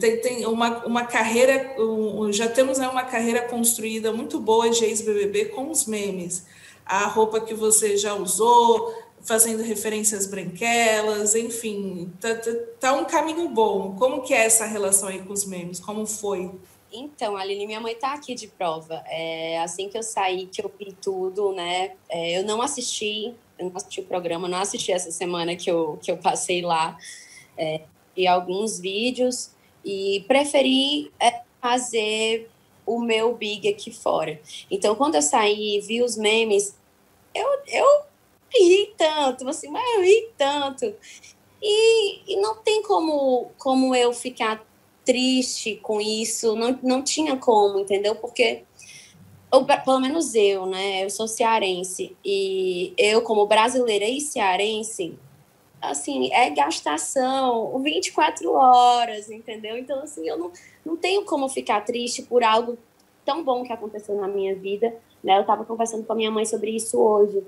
tem, 0.00 0.18
tem 0.18 0.46
uma, 0.46 0.86
uma 0.86 1.04
carreira, 1.04 1.74
um, 1.78 2.32
já 2.32 2.48
temos 2.48 2.78
né, 2.78 2.88
uma 2.88 3.04
carreira 3.04 3.42
construída 3.42 4.12
muito 4.12 4.40
boa 4.40 4.70
de 4.70 4.82
ex-BBB 4.82 5.46
com 5.46 5.70
os 5.70 5.84
memes. 5.84 6.46
A 6.86 7.06
roupa 7.06 7.40
que 7.40 7.52
você 7.52 7.98
já 7.98 8.14
usou, 8.14 8.94
fazendo 9.24 9.62
referências 9.62 10.26
branquelas, 10.26 11.34
enfim, 11.34 12.12
tá, 12.20 12.34
tá, 12.34 12.50
tá, 12.78 12.92
um 12.92 13.04
caminho 13.04 13.48
bom. 13.48 13.96
Como 13.96 14.22
que 14.22 14.34
é 14.34 14.44
essa 14.44 14.66
relação 14.66 15.08
aí 15.08 15.22
com 15.22 15.32
os 15.32 15.46
memes? 15.46 15.80
Como 15.80 16.06
foi? 16.06 16.50
Então, 16.92 17.36
Aline, 17.36 17.66
minha 17.66 17.80
mãe 17.80 17.94
tá 17.94 18.12
aqui 18.12 18.34
de 18.34 18.46
prova. 18.46 19.02
É, 19.08 19.58
assim 19.60 19.88
que 19.88 19.98
eu 19.98 20.02
saí, 20.02 20.46
que 20.46 20.62
eu 20.62 20.70
vi 20.78 20.92
tudo, 20.92 21.52
né? 21.52 21.92
É, 22.08 22.38
eu 22.38 22.44
não 22.44 22.62
assisti 22.62 23.34
eu 23.58 23.66
não 23.66 23.76
assisti 23.76 24.00
o 24.00 24.04
programa, 24.04 24.48
não 24.48 24.58
assisti 24.58 24.92
essa 24.92 25.10
semana 25.10 25.56
que 25.56 25.70
eu, 25.70 25.98
que 26.02 26.10
eu 26.10 26.16
passei 26.16 26.62
lá, 26.62 26.96
é, 27.56 27.82
e 28.16 28.26
alguns 28.26 28.78
vídeos, 28.78 29.50
e 29.84 30.24
preferi 30.26 31.12
é, 31.20 31.42
fazer 31.60 32.50
o 32.86 33.00
meu 33.00 33.34
big 33.34 33.68
aqui 33.68 33.90
fora. 33.90 34.40
Então, 34.70 34.94
quando 34.94 35.14
eu 35.14 35.22
saí 35.22 35.78
e 35.78 35.80
vi 35.80 36.02
os 36.02 36.16
memes, 36.16 36.76
eu, 37.34 37.46
eu 37.66 37.86
ri 38.58 38.94
tanto, 38.96 39.48
assim, 39.48 39.68
mas 39.68 39.82
eu 39.94 40.02
ri 40.02 40.30
tanto. 40.36 40.94
E, 41.62 42.34
e 42.34 42.36
não 42.40 42.56
tem 42.56 42.82
como, 42.82 43.50
como 43.58 43.94
eu 43.94 44.12
ficar 44.12 44.64
triste 45.04 45.76
com 45.82 46.00
isso, 46.00 46.54
não, 46.56 46.78
não 46.82 47.02
tinha 47.02 47.36
como, 47.36 47.78
entendeu? 47.78 48.14
Porque 48.16 48.64
ou, 49.54 49.64
pelo 49.64 50.00
menos 50.00 50.34
eu, 50.34 50.66
né? 50.66 51.04
Eu 51.04 51.10
sou 51.10 51.28
cearense 51.28 52.16
e 52.24 52.92
eu, 52.98 53.22
como 53.22 53.46
brasileira 53.46 54.04
e 54.04 54.20
cearense, 54.20 55.16
assim, 55.80 56.32
é 56.32 56.50
gastação 56.50 57.78
24 57.80 58.52
horas, 58.52 59.30
entendeu? 59.30 59.78
Então, 59.78 60.00
assim, 60.02 60.28
eu 60.28 60.36
não, 60.36 60.52
não 60.84 60.96
tenho 60.96 61.24
como 61.24 61.48
ficar 61.48 61.82
triste 61.82 62.22
por 62.22 62.42
algo 62.42 62.76
tão 63.24 63.44
bom 63.44 63.62
que 63.62 63.72
aconteceu 63.72 64.16
na 64.16 64.26
minha 64.26 64.56
vida, 64.56 64.92
né? 65.22 65.36
Eu 65.36 65.42
estava 65.42 65.64
conversando 65.64 66.04
com 66.04 66.12
a 66.12 66.16
minha 66.16 66.32
mãe 66.32 66.44
sobre 66.44 66.72
isso 66.72 66.98
hoje, 66.98 67.44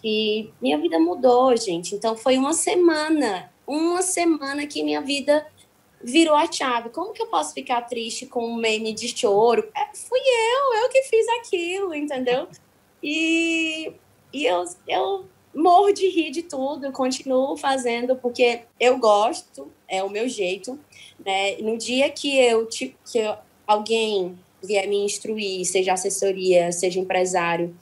que 0.00 0.52
minha 0.60 0.78
vida 0.78 0.98
mudou, 0.98 1.56
gente. 1.56 1.94
Então, 1.94 2.16
foi 2.16 2.36
uma 2.36 2.52
semana, 2.52 3.52
uma 3.66 4.02
semana 4.02 4.66
que 4.66 4.82
minha 4.82 5.00
vida 5.00 5.46
virou 6.02 6.34
a 6.34 6.50
chave. 6.50 6.90
Como 6.90 7.12
que 7.12 7.22
eu 7.22 7.26
posso 7.26 7.52
ficar 7.52 7.82
triste 7.82 8.26
com 8.26 8.46
um 8.46 8.56
meme 8.56 8.92
de 8.92 9.08
choro? 9.08 9.68
É, 9.76 9.94
fui 9.94 10.20
eu, 10.20 10.82
eu 10.82 10.88
que 10.88 11.02
fiz 11.02 11.26
aquilo, 11.40 11.94
entendeu? 11.94 12.48
E, 13.02 13.92
e 14.32 14.46
eu, 14.46 14.64
eu 14.86 15.24
morro 15.54 15.92
de 15.92 16.08
rir 16.08 16.30
de 16.30 16.42
tudo, 16.42 16.92
continuo 16.92 17.56
fazendo 17.56 18.16
porque 18.16 18.62
eu 18.78 18.98
gosto, 18.98 19.70
é 19.88 20.02
o 20.02 20.10
meu 20.10 20.28
jeito. 20.28 20.78
Né? 21.24 21.56
No 21.58 21.76
dia 21.76 22.10
que 22.10 22.38
eu 22.38 22.66
que 22.66 22.94
alguém 23.66 24.38
vier 24.62 24.88
me 24.88 25.04
instruir, 25.04 25.64
seja 25.64 25.92
assessoria, 25.92 26.72
seja 26.72 26.98
empresário, 26.98 27.76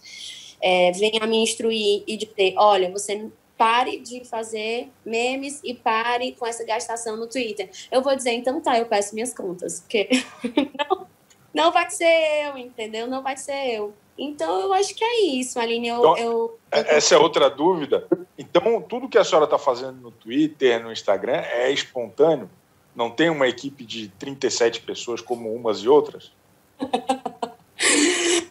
é, 0.61 0.93
venha 0.93 1.27
me 1.27 1.43
instruir 1.43 2.03
e 2.07 2.17
dizer, 2.17 2.55
olha, 2.57 2.91
você 2.91 3.29
pare 3.57 3.99
de 3.99 4.25
fazer 4.25 4.91
memes 5.05 5.61
e 5.65 5.75
pare 5.75 6.33
com 6.33 6.47
essa 6.47 6.65
gastação 6.65 7.17
no 7.17 7.27
Twitter. 7.27 7.71
Eu 7.91 8.03
vou 8.03 8.15
dizer, 8.15 8.33
então 8.33 8.61
tá, 8.61 8.79
eu 8.79 8.87
peço 8.87 9.15
minhas 9.15 9.33
contas, 9.33 9.81
porque 9.81 10.09
não, 10.79 11.07
não 11.55 11.73
vai 11.73 11.89
ser 11.91 12.47
eu, 12.47 12.59
entendeu? 12.59 13.07
Não 13.07 13.23
vai 13.23 13.37
ser 13.37 13.75
eu. 13.75 13.95
Então, 14.19 14.61
eu 14.61 14.73
acho 14.73 14.95
que 14.95 15.05
é 15.05 15.27
isso, 15.27 15.59
Aline. 15.61 15.89
Eu, 15.89 15.99
então, 15.99 16.17
eu, 16.17 16.59
eu... 16.73 16.85
Essa 16.87 17.15
é 17.15 17.19
outra 17.19 17.51
dúvida. 17.51 18.07
Então, 18.39 18.81
tudo 18.81 19.09
que 19.09 19.19
a 19.19 19.25
senhora 19.25 19.45
está 19.45 19.59
fazendo 19.59 20.01
no 20.01 20.11
Twitter, 20.11 20.83
no 20.83 20.91
Instagram, 20.91 21.37
é 21.37 21.71
espontâneo? 21.71 22.49
Não 22.95 23.11
tem 23.11 23.29
uma 23.29 23.47
equipe 23.47 23.85
de 23.85 24.09
37 24.09 24.81
pessoas 24.81 25.21
como 25.21 25.55
umas 25.55 25.81
e 25.81 25.89
outras? 25.89 26.33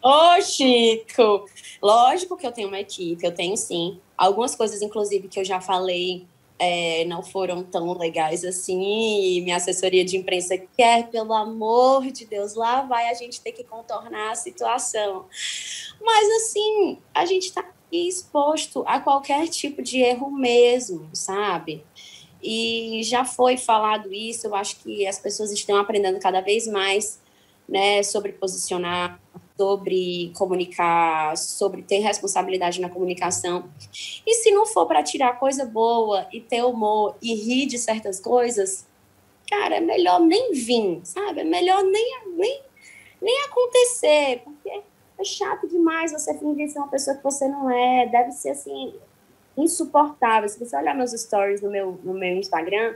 Ô, 0.08 0.40
Chico! 0.40 1.46
Lógico 1.82 2.36
que 2.36 2.46
eu 2.46 2.52
tenho 2.52 2.68
uma 2.68 2.78
equipe, 2.78 3.26
eu 3.26 3.34
tenho 3.34 3.56
sim. 3.56 4.00
Algumas 4.16 4.54
coisas, 4.54 4.80
inclusive, 4.80 5.26
que 5.26 5.40
eu 5.40 5.44
já 5.44 5.60
falei 5.60 6.28
é, 6.60 7.04
não 7.06 7.24
foram 7.24 7.64
tão 7.64 7.92
legais 7.92 8.44
assim. 8.44 8.80
E 8.80 9.40
minha 9.40 9.56
assessoria 9.56 10.04
de 10.04 10.16
imprensa 10.16 10.56
quer, 10.76 11.08
pelo 11.08 11.34
amor 11.34 12.06
de 12.12 12.24
Deus, 12.24 12.54
lá 12.54 12.82
vai 12.82 13.08
a 13.08 13.14
gente 13.14 13.40
ter 13.40 13.50
que 13.50 13.64
contornar 13.64 14.30
a 14.30 14.36
situação. 14.36 15.26
Mas, 16.00 16.28
assim, 16.36 16.98
a 17.12 17.26
gente 17.26 17.46
está 17.46 17.68
exposto 17.90 18.84
a 18.86 19.00
qualquer 19.00 19.48
tipo 19.48 19.82
de 19.82 19.98
erro 19.98 20.30
mesmo, 20.30 21.10
sabe? 21.12 21.84
E 22.40 23.00
já 23.02 23.24
foi 23.24 23.56
falado 23.56 24.14
isso, 24.14 24.46
eu 24.46 24.54
acho 24.54 24.76
que 24.76 25.04
as 25.04 25.18
pessoas 25.18 25.50
estão 25.50 25.76
aprendendo 25.76 26.20
cada 26.20 26.40
vez 26.40 26.68
mais 26.68 27.20
né, 27.68 28.04
sobre 28.04 28.30
posicionar, 28.30 29.20
sobre 29.56 30.32
comunicar, 30.36 31.36
sobre 31.36 31.82
ter 31.82 31.98
responsabilidade 31.98 32.80
na 32.80 32.88
comunicação. 32.88 33.68
E 34.26 34.34
se 34.34 34.50
não 34.50 34.66
for 34.66 34.86
para 34.86 35.02
tirar 35.02 35.38
coisa 35.38 35.64
boa 35.64 36.26
e 36.32 36.40
ter 36.40 36.62
humor 36.62 37.16
e 37.22 37.34
rir 37.34 37.66
de 37.66 37.78
certas 37.78 38.20
coisas, 38.20 38.86
cara, 39.48 39.76
é 39.76 39.80
melhor 39.80 40.20
nem 40.20 40.52
vir, 40.52 41.00
sabe? 41.04 41.40
É 41.40 41.44
melhor 41.44 41.82
nem, 41.84 42.20
nem, 42.36 42.62
nem 43.20 43.44
acontecer, 43.44 44.42
porque 44.44 44.82
é 45.18 45.24
chato 45.24 45.66
demais 45.66 46.12
você 46.12 46.36
fingir 46.38 46.68
ser 46.68 46.78
uma 46.78 46.88
pessoa 46.88 47.16
que 47.16 47.24
você 47.24 47.48
não 47.48 47.70
é, 47.70 48.06
deve 48.06 48.32
ser 48.32 48.50
assim 48.50 48.94
insuportável. 49.56 50.48
Se 50.48 50.58
você 50.58 50.76
olhar 50.76 50.94
meus 50.94 51.12
stories 51.12 51.62
no 51.62 51.70
meu, 51.70 51.98
no 52.04 52.12
meu 52.12 52.36
Instagram, 52.36 52.94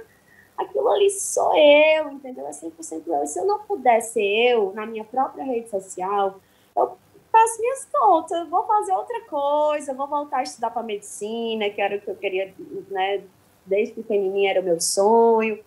aquilo 0.59 0.89
ali 0.91 1.09
sou 1.09 1.57
eu, 1.57 2.11
entendeu? 2.11 2.47
É 2.47 2.51
100% 2.51 3.03
eu. 3.07 3.27
Se 3.27 3.39
eu 3.39 3.47
não 3.47 3.61
puder 3.61 4.01
ser 4.03 4.23
eu 4.23 4.73
na 4.75 4.85
minha 4.85 5.05
própria 5.05 5.45
rede 5.45 5.71
social, 5.71 6.39
eu 6.81 6.99
faço 7.31 7.61
minhas 7.61 7.87
contas, 7.93 8.49
vou 8.49 8.67
fazer 8.67 8.93
outra 8.93 9.21
coisa, 9.23 9.95
vou 9.95 10.07
voltar 10.07 10.39
a 10.39 10.43
estudar 10.43 10.71
para 10.71 10.83
medicina, 10.83 11.71
que 11.71 11.81
era 11.81 11.97
o 11.97 12.01
que 12.01 12.11
eu 12.11 12.17
queria, 12.17 12.53
né? 12.91 13.23
Desde 13.65 13.95
pequenininha 13.95 14.51
era 14.51 14.61
o 14.61 14.65
meu 14.65 14.81
sonho. 14.81 15.59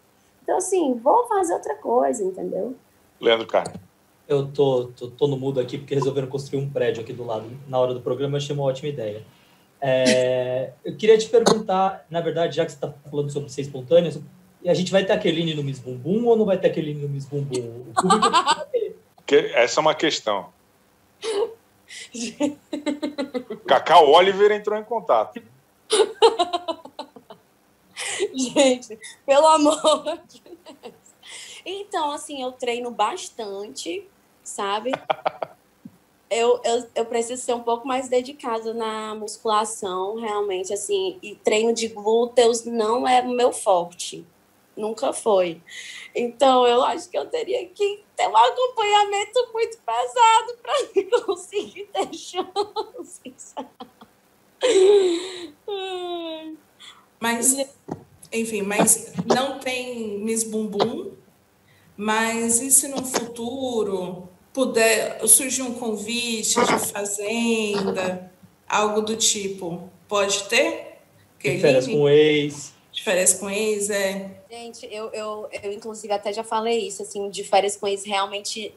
Então, 0.44 0.58
assim, 0.58 0.94
vou 0.96 1.26
fazer 1.28 1.54
outra 1.54 1.76
coisa, 1.76 2.24
entendeu? 2.24 2.76
Leandro 3.20 3.48
Carne. 3.48 3.80
Eu 4.28 4.48
tô, 4.48 4.86
tô, 4.88 5.08
tô, 5.10 5.28
no 5.28 5.38
mudo 5.38 5.60
aqui 5.60 5.78
porque 5.78 5.96
resolveram 5.96 6.28
construir 6.28 6.60
um 6.60 6.70
prédio 6.70 7.02
aqui 7.02 7.14
do 7.14 7.26
lado. 7.26 7.46
Na 7.68 7.80
hora 7.80 7.94
do 7.94 8.02
programa, 8.02 8.34
eu 8.34 8.38
achei 8.38 8.56
uma 8.56 8.64
ótima 8.64 8.90
ideia. 8.90 9.24
É, 9.80 10.72
eu 10.84 10.96
queria 10.96 11.18
te 11.18 11.28
perguntar, 11.28 12.06
na 12.10 12.22
verdade, 12.22 12.56
já 12.56 12.66
que 12.66 12.72
você 12.72 12.78
está 12.78 12.94
falando 13.10 13.30
sobre 13.30 13.50
ser 13.50 13.62
espontâneo, 13.62 14.24
e 14.62 14.70
a 14.70 14.74
gente 14.74 14.92
vai 14.92 15.06
ter 15.06 15.12
aquele 15.12 15.54
no 15.54 15.62
Miss 15.62 15.80
Bumbum 15.80 16.26
ou 16.26 16.38
não 16.38 16.46
vai 16.46 16.58
ter 16.58 16.68
aquele 16.68 16.94
no 16.94 17.10
Miss 17.10 17.26
Bumbum? 17.26 17.86
Essa 19.56 19.80
é 19.80 19.82
uma 19.82 19.96
questão. 19.96 20.48
Cacau 23.68 24.10
Oliver 24.10 24.52
entrou 24.52 24.78
em 24.78 24.84
contato. 24.84 25.42
Gente, 28.34 29.00
pelo 29.26 29.48
amor 29.48 30.20
de 30.28 30.42
Deus. 30.42 30.94
Então, 31.66 32.12
assim, 32.12 32.42
eu 32.42 32.52
treino 32.52 32.92
bastante, 32.92 34.08
sabe? 34.44 34.92
eu, 36.30 36.60
eu, 36.64 36.88
eu 36.96 37.06
preciso 37.06 37.42
ser 37.42 37.54
um 37.54 37.62
pouco 37.62 37.88
mais 37.88 38.10
dedicada 38.10 38.74
na 38.74 39.14
musculação, 39.16 40.16
realmente, 40.16 40.74
assim, 40.74 41.20
e 41.22 41.36
treino 41.36 41.72
de 41.74 41.88
glúteos 41.88 42.66
não 42.66 43.08
é 43.08 43.22
o 43.22 43.30
meu 43.30 43.54
forte. 43.54 44.26
Nunca 44.76 45.14
foi. 45.14 45.62
Então, 46.16 46.66
eu 46.66 46.84
acho 46.84 47.10
que 47.10 47.18
eu 47.18 47.26
teria 47.28 47.66
que 47.68 48.04
ter 48.16 48.28
um 48.28 48.36
acompanhamento 48.36 49.50
muito 49.54 49.78
pesado 49.78 50.58
para 50.62 51.22
conseguir 51.26 51.90
ter 51.94 52.14
chances. 52.14 53.56
Mas, 57.20 57.58
enfim, 58.32 58.62
mas 58.64 59.14
não 59.26 59.60
tem 59.60 60.20
Miss 60.20 60.44
Bumbum, 60.44 61.12
mas 61.96 62.62
e 62.62 62.72
se 62.72 62.88
no 62.88 63.06
futuro 63.06 64.28
puder 64.52 65.26
surgir 65.28 65.62
um 65.62 65.74
convite 65.74 66.60
de 66.60 66.92
fazenda, 66.92 68.32
algo 68.68 69.02
do 69.02 69.16
tipo, 69.16 69.90
pode 70.08 70.44
ter? 70.44 71.00
De 71.40 71.60
férias 71.60 71.88
com 71.88 72.10
ex. 72.10 72.74
De 72.92 73.04
férias 73.04 73.34
com 73.34 73.50
ex, 73.50 73.90
é. 73.90 74.33
Gente, 74.54 74.88
eu, 74.92 75.10
eu, 75.14 75.50
eu 75.64 75.72
inclusive 75.74 76.14
até 76.14 76.32
já 76.32 76.44
falei 76.44 76.88
isso, 76.88 77.02
assim, 77.02 77.28
de 77.28 77.44
férias 77.44 77.76
com 77.76 77.88
ex, 77.88 78.04
realmente 78.04 78.72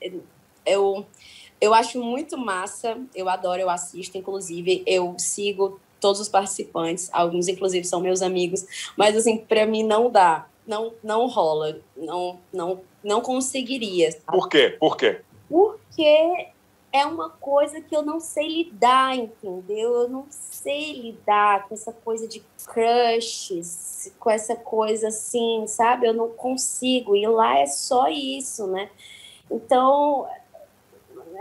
eu, 0.64 1.05
eu 1.61 1.74
acho 1.74 2.03
muito 2.03 2.39
massa, 2.39 2.97
eu 3.14 3.29
adoro, 3.29 3.61
eu 3.61 3.68
assisto, 3.68 4.16
inclusive, 4.16 4.83
eu 4.87 5.14
sigo 5.18 5.79
todos 6.01 6.18
os 6.18 6.31
participantes, 6.31 7.11
alguns 7.12 7.47
inclusive 7.47 7.85
são 7.85 8.01
meus 8.01 8.22
amigos, 8.22 8.64
mas 8.97 9.14
assim, 9.14 9.37
para 9.37 9.66
mim 9.66 9.83
não 9.83 10.11
dá, 10.11 10.49
não 10.66 10.95
não 11.05 11.27
rola, 11.27 11.79
não 11.95 12.41
não 12.51 12.81
não 13.05 13.20
conseguiria. 13.20 14.12
Sabe? 14.12 14.24
Por 14.24 14.49
quê? 14.49 14.77
Por 14.81 14.97
quê? 14.97 15.20
Porque 15.47 16.49
é 16.97 17.05
uma 17.07 17.28
coisa 17.28 17.80
que 17.80 17.94
eu 17.94 18.03
não 18.03 18.18
sei 18.18 18.49
lidar, 18.49 19.14
entendeu? 19.14 19.94
Eu 19.94 20.09
não 20.09 20.26
sei 20.30 21.01
lidar 21.01 21.68
com 21.68 21.74
essa 21.74 21.92
coisa 21.92 22.26
de 22.26 22.42
crushes, 22.64 24.12
com 24.18 24.30
essa 24.30 24.57
coisa 24.57 25.09
assim, 25.09 25.66
sabe? 25.66 26.07
Eu 26.07 26.14
não 26.14 26.30
consigo. 26.30 27.14
E 27.14 27.26
lá 27.26 27.59
é 27.59 27.66
só 27.66 28.09
isso, 28.09 28.66
né? 28.66 28.88
Então, 29.51 30.26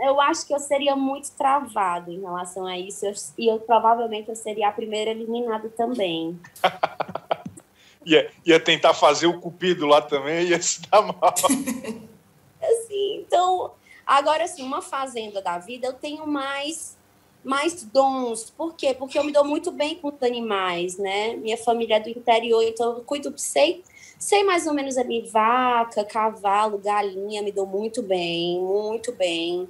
eu 0.02 0.20
acho 0.20 0.46
que 0.46 0.54
eu 0.54 0.58
seria 0.58 0.94
muito 0.94 1.30
travado 1.32 2.10
em 2.10 2.20
relação 2.20 2.66
a 2.66 2.78
isso, 2.78 3.06
e 3.38 3.50
eu 3.50 3.58
provavelmente 3.58 4.28
eu 4.28 4.36
seria 4.36 4.68
a 4.68 4.72
primeira 4.72 5.10
eliminada 5.10 5.68
também. 5.70 6.38
ia, 8.04 8.30
ia 8.44 8.60
tentar 8.60 8.94
fazer 8.94 9.26
o 9.26 9.40
cupido 9.40 9.86
lá 9.86 10.02
também, 10.02 10.48
ia 10.48 10.60
se 10.60 10.82
dar 10.82 11.02
mal. 11.02 11.34
assim, 12.62 13.18
então, 13.18 13.72
agora 14.06 14.44
assim, 14.44 14.62
uma 14.62 14.80
fazenda 14.80 15.42
da 15.42 15.58
vida, 15.58 15.88
eu 15.88 15.92
tenho 15.92 16.26
mais 16.26 16.96
mais 17.44 17.84
dons. 17.84 18.50
Por 18.50 18.74
quê? 18.74 18.92
Porque 18.92 19.16
eu 19.16 19.22
me 19.22 19.30
dou 19.30 19.44
muito 19.44 19.70
bem 19.70 19.94
com 19.94 20.08
os 20.08 20.20
animais, 20.20 20.98
né? 20.98 21.36
Minha 21.36 21.56
família 21.56 21.96
é 21.96 22.00
do 22.00 22.08
interior, 22.08 22.60
então 22.62 22.96
eu 22.96 23.04
cuido, 23.04 23.32
sei 23.36 23.84
Sei 24.18 24.42
mais 24.44 24.66
ou 24.66 24.72
menos 24.72 24.96
ali, 24.96 25.28
vaca, 25.28 26.02
cavalo, 26.02 26.78
galinha, 26.78 27.42
me 27.42 27.52
dou 27.52 27.66
muito 27.66 28.02
bem, 28.02 28.58
muito 28.60 29.12
bem, 29.12 29.68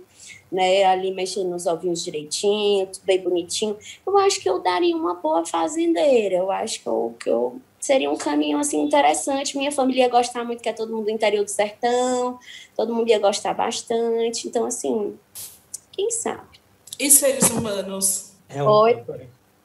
né? 0.52 0.84
Ali 0.84 1.12
mexendo 1.12 1.50
nos 1.50 1.66
ovinhos 1.66 2.04
direitinho, 2.04 2.86
tudo 2.86 3.04
bem 3.04 3.20
bonitinho. 3.20 3.76
Eu 4.06 4.16
acho 4.18 4.40
que 4.40 4.48
eu 4.48 4.60
daria 4.60 4.96
uma 4.96 5.14
boa 5.14 5.44
fazendeira. 5.44 6.36
Eu 6.36 6.50
acho 6.52 6.80
que 6.80 6.86
eu, 6.86 7.16
que 7.18 7.28
eu 7.28 7.60
seria 7.86 8.10
um 8.10 8.16
caminho 8.16 8.58
assim 8.58 8.82
interessante. 8.82 9.56
Minha 9.56 9.72
família 9.72 10.02
ia 10.02 10.08
gostar 10.08 10.44
muito, 10.44 10.62
que 10.62 10.68
é 10.68 10.72
todo 10.72 10.92
mundo 10.92 11.04
do 11.04 11.10
interior 11.10 11.44
do 11.44 11.50
sertão, 11.50 12.38
todo 12.76 12.94
mundo 12.94 13.08
ia 13.08 13.18
gostar 13.18 13.54
bastante. 13.54 14.48
Então, 14.48 14.66
assim, 14.66 15.16
quem 15.92 16.10
sabe? 16.10 16.60
E 16.98 17.10
seres 17.10 17.48
humanos? 17.50 18.32
É 18.48 18.62
um... 18.62 18.68
Oi. 18.68 19.04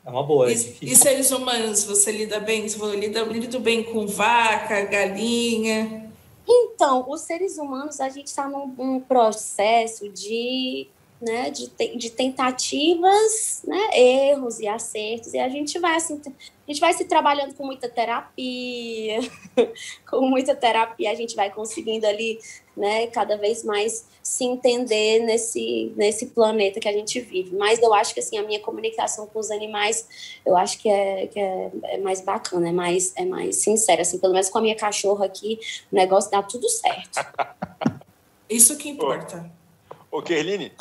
É 0.04 0.10
uma 0.10 0.24
boa. 0.24 0.50
É 0.50 0.54
e, 0.54 0.78
e, 0.82 0.96
seres 0.96 1.30
humanos, 1.32 1.84
você 1.84 2.12
lida 2.12 2.40
bem? 2.40 2.68
Você 2.68 2.96
lida, 2.96 3.22
lida 3.24 3.60
bem 3.60 3.84
com 3.84 4.08
vaca, 4.08 4.82
galinha? 4.86 6.12
Então, 6.48 7.06
os 7.08 7.22
seres 7.22 7.58
humanos, 7.58 8.00
a 8.00 8.10
gente 8.10 8.28
está 8.28 8.50
num, 8.50 8.68
num, 8.68 9.00
processo 9.00 10.10
de, 10.10 10.88
né, 11.22 11.52
de, 11.52 11.72
de 11.96 12.10
tentativas, 12.10 13.62
né, 13.66 13.90
erros 13.94 14.60
e 14.60 14.68
acertos, 14.68 15.34
e 15.34 15.40
a 15.40 15.48
gente 15.48 15.78
vai 15.78 15.96
assim, 15.96 16.20
a 16.26 16.72
gente 16.72 16.82
vai 16.82 16.92
se 16.94 17.06
trabalhando 17.06 17.54
com 17.54 17.64
muita 17.64 17.88
terapia, 17.88 19.20
com 20.10 20.22
muita 20.28 20.56
terapia 20.56 21.12
a 21.12 21.16
gente 21.16 21.36
vai 21.36 21.52
conseguindo 21.52 22.08
ali, 22.08 22.40
né, 22.76 23.06
cada 23.08 23.38
vez 23.38 23.64
mais 23.64 24.08
se 24.24 24.46
entender 24.46 25.20
nesse, 25.20 25.94
nesse 25.96 26.28
planeta 26.28 26.80
que 26.80 26.88
a 26.88 26.94
gente 26.94 27.20
vive. 27.20 27.56
Mas 27.56 27.80
eu 27.80 27.94
acho 27.94 28.14
que 28.14 28.20
assim 28.20 28.38
a 28.38 28.44
minha 28.44 28.60
comunicação 28.60 29.28
com 29.28 29.40
os 29.40 29.52
animais, 29.52 30.40
eu 30.44 30.58
acho 30.58 30.80
que 30.80 30.90
é, 30.90 31.28
que 31.28 31.40
é, 31.40 31.72
é 31.84 31.98
mais 32.00 32.22
bacana, 32.22 32.70
é 32.70 32.72
mais 32.72 33.14
é 33.16 33.26
mais 33.26 33.58
sincera, 33.58 34.02
assim, 34.02 34.18
pelo 34.18 34.34
menos 34.34 34.50
com 34.50 34.58
a 34.58 34.62
minha 34.62 34.76
cachorra 34.76 35.26
aqui, 35.26 35.60
o 35.92 35.96
negócio 35.96 36.32
dá 36.32 36.42
tudo 36.42 36.68
certo. 36.68 37.20
Isso 38.50 38.76
que 38.78 38.90
importa. 38.90 39.50
Ô, 40.12 40.18
ô 40.18 40.22
Kerline, 40.22 40.72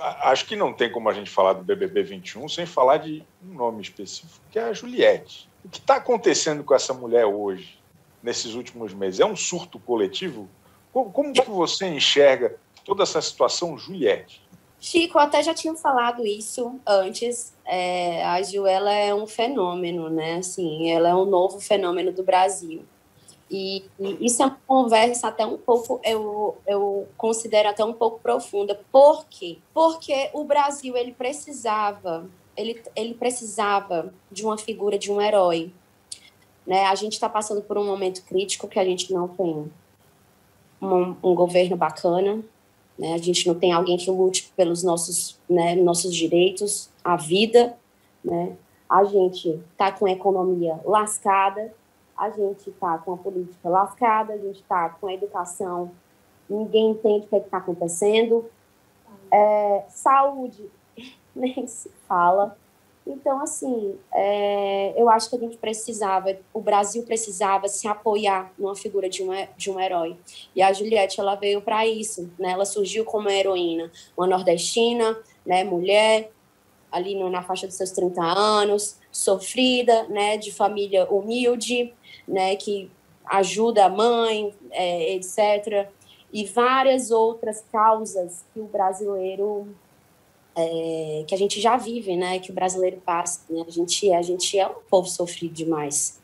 acho 0.00 0.46
que 0.46 0.56
não 0.56 0.72
tem 0.72 0.90
como 0.90 1.08
a 1.08 1.12
gente 1.12 1.30
falar 1.30 1.52
do 1.52 1.62
BBB 1.62 2.02
21 2.02 2.48
sem 2.48 2.66
falar 2.66 2.98
de 2.98 3.24
um 3.42 3.54
nome 3.54 3.82
específico, 3.82 4.44
que 4.50 4.58
é 4.58 4.64
a 4.64 4.72
Juliette. 4.72 5.48
O 5.64 5.68
que 5.68 5.78
está 5.78 5.96
acontecendo 5.96 6.62
com 6.64 6.74
essa 6.74 6.92
mulher 6.92 7.24
hoje, 7.26 7.78
nesses 8.22 8.54
últimos 8.54 8.92
meses? 8.92 9.20
É 9.20 9.26
um 9.26 9.36
surto 9.36 9.78
coletivo? 9.78 10.48
Como, 10.92 11.10
como 11.10 11.32
que 11.32 11.48
você 11.48 11.86
enxerga 11.86 12.56
toda 12.84 13.02
essa 13.02 13.20
situação, 13.20 13.78
Juliette? 13.78 14.42
Chico, 14.80 15.16
eu 15.16 15.22
até 15.22 15.42
já 15.42 15.54
tinha 15.54 15.74
falado 15.74 16.26
isso 16.26 16.78
antes. 16.86 17.54
É, 17.64 18.22
a 18.24 18.42
Ju, 18.42 18.66
ela 18.66 18.92
é 18.92 19.14
um 19.14 19.26
fenômeno, 19.26 20.10
né? 20.10 20.36
Assim, 20.36 20.90
ela 20.90 21.08
é 21.08 21.14
um 21.14 21.24
novo 21.24 21.58
fenômeno 21.58 22.12
do 22.12 22.22
Brasil. 22.22 22.84
E, 23.54 23.84
e, 24.00 24.26
isso 24.26 24.42
é 24.42 24.46
uma 24.46 24.58
conversa 24.66 25.28
até 25.28 25.46
um 25.46 25.56
pouco, 25.56 26.00
eu, 26.02 26.56
eu 26.66 27.06
considero 27.16 27.68
até 27.68 27.84
um 27.84 27.92
pouco 27.92 28.18
profunda. 28.18 28.80
Por 28.90 29.26
quê? 29.26 29.58
Porque 29.72 30.28
o 30.32 30.42
Brasil, 30.42 30.96
ele 30.96 31.12
precisava, 31.12 32.28
ele, 32.56 32.82
ele 32.96 33.14
precisava 33.14 34.12
de 34.28 34.44
uma 34.44 34.58
figura, 34.58 34.98
de 34.98 35.12
um 35.12 35.22
herói. 35.22 35.70
Né? 36.66 36.84
A 36.86 36.96
gente 36.96 37.12
está 37.12 37.28
passando 37.28 37.62
por 37.62 37.78
um 37.78 37.86
momento 37.86 38.24
crítico 38.24 38.66
que 38.66 38.80
a 38.80 38.84
gente 38.84 39.12
não 39.12 39.28
tem 39.28 39.70
um, 40.82 41.14
um 41.22 41.34
governo 41.36 41.76
bacana, 41.76 42.42
né? 42.98 43.14
a 43.14 43.18
gente 43.18 43.46
não 43.46 43.54
tem 43.54 43.70
alguém 43.70 43.96
que 43.96 44.10
lute 44.10 44.50
pelos 44.56 44.82
nossos, 44.82 45.38
né, 45.48 45.76
nossos 45.76 46.12
direitos, 46.12 46.90
a 47.04 47.14
vida, 47.14 47.76
né? 48.24 48.56
a 48.88 49.04
gente 49.04 49.60
está 49.70 49.92
com 49.92 50.06
a 50.06 50.10
economia 50.10 50.80
lascada, 50.84 51.72
a 52.16 52.30
gente 52.30 52.70
está 52.70 52.98
com 52.98 53.14
a 53.14 53.16
política 53.16 53.68
lascada, 53.68 54.34
a 54.34 54.38
gente 54.38 54.60
está 54.60 54.88
com 54.88 55.06
a 55.06 55.14
educação, 55.14 55.90
ninguém 56.48 56.90
entende 56.90 57.26
o 57.26 57.28
que 57.28 57.36
é 57.36 57.38
está 57.38 57.58
acontecendo. 57.58 58.48
É, 59.32 59.84
saúde, 59.88 60.70
nem 61.34 61.66
se 61.66 61.90
fala. 62.06 62.56
Então, 63.06 63.38
assim, 63.40 63.98
é, 64.14 64.94
eu 64.96 65.10
acho 65.10 65.28
que 65.28 65.36
a 65.36 65.38
gente 65.38 65.58
precisava, 65.58 66.34
o 66.54 66.60
Brasil 66.60 67.02
precisava 67.02 67.68
se 67.68 67.86
apoiar 67.86 68.50
numa 68.58 68.74
figura 68.74 69.10
de 69.10 69.22
um, 69.22 69.30
de 69.56 69.70
um 69.70 69.78
herói. 69.78 70.16
E 70.56 70.62
a 70.62 70.72
Juliette, 70.72 71.20
ela 71.20 71.34
veio 71.34 71.60
para 71.60 71.86
isso, 71.86 72.32
né? 72.38 72.52
Ela 72.52 72.64
surgiu 72.64 73.04
como 73.04 73.28
heroína, 73.28 73.90
uma 74.16 74.26
nordestina, 74.26 75.18
né, 75.44 75.64
mulher, 75.64 76.30
ali 76.90 77.14
no, 77.14 77.28
na 77.28 77.42
faixa 77.42 77.66
dos 77.66 77.76
seus 77.76 77.90
30 77.90 78.22
anos, 78.22 78.98
sofrida, 79.12 80.04
né, 80.04 80.38
de 80.38 80.52
família 80.52 81.06
humilde, 81.10 81.92
né, 82.26 82.56
que 82.56 82.90
ajuda 83.26 83.86
a 83.86 83.88
mãe, 83.88 84.54
é, 84.70 85.14
etc. 85.14 85.88
E 86.32 86.44
várias 86.44 87.10
outras 87.10 87.64
causas 87.70 88.44
que 88.52 88.60
o 88.60 88.64
brasileiro 88.64 89.68
é, 90.56 91.24
que 91.26 91.34
a 91.34 91.38
gente 91.38 91.60
já 91.60 91.76
vive, 91.76 92.16
né, 92.16 92.38
que 92.38 92.50
o 92.50 92.54
brasileiro 92.54 93.00
passa. 93.04 93.40
Né? 93.50 93.64
A 93.66 93.70
gente, 93.70 94.12
a 94.12 94.22
gente 94.22 94.58
é 94.58 94.66
um 94.66 94.80
povo 94.88 95.08
sofrido 95.08 95.52
demais. 95.52 96.20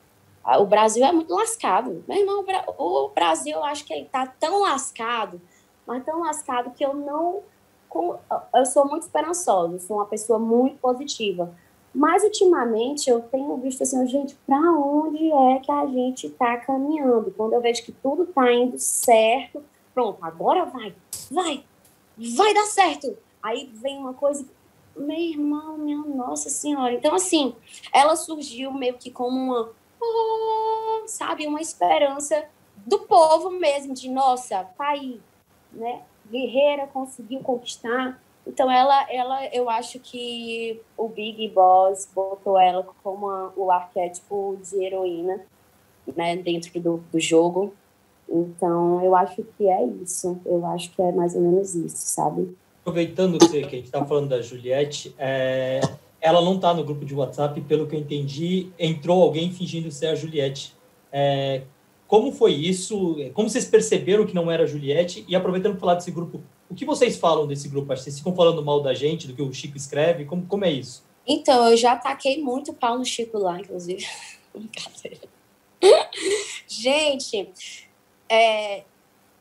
O 0.58 0.64
Brasil 0.64 1.04
é 1.04 1.12
muito 1.12 1.34
lascado. 1.34 2.02
Meu 2.08 2.18
irmão, 2.18 2.44
o 2.78 3.08
Brasil, 3.10 3.52
eu 3.54 3.64
acho 3.64 3.84
que 3.84 3.92
ele 3.92 4.06
está 4.06 4.26
tão 4.26 4.62
lascado, 4.62 5.40
mas 5.86 6.04
tão 6.04 6.20
lascado 6.20 6.70
que 6.70 6.84
eu 6.84 6.94
não. 6.94 7.42
Eu 8.54 8.64
sou 8.64 8.88
muito 8.88 9.02
esperançosa, 9.02 9.78
sou 9.80 9.98
uma 9.98 10.06
pessoa 10.06 10.38
muito 10.38 10.78
positiva. 10.78 11.54
Mas 11.94 12.22
ultimamente 12.22 13.10
eu 13.10 13.20
tenho 13.20 13.56
visto 13.56 13.82
assim, 13.82 14.06
gente, 14.06 14.36
para 14.46 14.72
onde 14.72 15.30
é 15.32 15.58
que 15.58 15.72
a 15.72 15.86
gente 15.86 16.28
está 16.28 16.56
caminhando? 16.58 17.32
Quando 17.36 17.54
eu 17.54 17.60
vejo 17.60 17.84
que 17.84 17.92
tudo 17.92 18.22
está 18.22 18.52
indo 18.52 18.78
certo, 18.78 19.62
pronto, 19.92 20.18
agora 20.22 20.64
vai, 20.66 20.94
vai, 21.30 21.64
vai 22.36 22.54
dar 22.54 22.66
certo. 22.66 23.16
Aí 23.42 23.70
vem 23.74 23.98
uma 23.98 24.14
coisa, 24.14 24.46
meu 24.96 25.16
irmão, 25.16 25.78
minha 25.78 25.98
nossa 25.98 26.48
senhora. 26.48 26.92
Então, 26.92 27.14
assim, 27.14 27.56
ela 27.92 28.14
surgiu 28.14 28.72
meio 28.72 28.96
que 28.96 29.10
como 29.10 29.36
uma, 29.36 29.72
oh, 30.00 31.02
sabe, 31.06 31.46
uma 31.46 31.60
esperança 31.60 32.44
do 32.86 33.00
povo 33.00 33.50
mesmo, 33.50 33.94
de 33.94 34.08
nossa, 34.08 34.64
tá 34.78 34.90
aí, 34.90 35.20
né? 35.72 36.02
Guerreira 36.30 36.86
conseguiu 36.86 37.40
conquistar 37.40 38.22
Então 38.50 38.68
ela, 38.68 39.06
ela, 39.08 39.46
eu 39.54 39.70
acho 39.70 40.00
que 40.00 40.80
o 40.96 41.08
Big 41.08 41.46
Boss 41.50 42.08
botou 42.12 42.58
ela 42.58 42.84
como 43.00 43.30
a, 43.30 43.52
o 43.56 43.70
arquétipo 43.70 44.58
de 44.60 44.84
heroína, 44.84 45.40
né, 46.16 46.36
dentro 46.36 46.80
do, 46.80 46.96
do 47.12 47.20
jogo. 47.20 47.72
Então 48.28 49.04
eu 49.04 49.14
acho 49.14 49.44
que 49.56 49.68
é 49.68 49.84
isso. 50.02 50.40
Eu 50.44 50.66
acho 50.66 50.90
que 50.90 51.00
é 51.00 51.12
mais 51.12 51.36
ou 51.36 51.42
menos 51.42 51.76
isso, 51.76 51.96
sabe? 51.96 52.56
Aproveitando 52.80 53.38
que, 53.38 53.58
a 53.58 53.68
gente 53.68 53.84
está 53.84 54.04
falando 54.04 54.30
da 54.30 54.42
Juliette, 54.42 55.14
é, 55.16 55.80
ela 56.20 56.40
não 56.40 56.56
está 56.56 56.74
no 56.74 56.82
grupo 56.82 57.04
de 57.04 57.14
WhatsApp, 57.14 57.60
pelo 57.60 57.86
que 57.86 57.94
eu 57.94 58.00
entendi, 58.00 58.68
entrou 58.76 59.22
alguém 59.22 59.52
fingindo 59.52 59.92
ser 59.92 60.08
a 60.08 60.16
Juliette. 60.16 60.74
É, 61.12 61.62
como 62.08 62.32
foi 62.32 62.54
isso? 62.54 63.16
Como 63.32 63.48
vocês 63.48 63.66
perceberam 63.66 64.26
que 64.26 64.34
não 64.34 64.50
era 64.50 64.64
a 64.64 64.66
Juliette? 64.66 65.24
E 65.28 65.36
aproveitando 65.36 65.74
para 65.74 65.80
falar 65.80 65.94
desse 65.94 66.10
grupo, 66.10 66.40
o 66.70 66.74
que 66.74 66.84
vocês 66.84 67.18
falam 67.18 67.46
desse 67.46 67.68
grupo? 67.68 67.88
Vocês 67.88 68.16
ficam 68.16 68.34
falando 68.34 68.64
mal 68.64 68.80
da 68.80 68.94
gente, 68.94 69.26
do 69.26 69.34
que 69.34 69.42
o 69.42 69.52
Chico 69.52 69.76
escreve? 69.76 70.24
Como, 70.24 70.46
como 70.46 70.64
é 70.64 70.70
isso? 70.70 71.04
Então, 71.26 71.68
eu 71.68 71.76
já 71.76 71.96
taquei 71.96 72.40
muito 72.40 72.72
pau 72.72 72.96
no 72.96 73.04
Chico 73.04 73.38
lá, 73.38 73.58
inclusive. 73.58 74.06
Brincadeira. 74.54 75.28
gente, 76.68 77.88
é, 78.28 78.84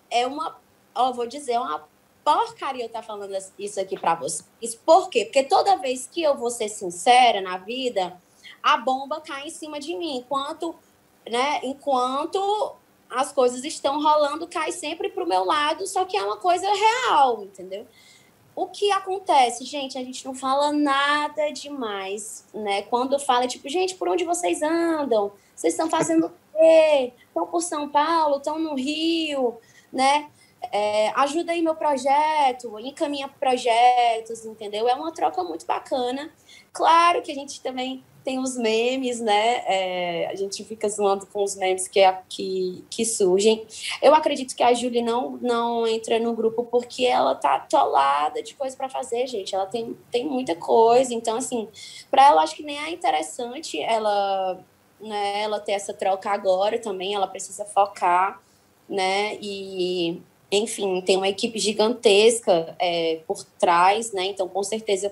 é 0.09 0.25
uma. 0.25 0.57
Ó, 0.95 1.13
vou 1.13 1.27
dizer, 1.27 1.53
é 1.53 1.59
uma 1.59 1.87
porcaria 2.23 2.83
eu 2.83 2.87
estar 2.87 3.01
tá 3.01 3.05
falando 3.05 3.33
isso 3.59 3.79
aqui 3.79 3.97
para 3.97 4.15
vocês. 4.15 4.75
Por 4.83 5.09
quê? 5.09 5.25
Porque 5.25 5.43
toda 5.43 5.77
vez 5.77 6.07
que 6.11 6.21
eu 6.23 6.35
vou 6.35 6.49
ser 6.49 6.67
sincera 6.67 7.41
na 7.41 7.57
vida, 7.57 8.19
a 8.61 8.77
bomba 8.77 9.21
cai 9.21 9.47
em 9.47 9.51
cima 9.51 9.79
de 9.79 9.95
mim. 9.95 10.17
Enquanto 10.17 10.75
né? 11.29 11.59
Enquanto 11.63 12.75
as 13.09 13.31
coisas 13.31 13.63
estão 13.63 14.01
rolando, 14.01 14.47
cai 14.47 14.71
sempre 14.71 15.09
para 15.09 15.23
o 15.23 15.27
meu 15.27 15.43
lado, 15.43 15.87
só 15.87 16.05
que 16.05 16.15
é 16.15 16.23
uma 16.23 16.37
coisa 16.37 16.67
real, 16.67 17.43
entendeu? 17.43 17.87
O 18.55 18.67
que 18.67 18.91
acontece, 18.91 19.63
gente, 19.63 19.97
a 19.97 20.03
gente 20.03 20.25
não 20.25 20.35
fala 20.35 20.71
nada 20.71 21.49
demais, 21.51 22.45
né? 22.53 22.81
Quando 22.83 23.17
fala, 23.17 23.47
tipo, 23.47 23.69
gente, 23.69 23.95
por 23.95 24.09
onde 24.09 24.25
vocês 24.25 24.61
andam? 24.61 25.31
Vocês 25.55 25.73
estão 25.73 25.89
fazendo 25.89 26.27
o 26.27 26.31
quê? 26.53 27.13
Estão 27.27 27.47
por 27.47 27.61
São 27.61 27.87
Paulo? 27.87 28.37
Estão 28.37 28.59
no 28.59 28.75
Rio? 28.75 29.57
Né? 29.91 30.29
É, 30.71 31.09
ajuda 31.15 31.53
aí 31.53 31.61
meu 31.61 31.73
projeto, 31.73 32.77
encaminha 32.79 33.29
projetos, 33.29 34.45
entendeu? 34.45 34.87
É 34.89 34.93
uma 34.93 35.13
troca 35.13 35.41
muito 35.43 35.65
bacana. 35.65 36.29
Claro 36.73 37.21
que 37.21 37.31
a 37.31 37.35
gente 37.35 37.61
também 37.61 38.03
tem 38.29 38.37
os 38.37 38.55
memes, 38.55 39.19
né? 39.19 39.63
É, 39.65 40.27
a 40.27 40.35
gente 40.35 40.63
fica 40.63 40.87
zoando 40.87 41.25
com 41.25 41.43
os 41.43 41.55
memes 41.55 41.87
que, 41.87 41.99
é, 41.99 42.15
que, 42.29 42.85
que 42.87 43.03
surgem. 43.03 43.65
Eu 44.03 44.13
acredito 44.13 44.55
que 44.55 44.61
a 44.61 44.71
Julie 44.71 45.01
não, 45.01 45.31
não 45.41 45.87
entra 45.87 46.19
no 46.19 46.35
grupo 46.35 46.63
porque 46.65 47.05
ela 47.05 47.33
tá 47.33 47.55
atolada 47.55 48.43
de 48.43 48.53
coisa 48.53 48.77
para 48.77 48.87
fazer, 48.87 49.25
gente. 49.25 49.55
Ela 49.55 49.65
tem, 49.65 49.97
tem 50.11 50.27
muita 50.27 50.55
coisa. 50.55 51.11
Então, 51.11 51.37
assim, 51.37 51.67
para 52.11 52.27
ela, 52.27 52.43
acho 52.43 52.55
que 52.55 52.61
nem 52.61 52.77
é 52.77 52.91
interessante 52.91 53.81
ela, 53.81 54.63
né, 55.01 55.41
ela 55.41 55.59
ter 55.59 55.71
essa 55.71 55.91
troca 55.91 56.29
agora 56.29 56.77
também. 56.77 57.15
Ela 57.15 57.25
precisa 57.25 57.65
focar, 57.65 58.39
né? 58.87 59.39
E 59.41 60.21
enfim, 60.51 61.01
tem 61.01 61.17
uma 61.17 61.27
equipe 61.27 61.57
gigantesca 61.57 62.75
é, 62.77 63.21
por 63.25 63.43
trás, 63.59 64.11
né? 64.13 64.25
Então, 64.25 64.47
com 64.47 64.61
certeza, 64.61 65.11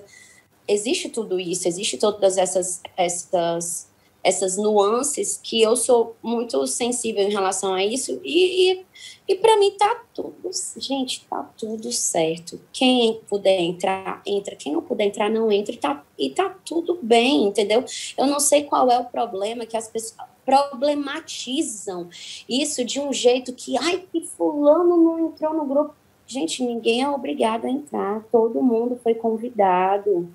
existe 0.68 1.08
tudo 1.08 1.40
isso, 1.40 1.66
existe 1.66 1.96
todas 1.96 2.36
essas, 2.36 2.82
essas, 2.96 3.88
essas 4.22 4.56
nuances 4.56 5.40
que 5.42 5.62
eu 5.62 5.74
sou 5.74 6.14
muito 6.22 6.66
sensível 6.66 7.22
em 7.22 7.32
relação 7.32 7.72
a 7.72 7.84
isso 7.84 8.20
e, 8.22 8.72
e, 8.72 8.86
e 9.26 9.34
para 9.36 9.58
mim 9.58 9.70
tá 9.72 10.04
tudo, 10.14 10.50
gente, 10.76 11.26
tá 11.28 11.50
tudo 11.56 11.90
certo. 11.90 12.60
Quem 12.72 13.20
puder 13.28 13.58
entrar, 13.60 14.20
entra. 14.26 14.54
Quem 14.54 14.72
não 14.72 14.82
puder 14.82 15.06
entrar, 15.06 15.30
não 15.30 15.50
entra 15.50 15.74
e 15.74 15.78
tá, 15.78 16.04
e 16.18 16.30
tá 16.30 16.50
tudo 16.64 16.98
bem, 17.02 17.44
entendeu? 17.44 17.84
Eu 18.16 18.26
não 18.26 18.38
sei 18.38 18.64
qual 18.64 18.90
é 18.90 18.98
o 18.98 19.04
problema 19.04 19.64
que 19.64 19.76
as 19.76 19.88
pessoas 19.88 20.28
problematizam 20.44 22.08
isso 22.48 22.82
de 22.84 22.98
um 22.98 23.12
jeito 23.12 23.52
que, 23.52 23.76
ai, 23.76 24.04
que 24.10 24.22
fulano 24.22 24.96
não 24.96 25.28
entrou 25.28 25.52
no 25.52 25.66
grupo. 25.66 25.94
Gente, 26.26 26.62
ninguém 26.62 27.02
é 27.02 27.08
obrigado 27.08 27.66
a 27.66 27.70
entrar, 27.70 28.22
todo 28.32 28.62
mundo 28.62 28.98
foi 29.02 29.14
convidado 29.14 30.28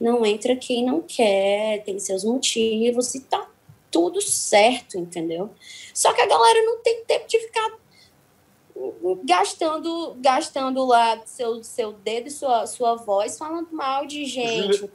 não 0.00 0.24
entra 0.24 0.56
quem 0.56 0.84
não 0.84 1.02
quer, 1.02 1.82
tem 1.84 1.98
seus 1.98 2.24
motivos 2.24 3.14
e 3.14 3.20
tá 3.20 3.48
tudo 3.90 4.20
certo, 4.20 4.96
entendeu? 4.96 5.50
Só 5.92 6.12
que 6.12 6.20
a 6.20 6.26
galera 6.26 6.62
não 6.64 6.78
tem 6.78 7.04
tempo 7.04 7.28
de 7.28 7.38
ficar 7.38 7.78
gastando 9.24 10.16
gastando 10.18 10.86
lá 10.86 11.20
seu, 11.26 11.62
seu 11.62 11.92
dedo 11.92 12.28
e 12.28 12.30
sua, 12.30 12.66
sua 12.66 12.94
voz 12.94 13.36
falando 13.36 13.68
mal 13.72 14.06
de 14.06 14.24
gente. 14.24 14.90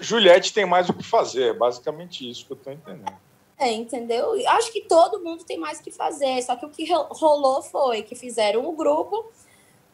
Juliette 0.00 0.54
tem 0.54 0.64
mais 0.64 0.88
o 0.88 0.94
que 0.94 1.04
fazer, 1.04 1.50
é 1.50 1.52
basicamente 1.52 2.28
isso 2.28 2.46
que 2.46 2.52
eu 2.52 2.56
tô 2.56 2.70
entendendo. 2.70 3.12
É, 3.58 3.72
entendeu? 3.72 4.34
Acho 4.50 4.72
que 4.72 4.82
todo 4.82 5.22
mundo 5.22 5.44
tem 5.44 5.58
mais 5.58 5.80
o 5.80 5.82
que 5.82 5.90
fazer, 5.90 6.40
só 6.42 6.54
que 6.54 6.64
o 6.64 6.70
que 6.70 6.88
rolou 6.92 7.60
foi 7.60 8.02
que 8.02 8.14
fizeram 8.14 8.66
um 8.68 8.76
grupo, 8.76 9.26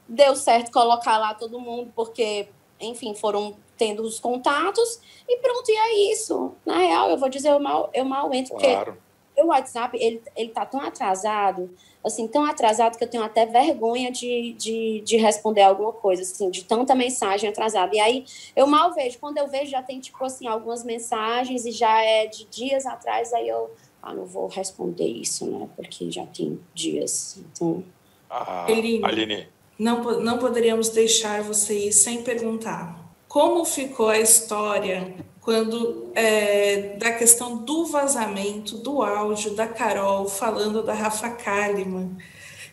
deu 0.07 0.37
certo 0.37 0.71
colocar 0.71 1.17
lá 1.17 1.33
todo 1.33 1.59
mundo, 1.59 1.91
porque, 1.97 2.47
enfim, 2.79 3.15
foram 3.15 3.57
tendo 3.77 4.03
os 4.03 4.21
contatos 4.21 5.01
e 5.29 5.37
pronto, 5.39 5.69
e 5.69 5.77
é 5.77 6.13
isso. 6.13 6.53
Na 6.65 6.79
real, 6.79 7.11
eu 7.11 7.19
vou 7.19 7.29
dizer, 7.29 7.51
eu 7.51 7.61
mal, 7.61 7.91
eu 7.93 8.05
mal 8.05 8.33
entro, 8.33 8.57
claro. 8.57 8.97
porque 9.35 9.43
o 9.43 9.47
WhatsApp, 9.47 9.97
ele, 10.01 10.23
ele 10.37 10.51
tá 10.51 10.65
tão 10.65 10.81
atrasado, 10.81 11.71
assim, 12.05 12.29
tão 12.29 12.45
atrasado 12.45 12.97
que 12.97 13.05
eu 13.05 13.09
tenho 13.09 13.23
até 13.23 13.47
vergonha 13.47 14.11
de, 14.11 14.53
de, 14.53 15.01
de 15.01 15.17
responder 15.17 15.63
alguma 15.63 15.93
coisa, 15.93 16.23
assim, 16.23 16.51
de 16.51 16.65
tanta 16.65 16.95
mensagem 16.95 17.49
atrasada. 17.49 17.95
E 17.95 18.01
aí, 18.01 18.25
eu 18.55 18.67
mal 18.67 18.93
vejo. 18.93 19.19
Quando 19.19 19.39
eu 19.39 19.49
vejo, 19.49 19.71
já 19.71 19.83
tem, 19.83 20.01
tipo 20.01 20.23
assim, 20.25 20.47
algumas 20.47 20.85
mensagens 20.85 21.65
e 21.65 21.73
já 21.73 22.03
é 22.03 22.27
de 22.27 22.45
dias 22.47 22.87
atrás, 22.87 23.33
aí 23.33 23.49
eu, 23.49 23.71
ah, 24.03 24.15
não 24.15 24.25
vou 24.25 24.47
responder 24.47 25.07
isso, 25.07 25.47
né, 25.47 25.69
porque 25.77 26.11
já 26.11 26.27
tem 26.27 26.61
dias, 26.75 27.39
então... 27.39 27.83
Ah, 28.29 28.67
Aline, 28.67 29.05
Aline. 29.05 29.49
Não, 29.79 30.21
não 30.21 30.39
poderíamos 30.39 30.89
deixar 30.89 31.43
você 31.43 31.89
ir 31.89 31.93
sem 31.93 32.23
perguntar 32.23 33.04
como 33.35 33.65
ficou 33.65 34.09
a 34.11 34.21
história 34.21 35.13
quando 35.41 36.13
é, 36.15 36.95
da 36.99 37.11
questão 37.11 37.57
do 37.57 37.85
vazamento 37.85 38.79
do 38.79 39.03
áudio 39.03 39.57
da 39.57 39.67
Carol 39.67 40.29
falando 40.29 40.85
da 40.85 40.95
Rafa 40.95 41.31
Kalimann, 41.31 42.17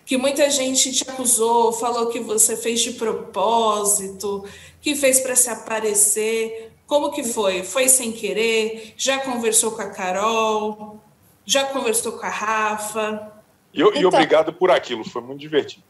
que 0.06 0.18
muita 0.18 0.52
gente 0.52 0.94
te 0.94 1.04
acusou, 1.10 1.74
falou 1.74 2.10
que 2.10 2.20
você 2.20 2.56
fez 2.56 2.80
de 2.80 2.92
propósito, 2.92 4.46
que 4.80 4.94
fez 4.94 5.20
para 5.22 5.36
se 5.36 5.50
aparecer. 5.50 6.72
Como 6.86 7.10
que 7.10 7.24
foi? 7.24 7.64
Foi 7.64 7.90
sem 7.90 8.12
querer? 8.12 8.94
Já 8.96 9.18
conversou 9.18 9.72
com 9.72 9.82
a 9.82 9.90
Carol? 9.90 11.02
Já 11.44 11.64
conversou 11.64 12.12
com 12.12 12.26
a 12.28 12.30
Rafa? 12.30 13.34
E, 13.74 13.82
então, 13.82 14.00
e 14.00 14.06
obrigado 14.06 14.54
por 14.54 14.70
aquilo, 14.70 15.04
foi 15.04 15.24
muito 15.24 15.40
divertido. 15.40 15.84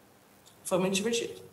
Foi 0.64 0.78
muito 0.78 0.94
divertido. 0.94 1.51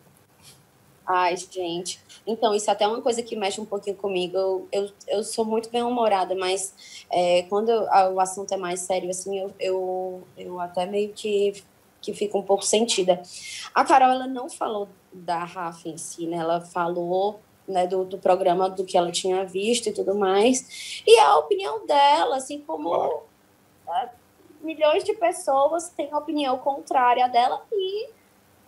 Ai, 1.10 1.34
gente. 1.38 1.98
Então, 2.26 2.54
isso 2.54 2.68
é 2.68 2.72
até 2.74 2.86
uma 2.86 3.00
coisa 3.00 3.22
que 3.22 3.34
mexe 3.34 3.58
um 3.58 3.64
pouquinho 3.64 3.96
comigo. 3.96 4.36
Eu, 4.36 4.68
eu, 4.70 4.90
eu 5.06 5.24
sou 5.24 5.42
muito 5.42 5.70
bem-humorada, 5.70 6.34
mas 6.34 7.06
é, 7.10 7.44
quando 7.44 7.70
eu, 7.70 7.88
o 8.12 8.20
assunto 8.20 8.52
é 8.52 8.58
mais 8.58 8.80
sério, 8.80 9.08
assim, 9.08 9.38
eu, 9.38 9.54
eu, 9.58 10.22
eu 10.36 10.60
até 10.60 10.84
meio 10.84 11.10
que, 11.14 11.64
que 12.02 12.12
fico 12.12 12.38
um 12.38 12.42
pouco 12.42 12.62
sentida. 12.62 13.22
A 13.74 13.86
Carol, 13.86 14.10
ela 14.10 14.26
não 14.26 14.50
falou 14.50 14.86
da 15.10 15.44
Rafa 15.44 15.88
em 15.88 15.96
si, 15.96 16.26
né? 16.26 16.36
Ela 16.36 16.60
falou 16.60 17.40
né, 17.66 17.86
do, 17.86 18.04
do 18.04 18.18
programa, 18.18 18.68
do 18.68 18.84
que 18.84 18.98
ela 18.98 19.10
tinha 19.10 19.46
visto 19.46 19.88
e 19.88 19.92
tudo 19.92 20.14
mais. 20.14 21.02
E 21.06 21.18
a 21.20 21.38
opinião 21.38 21.86
dela, 21.86 22.36
assim 22.36 22.60
como 22.60 22.90
claro. 22.90 23.22
é, 24.04 24.10
milhões 24.60 25.04
de 25.04 25.14
pessoas 25.14 25.88
têm 25.88 26.14
opinião 26.14 26.58
contrária 26.58 27.26
dela 27.28 27.62
e 27.72 28.17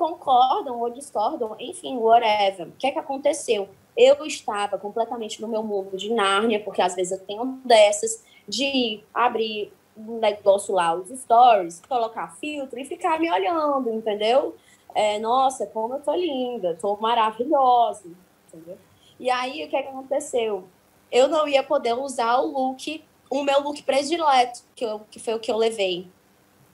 concordam 0.00 0.80
ou 0.80 0.88
discordam, 0.88 1.54
enfim, 1.60 1.98
whatever. 1.98 2.68
O 2.68 2.72
que 2.78 2.86
é 2.86 2.90
que 2.90 2.98
aconteceu? 2.98 3.68
Eu 3.94 4.24
estava 4.24 4.78
completamente 4.78 5.42
no 5.42 5.46
meu 5.46 5.62
mundo 5.62 5.94
de 5.94 6.10
Nárnia, 6.10 6.58
porque 6.58 6.80
às 6.80 6.94
vezes 6.94 7.12
eu 7.12 7.26
tenho 7.26 7.60
dessas 7.62 8.24
de 8.48 9.04
abrir 9.12 9.70
um 9.94 10.18
negócio 10.18 10.74
lá, 10.74 10.94
os 10.94 11.10
stories, 11.10 11.82
colocar 11.86 12.34
filtro 12.36 12.80
e 12.80 12.84
ficar 12.86 13.20
me 13.20 13.30
olhando, 13.30 13.92
entendeu? 13.92 14.56
É, 14.94 15.18
nossa, 15.18 15.66
como 15.66 15.94
eu 15.94 16.00
tô 16.00 16.14
linda, 16.14 16.78
tô 16.80 16.96
maravilhosa, 16.96 18.08
entendeu? 18.48 18.78
E 19.18 19.30
aí, 19.30 19.62
o 19.64 19.68
que 19.68 19.76
é 19.76 19.82
que 19.82 19.88
aconteceu? 19.88 20.64
Eu 21.12 21.28
não 21.28 21.46
ia 21.46 21.62
poder 21.62 21.92
usar 21.92 22.38
o 22.38 22.46
look, 22.46 23.04
o 23.28 23.42
meu 23.42 23.60
look 23.60 23.82
predileto, 23.82 24.60
que, 24.74 24.84
eu, 24.84 25.02
que 25.10 25.20
foi 25.20 25.34
o 25.34 25.38
que 25.38 25.52
eu 25.52 25.58
levei. 25.58 26.08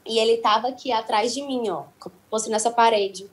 E 0.07 0.20
ele 0.20 0.37
tava 0.37 0.68
aqui 0.68 0.93
atrás 0.93 1.35
de 1.35 1.43
mim, 1.43 1.68
ó, 1.68 1.85
fosse 2.31 2.51
nessa 2.51 2.70
parede. 2.70 3.29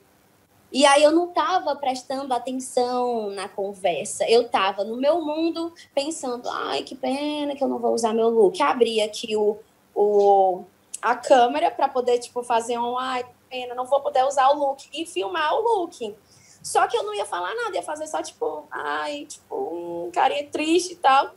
E 0.72 0.84
aí 0.84 1.04
eu 1.04 1.12
não 1.12 1.28
estava 1.28 1.76
prestando 1.76 2.34
atenção 2.34 3.30
na 3.30 3.48
conversa. 3.48 4.28
Eu 4.28 4.42
estava 4.42 4.82
no 4.82 4.96
meu 4.96 5.24
mundo 5.24 5.72
pensando, 5.94 6.48
ai, 6.48 6.82
que 6.82 6.96
pena 6.96 7.54
que 7.54 7.62
eu 7.62 7.68
não 7.68 7.78
vou 7.78 7.94
usar 7.94 8.12
meu 8.12 8.28
look. 8.28 8.60
Abri 8.60 9.00
aqui 9.00 9.36
o, 9.36 9.56
o, 9.94 10.64
a 11.00 11.14
câmera 11.14 11.70
para 11.70 11.88
poder, 11.88 12.18
tipo, 12.18 12.42
fazer 12.42 12.76
um, 12.76 12.98
ai, 12.98 13.22
que 13.22 13.30
pena, 13.48 13.74
não 13.74 13.84
vou 13.84 14.00
poder 14.00 14.24
usar 14.24 14.48
o 14.48 14.58
look. 14.58 14.88
E 14.92 15.06
filmar 15.06 15.54
o 15.54 15.60
look. 15.60 16.12
Só 16.60 16.88
que 16.88 16.96
eu 16.96 17.04
não 17.04 17.14
ia 17.14 17.24
falar 17.24 17.54
nada, 17.54 17.76
ia 17.76 17.82
fazer 17.82 18.08
só, 18.08 18.20
tipo, 18.20 18.64
ai, 18.68 19.26
tipo, 19.26 19.54
um 19.54 20.10
carinha 20.10 20.48
triste 20.50 20.94
e 20.94 20.96
tal. 20.96 21.30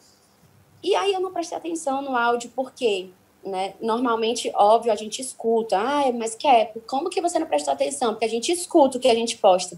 E 0.81 0.95
aí 0.95 1.13
eu 1.13 1.19
não 1.19 1.31
prestei 1.31 1.57
atenção 1.57 2.01
no 2.01 2.15
áudio, 2.15 2.51
porque, 2.55 3.11
né, 3.45 3.73
normalmente, 3.81 4.51
óbvio, 4.55 4.91
a 4.91 4.95
gente 4.95 5.21
escuta, 5.21 5.77
ai, 5.77 6.11
mas 6.11 6.35
quer, 6.35 6.73
como 6.87 7.09
que 7.09 7.21
você 7.21 7.39
não 7.39 7.47
prestou 7.47 7.73
atenção? 7.73 8.13
Porque 8.13 8.25
a 8.25 8.29
gente 8.29 8.51
escuta 8.51 8.97
o 8.97 9.01
que 9.01 9.09
a 9.09 9.15
gente 9.15 9.37
posta. 9.37 9.77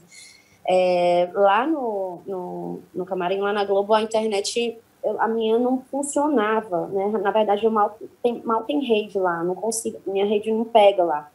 É, 0.67 1.29
lá 1.33 1.65
no, 1.65 2.21
no, 2.25 2.79
no 2.93 3.05
camarim, 3.05 3.39
lá 3.39 3.53
na 3.53 3.65
Globo, 3.65 3.93
a 3.93 4.01
internet, 4.01 4.79
eu, 5.03 5.21
a 5.21 5.27
minha 5.27 5.57
não 5.57 5.81
funcionava, 5.89 6.87
né? 6.87 7.07
Na 7.07 7.31
verdade, 7.31 7.65
eu 7.65 7.71
mal 7.71 7.97
tem, 8.21 8.41
mal 8.43 8.63
tem 8.63 8.79
rede 8.83 9.17
lá, 9.17 9.43
não 9.43 9.55
consigo, 9.55 9.99
minha 10.05 10.25
rede 10.25 10.51
não 10.51 10.65
pega 10.65 11.03
lá. 11.03 11.31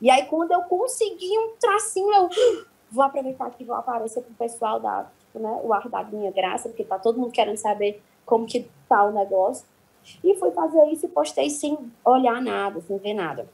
E 0.00 0.10
aí, 0.10 0.24
quando 0.26 0.52
eu 0.52 0.62
consegui 0.62 1.38
um 1.38 1.52
tracinho, 1.60 2.12
eu 2.14 2.28
vou 2.90 3.04
aproveitar 3.04 3.50
que 3.50 3.64
vou 3.64 3.76
aparecer 3.76 4.22
pro 4.22 4.34
pessoal 4.34 4.80
da, 4.80 5.06
né, 5.34 5.60
o 5.62 5.72
ar 5.72 5.88
da 5.88 6.02
minha 6.04 6.30
graça, 6.30 6.68
porque 6.68 6.84
tá 6.84 6.98
todo 6.98 7.18
mundo 7.18 7.32
querendo 7.32 7.56
saber 7.56 8.02
como 8.24 8.46
que 8.46 8.68
tá 8.88 9.04
o 9.04 9.12
negócio. 9.12 9.66
E 10.22 10.34
fui 10.36 10.50
fazer 10.50 10.84
isso 10.86 11.06
e 11.06 11.08
postei 11.08 11.50
sem 11.50 11.78
olhar 12.04 12.40
nada, 12.40 12.80
sem 12.80 12.98
ver 12.98 13.14
nada. 13.14 13.48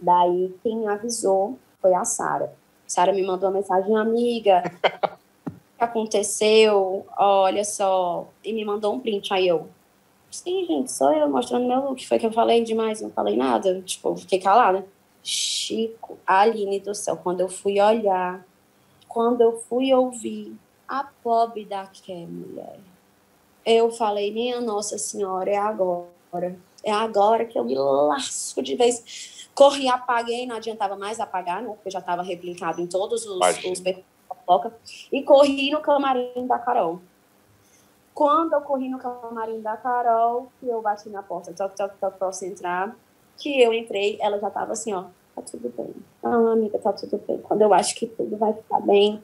Daí, 0.00 0.54
quem 0.62 0.86
avisou 0.88 1.58
foi 1.80 1.94
a 1.94 2.04
Sara. 2.04 2.52
Sara 2.86 3.12
me 3.12 3.24
mandou 3.24 3.48
uma 3.48 3.58
mensagem, 3.58 3.96
amiga, 3.96 4.62
o 5.46 5.50
que 5.78 5.84
aconteceu? 5.84 7.06
Olha 7.18 7.64
só. 7.64 8.28
E 8.44 8.52
me 8.52 8.64
mandou 8.64 8.94
um 8.94 9.00
print. 9.00 9.32
Aí 9.32 9.46
eu, 9.46 9.68
sim, 10.30 10.64
gente, 10.66 10.90
sou 10.90 11.12
eu 11.12 11.28
mostrando 11.28 11.66
meu 11.66 11.80
look. 11.80 12.06
Foi 12.06 12.18
que 12.18 12.26
eu 12.26 12.32
falei 12.32 12.64
demais, 12.64 13.00
não 13.00 13.10
falei 13.10 13.36
nada. 13.36 13.80
Tipo, 13.82 14.16
fiquei 14.16 14.38
calada. 14.38 14.86
Chico, 15.22 16.16
Aline 16.26 16.80
do 16.80 16.94
céu, 16.94 17.16
quando 17.16 17.40
eu 17.40 17.48
fui 17.48 17.80
olhar, 17.80 18.46
quando 19.06 19.42
eu 19.42 19.60
fui 19.68 19.92
ouvir 19.92 20.56
a 20.86 21.04
pobre 21.22 21.66
daquela 21.66 22.26
mulher, 22.26 22.78
eu 23.68 23.90
falei, 23.90 24.32
minha 24.32 24.60
Nossa 24.60 24.96
Senhora, 24.96 25.50
é 25.50 25.56
agora. 25.56 26.56
É 26.82 26.92
agora 26.92 27.44
que 27.44 27.58
eu 27.58 27.64
me 27.64 27.74
lasco 27.76 28.62
de 28.62 28.74
vez. 28.76 29.48
Corri, 29.54 29.88
apaguei, 29.88 30.46
não 30.46 30.56
adiantava 30.56 30.96
mais 30.96 31.20
apagar, 31.20 31.60
né? 31.62 31.68
Porque 31.74 31.90
já 31.90 31.98
estava 31.98 32.22
replicado 32.22 32.80
em 32.80 32.86
todos 32.86 33.26
os, 33.26 33.38
os 33.64 33.80
fofoca. 34.26 34.72
E 35.12 35.22
corri 35.22 35.70
no 35.70 35.80
camarim 35.80 36.46
da 36.46 36.58
Carol. 36.58 37.00
Quando 38.14 38.54
eu 38.54 38.60
corri 38.62 38.88
no 38.88 38.98
camarim 38.98 39.60
da 39.60 39.76
Carol, 39.76 40.50
que 40.58 40.68
eu 40.68 40.80
bati 40.80 41.08
na 41.08 41.22
porta, 41.22 41.52
toque, 41.52 41.76
toque, 41.76 41.96
toque, 42.00 42.18
posso 42.18 42.44
entrar. 42.44 42.96
Que 43.36 43.62
eu 43.62 43.72
entrei, 43.72 44.18
ela 44.20 44.38
já 44.40 44.48
estava 44.48 44.72
assim, 44.72 44.92
ó, 44.92 45.04
tá 45.34 45.42
tudo 45.42 45.72
bem. 45.76 45.94
Ah, 46.22 46.52
amiga, 46.52 46.78
tá 46.78 46.92
tudo 46.92 47.22
bem. 47.26 47.38
Quando 47.38 47.62
eu 47.62 47.72
acho 47.72 47.94
que 47.94 48.06
tudo 48.06 48.36
vai 48.36 48.52
ficar 48.52 48.80
bem, 48.80 49.22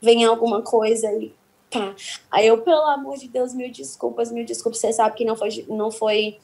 vem 0.00 0.24
alguma 0.24 0.62
coisa 0.62 1.12
e 1.12 1.32
tá. 1.72 1.94
Aí 2.30 2.46
eu, 2.46 2.62
pelo 2.62 2.82
amor 2.82 3.16
de 3.16 3.28
Deus, 3.28 3.54
mil 3.54 3.70
desculpas, 3.70 4.30
mil 4.30 4.44
desculpas. 4.44 4.80
Você 4.80 4.92
sabe 4.92 5.16
que 5.16 5.24
não 5.24 5.36
foi, 5.36 5.64
não 5.68 5.90
foi, 5.90 6.38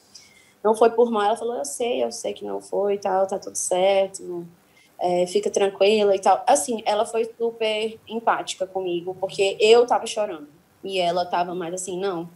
não 0.63 0.75
foi 0.75 0.89
por 0.91 1.11
mal. 1.11 1.23
Ela 1.23 1.37
falou, 1.37 1.55
eu 1.55 1.65
sei, 1.65 2.03
eu 2.03 2.11
sei 2.11 2.33
que 2.33 2.43
não 2.43 2.59
foi 2.61 2.95
e 2.95 2.97
tal, 2.97 3.27
tá 3.27 3.37
tudo 3.37 3.55
certo. 3.55 4.45
É, 4.99 5.25
fica 5.27 5.49
tranquila 5.49 6.15
e 6.15 6.19
tal. 6.19 6.43
Assim, 6.47 6.81
ela 6.85 7.05
foi 7.05 7.29
super 7.37 7.99
empática 8.07 8.67
comigo, 8.67 9.15
porque 9.19 9.55
eu 9.59 9.85
tava 9.85 10.05
chorando. 10.05 10.47
E 10.83 10.99
ela 10.99 11.25
tava 11.25 11.53
mais 11.53 11.73
assim, 11.73 11.99
não, 11.99 12.29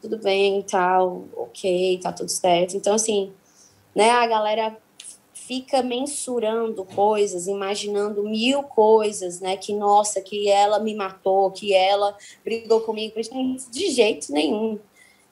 tudo 0.00 0.18
bem 0.18 0.60
e 0.60 0.62
tal, 0.62 1.24
ok, 1.36 1.98
tá 2.02 2.12
tudo 2.12 2.30
certo. 2.30 2.76
Então, 2.76 2.94
assim, 2.94 3.32
né, 3.94 4.10
a 4.10 4.26
galera 4.26 4.76
fica 5.46 5.82
mensurando 5.82 6.84
coisas, 6.84 7.46
imaginando 7.46 8.22
mil 8.22 8.62
coisas, 8.62 9.40
né? 9.40 9.56
Que, 9.56 9.74
nossa, 9.74 10.20
que 10.20 10.48
ela 10.48 10.78
me 10.78 10.94
matou, 10.94 11.50
que 11.50 11.74
ela 11.74 12.16
brigou 12.44 12.80
comigo. 12.82 13.14
De 13.70 13.90
jeito 13.90 14.32
nenhum. 14.32 14.78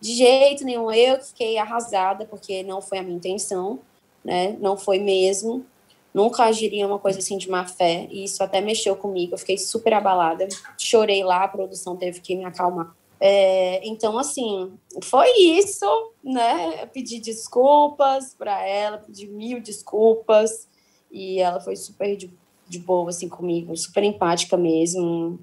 De 0.00 0.14
jeito 0.14 0.64
nenhum. 0.64 0.90
Eu 0.90 1.20
fiquei 1.20 1.58
arrasada, 1.58 2.24
porque 2.24 2.62
não 2.62 2.80
foi 2.80 2.98
a 2.98 3.02
minha 3.02 3.16
intenção, 3.16 3.80
né? 4.24 4.56
Não 4.60 4.76
foi 4.76 4.98
mesmo. 4.98 5.64
Nunca 6.12 6.44
agiria 6.44 6.86
uma 6.86 6.98
coisa 6.98 7.18
assim 7.18 7.36
de 7.36 7.50
má 7.50 7.66
fé. 7.66 8.08
E 8.10 8.24
isso 8.24 8.42
até 8.42 8.60
mexeu 8.60 8.96
comigo. 8.96 9.34
Eu 9.34 9.38
fiquei 9.38 9.58
super 9.58 9.92
abalada. 9.92 10.48
Chorei 10.76 11.22
lá, 11.22 11.44
a 11.44 11.48
produção 11.48 11.96
teve 11.96 12.20
que 12.20 12.34
me 12.34 12.44
acalmar. 12.44 12.94
É, 13.20 13.86
então, 13.86 14.16
assim, 14.18 14.72
foi 15.02 15.28
isso, 15.38 16.12
né? 16.22 16.82
Eu 16.82 16.86
pedi 16.86 17.18
desculpas 17.20 18.34
para 18.34 18.64
ela, 18.66 18.98
pedi 18.98 19.26
mil 19.26 19.60
desculpas, 19.60 20.68
e 21.10 21.40
ela 21.40 21.60
foi 21.60 21.74
super 21.74 22.16
de, 22.16 22.30
de 22.68 22.78
boa, 22.78 23.10
assim, 23.10 23.28
comigo, 23.28 23.76
super 23.76 24.04
empática 24.04 24.56
mesmo. 24.56 25.38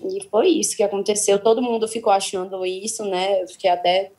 E 0.00 0.28
foi 0.28 0.48
isso 0.48 0.76
que 0.76 0.82
aconteceu. 0.82 1.38
Todo 1.38 1.62
mundo 1.62 1.88
ficou 1.88 2.12
achando 2.12 2.64
isso, 2.64 3.04
né? 3.04 3.42
Eu 3.42 3.48
fiquei 3.48 3.70
até 3.70 4.12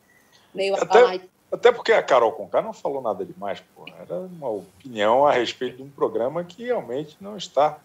meio. 0.54 0.76
Até, 0.76 1.22
até 1.52 1.72
porque 1.72 1.92
a 1.92 2.04
Carol 2.04 2.32
Conká 2.32 2.62
não 2.62 2.74
falou 2.74 3.02
nada 3.02 3.26
demais, 3.26 3.62
pô. 3.76 3.86
Era 4.00 4.20
uma 4.20 4.50
opinião 4.50 5.26
a 5.26 5.32
respeito 5.32 5.78
de 5.78 5.84
um 5.84 5.90
programa 5.90 6.44
que 6.44 6.66
realmente 6.66 7.16
não 7.22 7.38
está 7.38 7.80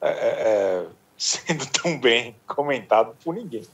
é, 0.00 0.08
é, 0.08 0.12
é 0.12 0.86
sendo 1.16 1.66
tão 1.66 1.98
bem 1.98 2.34
comentado 2.46 3.16
por 3.24 3.34
ninguém. 3.34 3.64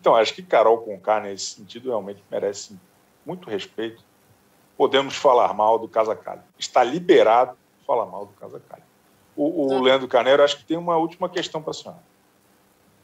Então, 0.00 0.14
acho 0.14 0.34
que 0.34 0.42
Carol 0.42 0.78
Conká, 0.78 1.20
nesse 1.20 1.56
sentido, 1.56 1.88
realmente 1.88 2.22
merece 2.30 2.78
muito 3.24 3.48
respeito. 3.48 4.02
Podemos 4.76 5.14
falar 5.14 5.54
mal 5.54 5.78
do 5.78 5.88
Casa 5.88 6.16
Calha. 6.16 6.44
Está 6.58 6.82
liberado 6.82 7.56
falar 7.86 8.06
mal 8.06 8.26
do 8.26 8.32
Casa 8.32 8.60
Calha. 8.68 8.82
O, 9.36 9.66
o 9.66 9.68
tá. 9.68 9.80
Leandro 9.80 10.08
Carneiro, 10.08 10.42
acho 10.42 10.58
que 10.58 10.64
tem 10.64 10.76
uma 10.76 10.96
última 10.96 11.28
questão 11.28 11.62
para 11.62 11.70
a 11.70 11.74
senhora. 11.74 12.00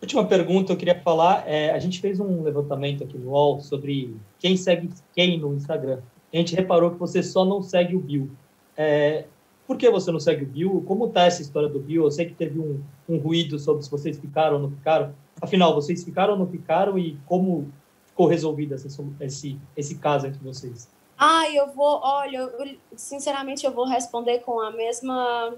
Última 0.00 0.24
pergunta, 0.24 0.72
eu 0.72 0.76
queria 0.76 0.98
falar. 1.00 1.44
É, 1.46 1.70
a 1.70 1.78
gente 1.78 2.00
fez 2.00 2.18
um 2.18 2.42
levantamento 2.42 3.04
aqui 3.04 3.18
no 3.18 3.30
UOL 3.30 3.60
sobre 3.60 4.16
quem 4.38 4.56
segue 4.56 4.90
quem 5.14 5.38
no 5.38 5.54
Instagram. 5.54 6.00
A 6.32 6.36
gente 6.36 6.54
reparou 6.54 6.90
que 6.90 6.96
você 6.96 7.22
só 7.22 7.44
não 7.44 7.62
segue 7.62 7.94
o 7.94 8.00
Bill. 8.00 8.30
É, 8.76 9.24
por 9.70 9.76
que 9.76 9.88
você 9.88 10.10
não 10.10 10.18
segue 10.18 10.42
o 10.42 10.48
Bill? 10.48 10.84
Como 10.84 11.06
está 11.06 11.26
essa 11.26 11.40
história 11.40 11.68
do 11.68 11.78
Bill? 11.78 12.02
Eu 12.02 12.10
sei 12.10 12.26
que 12.26 12.34
teve 12.34 12.58
um, 12.58 12.82
um 13.08 13.18
ruído 13.18 13.56
sobre 13.56 13.84
se 13.84 13.88
vocês 13.88 14.18
ficaram 14.18 14.56
ou 14.56 14.62
não 14.62 14.68
ficaram. 14.68 15.14
Afinal, 15.40 15.72
vocês 15.76 16.02
ficaram 16.02 16.32
ou 16.32 16.38
não 16.40 16.46
ficaram 16.48 16.98
e 16.98 17.16
como 17.24 17.70
ficou 18.04 18.26
resolvido 18.26 18.74
esse, 18.74 19.60
esse 19.76 19.94
caso 19.98 20.26
entre 20.26 20.42
vocês? 20.42 20.88
Ah, 21.16 21.48
eu 21.54 21.68
vou, 21.68 22.00
olha, 22.02 22.38
eu, 22.38 22.76
sinceramente 22.96 23.64
eu 23.64 23.70
vou 23.70 23.84
responder 23.86 24.40
com 24.40 24.58
a 24.58 24.72
mesma, 24.72 25.54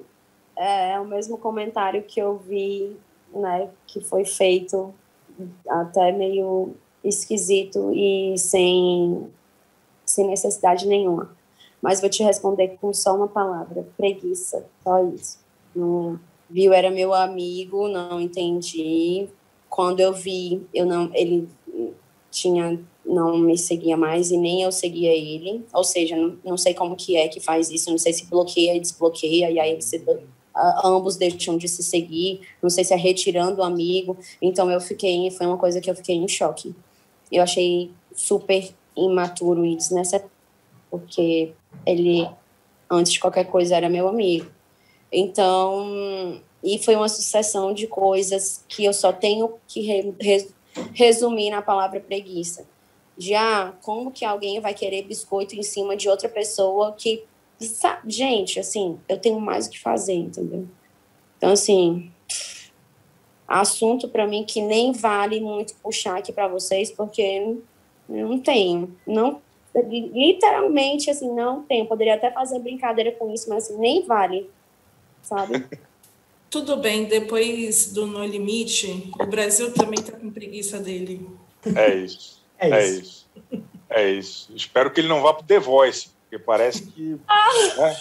é, 0.57 1.01
o 1.01 1.07
mesmo 1.07 1.39
comentário 1.39 2.03
que 2.03 2.21
eu 2.21 2.37
vi, 2.37 2.95
né, 3.35 3.71
que 3.87 4.03
foi 4.03 4.27
feito 4.27 4.93
até 5.67 6.13
meio 6.13 6.75
esquisito 7.03 7.91
e 7.95 8.37
sem, 8.37 9.27
sem 10.05 10.27
necessidade 10.27 10.87
nenhuma. 10.87 11.31
Mas 11.83 12.01
vou 12.01 12.09
te 12.09 12.23
responder 12.23 12.79
com 12.81 12.95
só 12.95 13.15
uma 13.15 13.29
palavra, 13.29 13.87
preguiça, 13.97 14.65
só 14.85 15.05
isso. 15.05 15.39
Não, 15.75 16.19
viu, 16.49 16.73
era 16.73 16.91
meu 16.91 17.13
amigo, 17.13 17.89
não 17.89 18.21
entendi, 18.21 19.29
quando 19.69 20.01
eu 20.01 20.13
vi, 20.13 20.65
eu 20.73 20.87
não, 20.87 21.11
ele 21.13 21.49
tinha 22.31 22.79
não 23.05 23.37
me 23.37 23.59
seguia 23.59 23.97
mais 23.97 24.31
e 24.31 24.37
nem 24.37 24.63
eu 24.63 24.71
seguia 24.71 25.13
ele, 25.13 25.65
ou 25.73 25.83
seja, 25.83 26.17
não, 26.17 26.39
não 26.45 26.57
sei 26.57 26.73
como 26.73 26.97
que 26.97 27.17
é 27.17 27.29
que 27.29 27.41
faz 27.41 27.71
isso, 27.71 27.91
não 27.91 27.99
sei 27.99 28.13
se 28.13 28.27
bloqueia 28.27 28.77
e 28.77 28.81
desbloqueia 28.81 29.51
e 29.51 29.59
aí 29.59 29.83
se, 29.83 30.03
ambos 30.85 31.17
deixam 31.17 31.57
de 31.57 31.69
se 31.69 31.83
seguir, 31.83 32.41
não 32.63 32.71
sei 32.71 32.85
se 32.85 32.95
é 32.95 32.97
retirando 32.97 33.61
o 33.61 33.65
amigo, 33.65 34.17
então 34.41 34.71
eu 34.71 34.81
fiquei, 34.81 35.31
foi 35.31 35.47
uma 35.47 35.59
coisa 35.59 35.81
que 35.81 35.91
eu 35.91 35.97
fiquei 35.97 36.15
em 36.15 36.29
choque. 36.29 36.75
Eu 37.31 37.43
achei 37.43 37.91
super 38.15 38.73
imaturo 38.97 39.65
e 39.65 39.75
desnecessário, 39.75 40.31
porque 40.91 41.53
ele 41.87 42.29
antes 42.91 43.13
de 43.13 43.21
qualquer 43.21 43.45
coisa 43.45 43.77
era 43.77 43.89
meu 43.89 44.09
amigo. 44.09 44.51
Então, 45.11 46.41
e 46.63 46.79
foi 46.79 46.95
uma 46.95 47.09
sucessão 47.09 47.73
de 47.75 47.87
coisas 47.87 48.65
que 48.69 48.85
eu 48.85 48.93
só 48.93 49.13
tenho 49.13 49.55
que 49.67 49.81
re, 49.81 50.15
re, 50.21 50.49
resumir 50.95 51.51
na 51.51 51.63
palavra 51.63 52.01
preguiça. 52.01 52.67
Já 53.19 53.69
ah, 53.69 53.73
como 53.83 54.11
que 54.11 54.25
alguém 54.25 54.61
vai 54.61 54.73
querer 54.73 55.03
biscoito 55.03 55.55
em 55.55 55.63
cima 55.63 55.97
de 55.97 56.09
outra 56.09 56.29
pessoa 56.29 56.93
que 56.93 57.25
sabe, 57.61 58.11
gente, 58.11 58.59
assim, 58.59 58.99
eu 59.09 59.19
tenho 59.19 59.39
mais 59.39 59.67
o 59.67 59.71
que 59.71 59.79
fazer, 59.79 60.15
entendeu? 60.15 60.67
Então 61.37 61.51
assim, 61.51 62.11
assunto 63.47 64.09
para 64.09 64.27
mim 64.27 64.45
que 64.45 64.63
nem 64.63 64.93
vale 64.93 65.41
muito 65.41 65.75
puxar 65.77 66.19
aqui 66.19 66.33
para 66.33 66.49
vocês, 66.49 66.91
porque 66.91 67.23
eu 68.09 68.29
não 68.29 68.39
tenho, 68.39 68.97
não 69.07 69.43
literalmente 69.75 71.11
assim, 71.11 71.33
não 71.33 71.63
tenho. 71.63 71.87
Poderia 71.87 72.15
até 72.15 72.31
fazer 72.31 72.59
brincadeira 72.59 73.13
com 73.13 73.33
isso, 73.33 73.49
mas 73.49 73.65
assim, 73.65 73.79
nem 73.79 74.07
vale, 74.07 74.51
sabe? 75.23 75.67
Tudo 76.51 76.77
bem, 76.77 77.05
depois 77.05 77.93
do 77.93 78.07
No 78.07 78.23
Limite, 78.25 79.11
o 79.19 79.27
Brasil 79.27 79.73
também 79.73 79.99
está 79.99 80.13
com 80.13 80.31
preguiça 80.31 80.79
dele. 80.79 81.27
É 81.75 81.95
isso. 81.95 82.43
É, 82.59 82.69
é 82.69 82.87
isso. 82.87 83.27
isso. 83.51 83.63
É 83.89 84.11
isso. 84.11 84.53
Espero 84.55 84.91
que 84.91 85.01
ele 85.01 85.09
não 85.09 85.23
vá 85.23 85.33
para 85.33 85.47
The 85.47 85.59
Voice, 85.59 86.11
porque 86.21 86.39
parece 86.39 86.87
que. 86.87 87.19
Ah. 87.27 87.49
Né? 87.79 87.97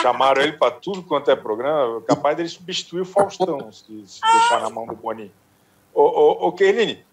Chamaram 0.00 0.42
ele 0.42 0.52
para 0.52 0.72
tudo 0.72 1.02
quanto 1.02 1.30
é 1.30 1.36
programa, 1.36 2.00
capaz 2.02 2.36
dele 2.36 2.48
substituir 2.48 3.02
o 3.02 3.04
Faustão, 3.04 3.72
se, 3.72 3.84
se 4.06 4.20
deixar 4.20 4.60
na 4.60 4.70
mão 4.70 4.86
do 4.86 4.94
Boninho. 4.94 5.32
Ô, 5.94 6.02
ô, 6.02 6.48
ô 6.48 6.52
Kerline, 6.52 7.04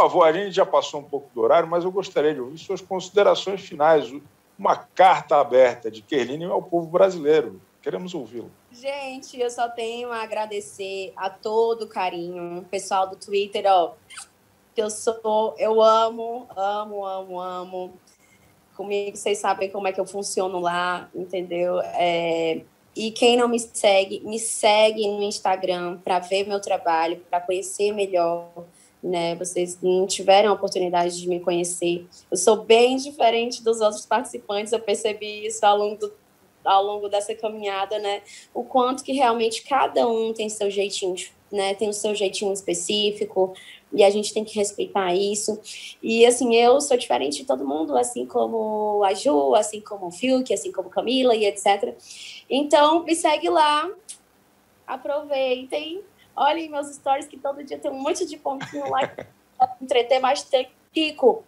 favor, 0.00 0.24
a 0.24 0.32
gente 0.32 0.52
já 0.52 0.66
passou 0.66 1.00
um 1.00 1.04
pouco 1.04 1.28
do 1.34 1.40
horário, 1.40 1.68
mas 1.68 1.84
eu 1.84 1.92
gostaria 1.92 2.34
de 2.34 2.40
ouvir 2.40 2.58
suas 2.58 2.80
considerações 2.80 3.60
finais. 3.60 4.12
Uma 4.58 4.76
carta 4.76 5.36
aberta 5.36 5.90
de 5.90 6.02
Kerline 6.02 6.44
ao 6.44 6.62
povo 6.62 6.86
brasileiro. 6.86 7.60
Queremos 7.82 8.14
ouvi-lo. 8.14 8.50
Gente, 8.72 9.38
eu 9.38 9.50
só 9.50 9.68
tenho 9.68 10.10
a 10.10 10.22
agradecer 10.22 11.12
a 11.16 11.30
todo 11.30 11.82
o 11.82 11.88
carinho, 11.88 12.64
pessoal 12.70 13.08
do 13.08 13.16
Twitter, 13.16 13.64
ó, 13.66 13.92
que 14.74 14.82
eu 14.82 14.90
sou, 14.90 15.54
eu 15.58 15.80
amo, 15.80 16.46
amo, 16.56 17.04
amo, 17.04 17.40
amo. 17.40 17.94
Comigo 18.76 19.16
vocês 19.16 19.38
sabem 19.38 19.70
como 19.70 19.86
é 19.86 19.92
que 19.92 20.00
eu 20.00 20.06
funciono 20.06 20.58
lá, 20.58 21.08
entendeu? 21.14 21.80
É, 21.80 22.62
e 22.96 23.10
quem 23.10 23.36
não 23.36 23.48
me 23.48 23.58
segue, 23.58 24.20
me 24.20 24.38
segue 24.38 25.06
no 25.08 25.22
Instagram 25.22 25.98
para 25.98 26.18
ver 26.18 26.46
meu 26.46 26.60
trabalho, 26.60 27.20
para 27.28 27.40
conhecer 27.40 27.92
melhor, 27.92 28.64
né? 29.04 29.34
Vocês 29.34 29.78
não 29.82 30.06
tiveram 30.06 30.48
a 30.50 30.54
oportunidade 30.54 31.20
de 31.20 31.28
me 31.28 31.38
conhecer. 31.38 32.06
Eu 32.30 32.36
sou 32.38 32.64
bem 32.64 32.96
diferente 32.96 33.62
dos 33.62 33.82
outros 33.82 34.06
participantes, 34.06 34.72
eu 34.72 34.80
percebi 34.80 35.46
isso 35.46 35.64
ao 35.66 35.76
longo, 35.76 35.96
do, 35.96 36.12
ao 36.64 36.82
longo 36.82 37.08
dessa 37.08 37.34
caminhada, 37.34 37.98
né? 37.98 38.22
O 38.54 38.64
quanto 38.64 39.04
que 39.04 39.12
realmente 39.12 39.62
cada 39.62 40.08
um 40.08 40.32
tem 40.32 40.48
seu 40.48 40.70
jeitinho, 40.70 41.16
né? 41.52 41.74
Tem 41.74 41.88
o 41.88 41.92
seu 41.92 42.14
jeitinho 42.14 42.52
específico, 42.52 43.54
e 43.92 44.02
a 44.02 44.10
gente 44.10 44.34
tem 44.34 44.44
que 44.44 44.56
respeitar 44.56 45.14
isso. 45.14 45.60
E 46.02 46.26
assim, 46.26 46.56
eu 46.56 46.80
sou 46.80 46.96
diferente 46.96 47.38
de 47.38 47.44
todo 47.44 47.66
mundo, 47.66 47.96
assim 47.96 48.26
como 48.26 49.04
a 49.04 49.14
Ju, 49.14 49.54
assim 49.54 49.80
como 49.80 50.06
o 50.06 50.10
Fiuk, 50.10 50.52
assim 50.52 50.72
como 50.72 50.90
Camila 50.90 51.36
e 51.36 51.44
etc. 51.44 51.94
Então, 52.50 53.04
me 53.04 53.14
segue 53.14 53.48
lá, 53.48 53.88
aproveitem, 54.86 56.02
Olhem 56.36 56.68
meus 56.68 56.88
stories 56.94 57.26
que 57.26 57.38
todo 57.38 57.62
dia 57.62 57.78
tem 57.78 57.90
um 57.90 58.00
monte 58.00 58.26
de 58.26 58.36
pontinho 58.36 58.88
lá 58.90 59.06
para 59.56 59.76
entreter 59.80 60.20
bastante. 60.20 60.70
Kiko, 60.92 61.44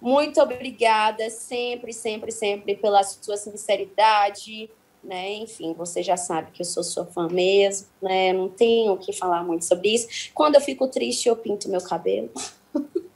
muito 0.00 0.40
obrigada 0.40 1.28
sempre, 1.30 1.92
sempre, 1.92 2.30
sempre 2.30 2.76
pela 2.76 3.02
sua 3.02 3.36
sinceridade, 3.36 4.70
né? 5.02 5.34
Enfim, 5.34 5.72
você 5.74 6.02
já 6.02 6.16
sabe 6.16 6.50
que 6.52 6.62
eu 6.62 6.66
sou 6.66 6.82
sua 6.82 7.04
fã 7.06 7.28
mesmo, 7.28 7.88
né? 8.00 8.32
Não 8.32 8.48
tenho 8.48 8.92
o 8.92 8.98
que 8.98 9.12
falar 9.12 9.42
muito 9.42 9.64
sobre 9.64 9.94
isso. 9.94 10.30
Quando 10.34 10.54
eu 10.54 10.60
fico 10.60 10.88
triste, 10.88 11.28
eu 11.28 11.36
pinto 11.36 11.68
meu 11.68 11.80
cabelo. 11.80 12.30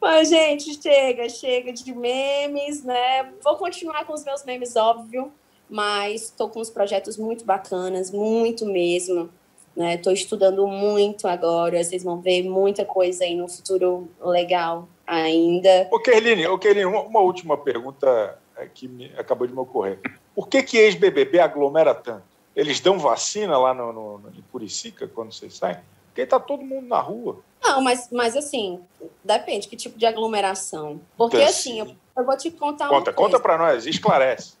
Mas, 0.00 0.28
gente, 0.28 0.80
chega, 0.80 1.28
chega 1.28 1.72
de 1.72 1.94
memes, 1.94 2.82
né? 2.82 3.32
Vou 3.42 3.56
continuar 3.56 4.04
com 4.06 4.12
os 4.12 4.24
meus 4.24 4.44
memes, 4.44 4.74
óbvio, 4.74 5.32
mas 5.68 6.24
estou 6.24 6.48
com 6.48 6.60
uns 6.60 6.70
projetos 6.70 7.16
muito 7.16 7.44
bacanas, 7.44 8.10
muito 8.10 8.66
mesmo. 8.66 9.30
Estou 9.76 10.12
né? 10.12 10.18
estudando 10.18 10.66
muito 10.66 11.26
agora, 11.26 11.82
vocês 11.82 12.04
vão 12.04 12.20
ver 12.20 12.42
muita 12.42 12.84
coisa 12.84 13.24
aí 13.24 13.34
no 13.34 13.48
futuro 13.48 14.08
legal 14.20 14.88
ainda. 15.06 15.88
Ô, 15.90 15.98
Kerline, 15.98 16.46
ô, 16.46 16.58
Kerline 16.58 16.84
uma, 16.86 17.02
uma, 17.02 17.20
última 17.20 17.56
pergunta 17.56 18.38
é, 18.56 18.66
que 18.66 18.86
me, 18.86 19.12
acabou 19.16 19.46
de 19.46 19.52
me 19.52 19.60
ocorrer. 19.60 19.98
Por 20.34 20.48
que, 20.48 20.62
que 20.62 20.76
ex-BBB 20.76 21.40
aglomera 21.40 21.94
tanto? 21.94 22.24
Eles 22.54 22.80
dão 22.80 22.98
vacina 22.98 23.56
lá 23.56 23.72
no, 23.72 23.92
no, 23.92 24.18
no 24.18 24.28
em 24.28 24.42
Curicica, 24.52 25.08
quando 25.08 25.32
vocês 25.32 25.56
saem? 25.56 25.78
Porque 26.06 26.20
está 26.20 26.38
todo 26.38 26.62
mundo 26.62 26.86
na 26.86 27.00
rua. 27.00 27.38
Não, 27.62 27.80
mas, 27.80 28.08
mas 28.12 28.36
assim, 28.36 28.80
depende 29.24 29.68
que 29.68 29.76
tipo 29.76 29.98
de 29.98 30.04
aglomeração. 30.04 31.00
Porque 31.16 31.38
então, 31.38 31.48
assim, 31.48 31.78
eu, 31.78 31.94
eu, 32.16 32.24
vou 32.24 32.36
te 32.36 32.50
contar 32.50 32.88
conta, 32.88 33.10
uma 33.10 33.16
coisa. 33.16 33.16
Conta 33.16 33.40
para 33.40 33.56
nós, 33.56 33.86
esclarece. 33.86 34.54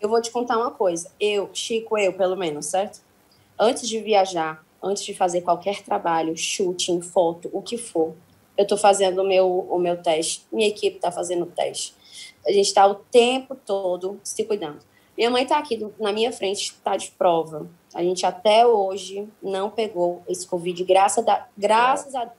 Eu 0.00 0.08
vou 0.08 0.20
te 0.20 0.30
contar 0.30 0.58
uma 0.58 0.70
coisa. 0.70 1.10
Eu, 1.18 1.50
Chico, 1.52 1.98
eu 1.98 2.12
pelo 2.12 2.36
menos, 2.36 2.66
certo? 2.66 3.00
Antes 3.58 3.88
de 3.88 4.00
viajar, 4.00 4.64
antes 4.82 5.04
de 5.04 5.14
fazer 5.14 5.42
qualquer 5.42 5.82
trabalho, 5.82 6.36
shooting, 6.36 7.00
foto, 7.00 7.48
o 7.52 7.62
que 7.62 7.78
for, 7.78 8.14
eu 8.56 8.62
estou 8.62 8.78
fazendo 8.78 9.22
o 9.22 9.26
meu, 9.26 9.66
o 9.68 9.78
meu 9.78 10.00
teste, 10.00 10.46
minha 10.52 10.68
equipe 10.68 10.96
está 10.96 11.10
fazendo 11.10 11.42
o 11.42 11.46
teste. 11.46 11.94
A 12.46 12.52
gente 12.52 12.66
está 12.66 12.86
o 12.86 12.94
tempo 12.94 13.54
todo 13.54 14.20
se 14.22 14.44
cuidando. 14.44 14.78
Minha 15.16 15.30
mãe 15.30 15.44
está 15.44 15.58
aqui 15.58 15.86
na 15.98 16.12
minha 16.12 16.32
frente, 16.32 16.72
está 16.72 16.96
de 16.96 17.10
prova. 17.12 17.68
A 17.94 18.02
gente 18.02 18.26
até 18.26 18.66
hoje 18.66 19.28
não 19.42 19.70
pegou 19.70 20.22
esse 20.28 20.46
Covid, 20.46 20.82
graças 20.84 21.26
a, 21.26 21.46
graças 21.56 22.14
a 22.14 22.30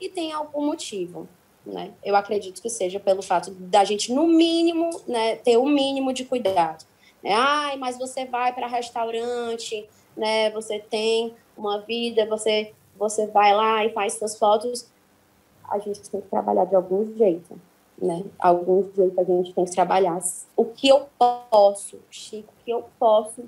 E 0.00 0.08
tem 0.08 0.32
algum 0.32 0.66
motivo, 0.66 1.28
né? 1.64 1.92
Eu 2.04 2.14
acredito 2.14 2.62
que 2.62 2.70
seja 2.70 3.00
pelo 3.00 3.22
fato 3.22 3.50
da 3.50 3.84
gente, 3.84 4.12
no 4.12 4.26
mínimo, 4.26 4.90
né, 5.06 5.36
ter 5.36 5.56
o 5.56 5.66
mínimo 5.66 6.12
de 6.12 6.24
cuidado. 6.24 6.84
É, 7.24 7.34
Ai, 7.34 7.76
mas 7.76 7.98
você 7.98 8.24
vai 8.24 8.52
para 8.52 8.68
restaurante, 8.68 9.88
né? 10.16 10.50
Você 10.50 10.78
tem 10.78 11.34
uma 11.56 11.80
vida, 11.80 12.26
você 12.26 12.72
você 12.98 13.26
vai 13.26 13.54
lá 13.54 13.84
e 13.84 13.92
faz 13.92 14.14
suas 14.14 14.38
fotos. 14.38 14.86
A 15.68 15.78
gente 15.78 16.00
tem 16.08 16.20
que 16.20 16.28
trabalhar 16.28 16.64
de 16.64 16.74
algum 16.74 17.14
jeito, 17.16 17.58
né? 18.00 18.24
Algum 18.38 18.84
jeito 18.94 19.20
a 19.20 19.24
gente 19.24 19.52
tem 19.52 19.64
que 19.64 19.72
trabalhar. 19.72 20.18
O 20.56 20.64
que 20.64 20.88
eu 20.88 21.06
posso, 21.18 21.98
Chico, 22.10 22.52
o 22.52 22.64
que 22.64 22.70
eu 22.70 22.84
posso, 22.98 23.44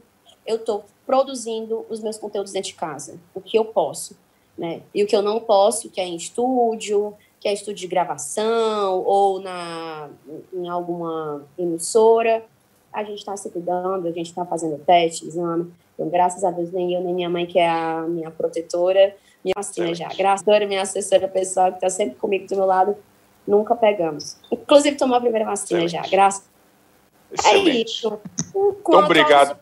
eu 0.46 0.56
estou 0.56 0.84
produzindo 1.06 1.86
os 1.88 2.00
meus 2.00 2.18
conteúdos 2.18 2.52
dentro 2.52 2.70
de 2.70 2.74
casa. 2.74 3.18
O 3.34 3.40
que 3.40 3.58
eu 3.58 3.64
posso, 3.64 4.16
né? 4.56 4.82
E 4.94 5.02
o 5.02 5.06
que 5.06 5.16
eu 5.16 5.22
não 5.22 5.40
posso, 5.40 5.90
que 5.90 6.00
é 6.00 6.04
em 6.04 6.16
estúdio, 6.16 7.14
que 7.40 7.48
é 7.48 7.52
estúdio 7.52 7.80
de 7.80 7.86
gravação 7.86 9.02
ou 9.04 9.40
na 9.40 10.10
em 10.52 10.68
alguma 10.68 11.46
emissora, 11.56 12.44
a 12.92 13.04
gente 13.04 13.18
está 13.18 13.36
se 13.36 13.48
cuidando, 13.50 14.08
a 14.08 14.12
gente 14.12 14.26
está 14.26 14.44
fazendo 14.44 14.82
teste, 14.84 15.26
exame. 15.26 15.72
Então, 15.98 16.08
graças 16.08 16.44
a 16.44 16.52
Deus, 16.52 16.70
nem 16.70 16.94
eu, 16.94 17.00
nem 17.00 17.12
minha 17.12 17.28
mãe, 17.28 17.44
que 17.44 17.58
é 17.58 17.68
a 17.68 18.02
minha 18.08 18.30
protetora, 18.30 19.16
minha 19.44 19.54
vacina 19.56 19.92
já. 19.92 20.06
Graças 20.16 20.46
a 20.46 20.52
Deus, 20.52 20.68
minha 20.68 20.82
assessora 20.82 21.26
pessoal, 21.26 21.70
que 21.70 21.78
está 21.78 21.90
sempre 21.90 22.14
comigo 22.14 22.46
do 22.46 22.54
meu 22.54 22.66
lado, 22.66 22.96
nunca 23.44 23.74
pegamos. 23.74 24.36
Inclusive, 24.52 24.96
tomou 24.96 25.16
a 25.16 25.20
primeira 25.20 25.44
vacina 25.44 25.82
Excelente. 25.82 26.04
já. 26.04 26.08
Graças. 26.08 26.48
Excelente. 27.32 27.70
É 27.70 27.82
isso. 27.82 28.20
Então, 28.48 29.00
obrigado. 29.00 29.58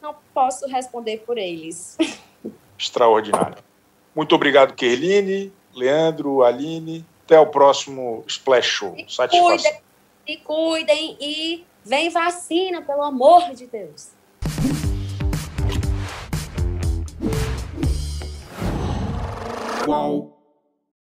Não 0.00 0.14
posso 0.32 0.64
responder 0.68 1.24
por 1.26 1.36
eles. 1.36 1.98
Extraordinário. 2.78 3.58
Muito 4.14 4.32
obrigado, 4.36 4.74
Kerline, 4.74 5.52
Leandro, 5.74 6.44
Aline. 6.44 7.04
Até 7.24 7.38
o 7.38 7.46
próximo 7.46 8.24
Splash 8.28 8.66
Show. 8.66 8.94
Se 9.08 9.16
Satisfação. 9.16 9.58
Cuidem, 9.58 9.80
se 10.24 10.36
cuidem 10.38 11.16
e 11.20 11.64
vem 11.84 12.08
vacina, 12.10 12.80
pelo 12.80 13.02
amor 13.02 13.52
de 13.54 13.66
Deus. 13.66 14.16
whoa. 19.88 20.27